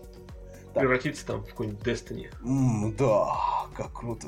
Превратиться 0.75 1.25
там 1.25 1.41
в 1.41 1.47
какой-нибудь 1.47 1.81
Destiny. 1.81 2.27
Mm, 2.43 2.95
да, 2.95 3.35
как 3.75 3.91
круто 3.91 4.27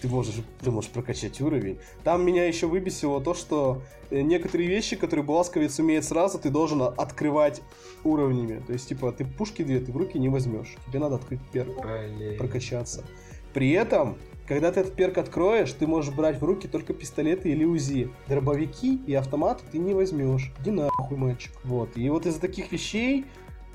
ты 0.00 0.08
можешь, 0.08 0.34
ты 0.60 0.70
можешь 0.70 0.90
прокачать 0.90 1.40
уровень. 1.40 1.78
Там 2.04 2.24
меня 2.24 2.46
еще 2.46 2.66
выбесило 2.66 3.20
то, 3.20 3.34
что 3.34 3.82
э, 4.10 4.20
некоторые 4.22 4.68
вещи, 4.68 4.96
которые 4.96 5.24
Буласковец 5.24 5.78
умеет 5.78 6.04
сразу, 6.04 6.38
ты 6.38 6.50
должен 6.50 6.82
открывать 6.82 7.62
уровнями. 8.04 8.62
То 8.66 8.72
есть, 8.72 8.88
типа, 8.88 9.12
ты 9.12 9.24
пушки 9.24 9.62
две 9.62 9.80
ты 9.80 9.92
в 9.92 9.96
руки 9.96 10.18
не 10.18 10.28
возьмешь. 10.28 10.76
Тебе 10.86 10.98
надо 10.98 11.16
открыть 11.16 11.40
перк, 11.52 11.70
Блин. 11.82 12.38
прокачаться. 12.38 13.04
При 13.52 13.70
этом, 13.72 14.16
когда 14.46 14.72
ты 14.72 14.80
этот 14.80 14.94
перк 14.94 15.18
откроешь, 15.18 15.72
ты 15.72 15.86
можешь 15.86 16.14
брать 16.14 16.40
в 16.40 16.44
руки 16.44 16.68
только 16.68 16.92
пистолеты 16.92 17.50
или 17.50 17.64
УЗИ. 17.64 18.10
Дробовики 18.28 19.00
и 19.06 19.14
автоматы 19.14 19.64
ты 19.70 19.78
не 19.78 19.94
возьмешь. 19.94 20.52
Иди 20.60 20.70
нахуй, 20.70 21.16
мальчик. 21.16 21.52
Вот. 21.64 21.96
И 21.96 22.08
вот 22.08 22.26
из-за 22.26 22.40
таких 22.40 22.72
вещей, 22.72 23.26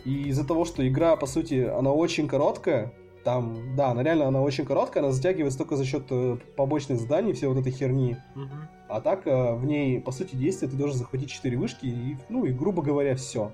и 0.05 0.29
из-за 0.29 0.45
того, 0.45 0.65
что 0.65 0.87
игра, 0.87 1.15
по 1.15 1.25
сути, 1.25 1.65
она 1.65 1.91
очень 1.91 2.27
короткая, 2.27 2.93
там, 3.25 3.75
да, 3.75 3.89
она 3.89 4.03
реально 4.03 4.27
она 4.27 4.41
очень 4.41 4.65
короткая, 4.65 5.03
она 5.03 5.11
затягивается 5.11 5.57
только 5.57 5.75
за 5.75 5.83
счет 5.83 6.03
э, 6.11 6.37
побочных 6.55 6.99
заданий, 6.99 7.33
все 7.33 7.47
вот 7.47 7.57
этой 7.57 7.71
херни. 7.71 8.17
Угу. 8.35 8.55
А 8.87 9.01
так 9.01 9.25
э, 9.25 9.55
в 9.55 9.65
ней, 9.65 9.99
по 9.99 10.11
сути, 10.11 10.35
действия 10.35 10.67
ты 10.67 10.77
должен 10.77 10.95
захватить 10.95 11.31
4 11.31 11.57
вышки 11.57 11.87
и, 11.87 12.17
ну, 12.29 12.45
и, 12.45 12.51
грубо 12.51 12.83
говоря, 12.83 13.15
все. 13.15 13.51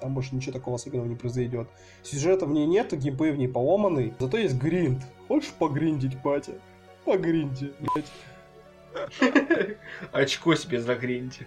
Там 0.00 0.14
больше 0.14 0.34
ничего 0.34 0.52
такого 0.54 0.76
особенного 0.76 1.06
не 1.06 1.16
произойдет. 1.16 1.68
Сюжета 2.02 2.46
в 2.46 2.52
ней 2.52 2.66
нет, 2.66 2.98
геймплей 2.98 3.32
в 3.32 3.36
ней 3.36 3.46
поломанный. 3.46 4.14
Зато 4.18 4.38
есть 4.38 4.56
гринд. 4.56 5.02
Хочешь 5.28 5.52
погриндить, 5.52 6.20
батя? 6.22 6.52
Погринди, 7.04 7.74
блядь. 7.80 8.10
Очко 10.12 10.54
себе 10.54 10.80
загриньте. 10.80 11.46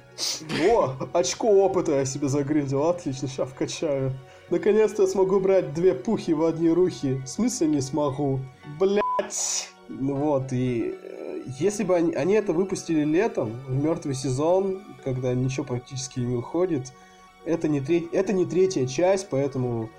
О, 0.70 0.96
очко 1.12 1.50
опыта 1.50 1.94
я 1.94 2.06
себе 2.06 2.28
загриндил. 2.28 2.84
Отлично, 2.84 3.28
сейчас 3.28 3.50
вкачаю. 3.50 4.14
Наконец-то 4.50 5.04
я 5.04 5.08
смогу 5.08 5.40
брать 5.40 5.74
две 5.74 5.94
пухи 5.94 6.32
в 6.32 6.46
одни 6.46 6.70
руки. 6.70 7.22
В 7.26 7.28
смысле 7.28 7.68
не 7.68 7.82
смогу? 7.82 8.40
Блять. 8.80 9.70
Вот, 9.90 10.52
и 10.52 10.96
э, 11.02 11.44
если 11.60 11.84
бы 11.84 11.96
они, 11.96 12.14
они 12.14 12.34
это 12.34 12.54
выпустили 12.54 13.04
летом, 13.04 13.52
в 13.68 13.76
мертвый 13.76 14.16
сезон, 14.16 14.84
когда 15.04 15.34
ничего 15.34 15.66
практически 15.66 16.20
не 16.20 16.36
выходит, 16.36 16.94
это 17.46 17.68
не, 17.68 17.80
треть, 17.80 18.10
это 18.12 18.34
не 18.34 18.46
третья 18.46 18.86
часть, 18.86 19.28
поэтому 19.30 19.90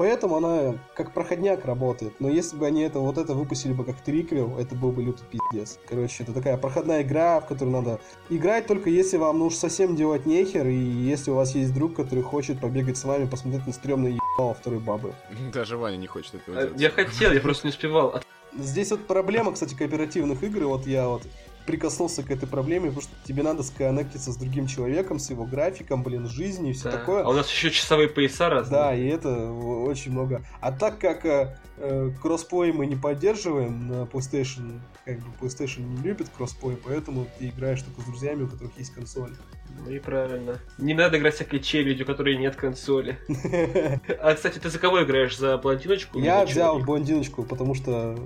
Поэтому 0.00 0.38
она 0.38 0.78
как 0.94 1.12
проходняк 1.12 1.66
работает. 1.66 2.14
Но 2.20 2.30
если 2.30 2.56
бы 2.56 2.66
они 2.66 2.80
это 2.80 3.00
вот 3.00 3.18
это 3.18 3.34
выпустили 3.34 3.74
бы 3.74 3.84
как 3.84 4.00
триквел, 4.00 4.56
это 4.56 4.74
был 4.74 4.92
бы 4.92 5.02
лютый 5.02 5.26
пиздец. 5.26 5.78
Короче, 5.86 6.22
это 6.22 6.32
такая 6.32 6.56
проходная 6.56 7.02
игра, 7.02 7.38
в 7.38 7.46
которую 7.46 7.76
надо 7.76 8.00
играть 8.30 8.66
только 8.66 8.88
если 8.88 9.18
вам 9.18 9.40
ну 9.40 9.48
уж 9.48 9.56
совсем 9.56 9.96
делать 9.96 10.24
нехер, 10.24 10.66
и 10.68 10.74
если 10.74 11.32
у 11.32 11.34
вас 11.34 11.54
есть 11.54 11.74
друг, 11.74 11.96
который 11.96 12.24
хочет 12.24 12.62
побегать 12.62 12.96
с 12.96 13.04
вами, 13.04 13.26
посмотреть 13.26 13.66
на 13.66 13.74
стрёмное 13.74 14.12
ебало 14.12 14.54
второй 14.54 14.78
бабы. 14.78 15.12
Даже 15.52 15.76
Ваня 15.76 15.98
не 15.98 16.06
хочет 16.06 16.36
этого 16.36 16.56
э, 16.56 16.62
делать. 16.68 16.80
Я 16.80 16.88
хотел, 16.88 17.32
я 17.32 17.40
просто 17.42 17.66
не 17.66 17.68
успевал. 17.68 18.22
Здесь 18.58 18.92
вот 18.92 19.06
проблема, 19.06 19.52
кстати, 19.52 19.74
кооперативных 19.74 20.42
игр, 20.42 20.64
вот 20.64 20.86
я 20.86 21.08
вот 21.08 21.24
прикоснулся 21.70 22.24
к 22.24 22.30
этой 22.32 22.48
проблеме, 22.48 22.88
потому 22.88 23.02
что 23.02 23.12
тебе 23.24 23.44
надо 23.44 23.62
сконнектиться 23.62 24.32
с 24.32 24.36
другим 24.36 24.66
человеком, 24.66 25.20
с 25.20 25.30
его 25.30 25.44
графиком, 25.44 26.02
блин, 26.02 26.26
жизнью 26.26 26.70
и 26.70 26.72
все 26.72 26.90
да. 26.90 26.98
такое. 26.98 27.22
А 27.22 27.28
у 27.28 27.32
нас 27.32 27.48
еще 27.48 27.70
часовые 27.70 28.08
пояса 28.08 28.48
разные. 28.48 28.80
Да, 28.80 28.94
и 28.94 29.06
это 29.06 29.52
очень 29.52 30.10
много. 30.10 30.42
А 30.60 30.72
так 30.72 30.98
как 30.98 31.24
э, 31.24 31.56
э, 31.76 32.10
кроссплей 32.20 32.72
мы 32.72 32.86
не 32.86 32.96
поддерживаем 32.96 33.86
на 33.86 34.02
PlayStation, 34.02 34.80
как 35.04 35.18
бы 35.18 35.26
PlayStation 35.40 35.82
не 35.82 36.02
любит 36.02 36.28
кроссплей, 36.36 36.76
поэтому 36.76 37.28
ты 37.38 37.50
играешь 37.50 37.82
только 37.82 38.00
с 38.00 38.04
друзьями, 38.04 38.42
у 38.42 38.48
которых 38.48 38.76
есть 38.76 38.92
консоль. 38.92 39.30
Ну 39.84 39.92
и 39.92 40.00
правильно. 40.00 40.58
Не 40.78 40.94
надо 40.94 41.18
играть 41.18 41.36
всякой 41.36 41.60
челядью, 41.60 42.04
у 42.04 42.08
которой 42.08 42.36
нет 42.36 42.56
консоли. 42.56 43.16
А, 44.20 44.34
кстати, 44.34 44.58
ты 44.58 44.68
за 44.70 44.80
кого 44.80 45.04
играешь? 45.04 45.38
За 45.38 45.56
блондиночку? 45.56 46.18
Я 46.18 46.44
взял 46.44 46.80
блондиночку, 46.80 47.44
потому 47.44 47.74
что 47.74 48.18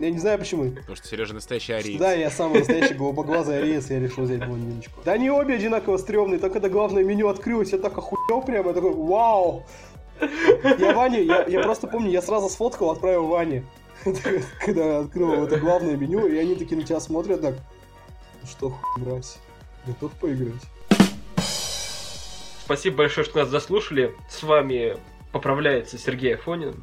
я 0.00 0.10
не 0.10 0.18
знаю 0.18 0.38
почему. 0.38 0.70
Потому 0.70 0.96
что 0.96 1.06
Сережа 1.06 1.34
настоящий 1.34 1.74
ариец. 1.74 2.00
Да, 2.00 2.12
я 2.12 2.30
самый 2.30 2.60
настоящий 2.60 2.94
голубоглазый 2.94 3.58
ариец, 3.58 3.90
я 3.90 4.00
решил 4.00 4.24
взять 4.24 4.44
блондиночку. 4.46 5.00
Да 5.04 5.12
они 5.12 5.30
обе 5.30 5.54
одинаково 5.54 5.98
стрёмные, 5.98 6.38
только 6.38 6.54
когда 6.54 6.68
главное 6.68 7.04
меню 7.04 7.28
открылось, 7.28 7.72
я 7.72 7.78
так 7.78 7.96
охуел 7.96 8.42
прямо, 8.42 8.68
я 8.68 8.74
такой, 8.74 8.94
вау! 8.94 9.64
Я 10.78 10.92
Ване, 10.94 11.22
я, 11.22 11.44
я 11.46 11.60
просто 11.60 11.86
помню, 11.86 12.10
я 12.10 12.22
сразу 12.22 12.48
сфоткал, 12.48 12.90
отправил 12.90 13.26
Ване, 13.26 13.64
когда 14.64 15.00
открыл 15.00 15.44
это 15.44 15.58
главное 15.58 15.96
меню, 15.96 16.26
и 16.26 16.36
они 16.36 16.54
такие 16.54 16.76
на 16.76 16.86
тебя 16.86 17.00
смотрят 17.00 17.40
так, 17.40 17.56
«Ну 18.42 18.48
что 18.48 18.70
хуй, 18.70 19.02
мразь, 19.02 19.38
готов 19.86 20.12
поиграть? 20.12 20.62
Спасибо 22.64 22.98
большое, 22.98 23.24
что 23.26 23.40
нас 23.40 23.48
заслушали. 23.48 24.14
С 24.28 24.42
вами 24.42 24.96
поправляется 25.32 25.98
Сергей 25.98 26.34
Афонин. 26.34 26.74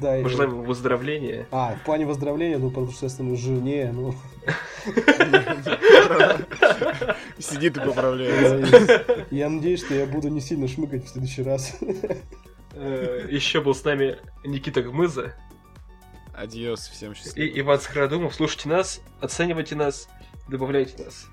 Да, 0.00 0.16
Мы 0.18 0.28
желаем 0.28 0.52
ему 0.52 0.62
выздоровления. 0.62 1.46
А, 1.50 1.74
в 1.74 1.84
плане 1.84 2.06
выздоровления, 2.06 2.58
ну, 2.58 2.68
потому 2.70 2.86
что, 2.92 3.06
естественно, 3.06 3.36
жене, 3.36 3.90
ну... 3.92 4.14
Сидит 7.38 7.76
и 7.76 7.80
поправляется. 7.80 9.26
Я 9.30 9.48
надеюсь, 9.48 9.84
что 9.84 9.94
я 9.94 10.06
буду 10.06 10.28
не 10.28 10.40
сильно 10.40 10.68
шмыгать 10.68 11.04
в 11.04 11.08
следующий 11.08 11.42
раз. 11.42 11.76
Э, 12.72 13.26
Еще 13.30 13.60
был 13.60 13.74
с 13.74 13.84
нами 13.84 14.18
Никита 14.44 14.82
Гмыза. 14.82 15.34
Адьос, 16.34 16.88
всем 16.88 17.14
счастливо. 17.14 17.46
И 17.46 17.60
Иван 17.60 17.80
Скородумов. 17.80 18.34
Слушайте 18.34 18.68
нас, 18.68 19.00
оценивайте 19.20 19.74
нас, 19.74 20.08
добавляйте 20.48 21.02
нас. 21.02 21.26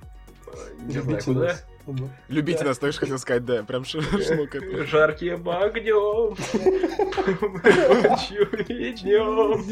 Не 0.86 1.00
знаю, 1.00 1.22
куда. 1.24 1.58
Любите 2.30 2.64
нас, 2.64 2.78
так 2.78 2.94
же 2.94 3.00
хотел 3.00 3.20
сказать, 3.20 3.46
да, 3.46 3.64
прям 3.64 3.84
это. 4.56 4.86
Жарким 4.86 5.50
огнем, 5.50 6.36
ночью 8.04 8.66
и 8.68 8.94
днем. 8.94 9.64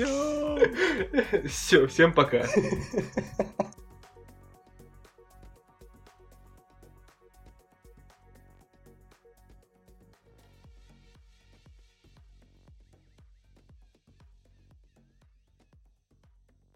Все, 1.48 1.88
всем 1.88 2.14
пока. 2.14 2.46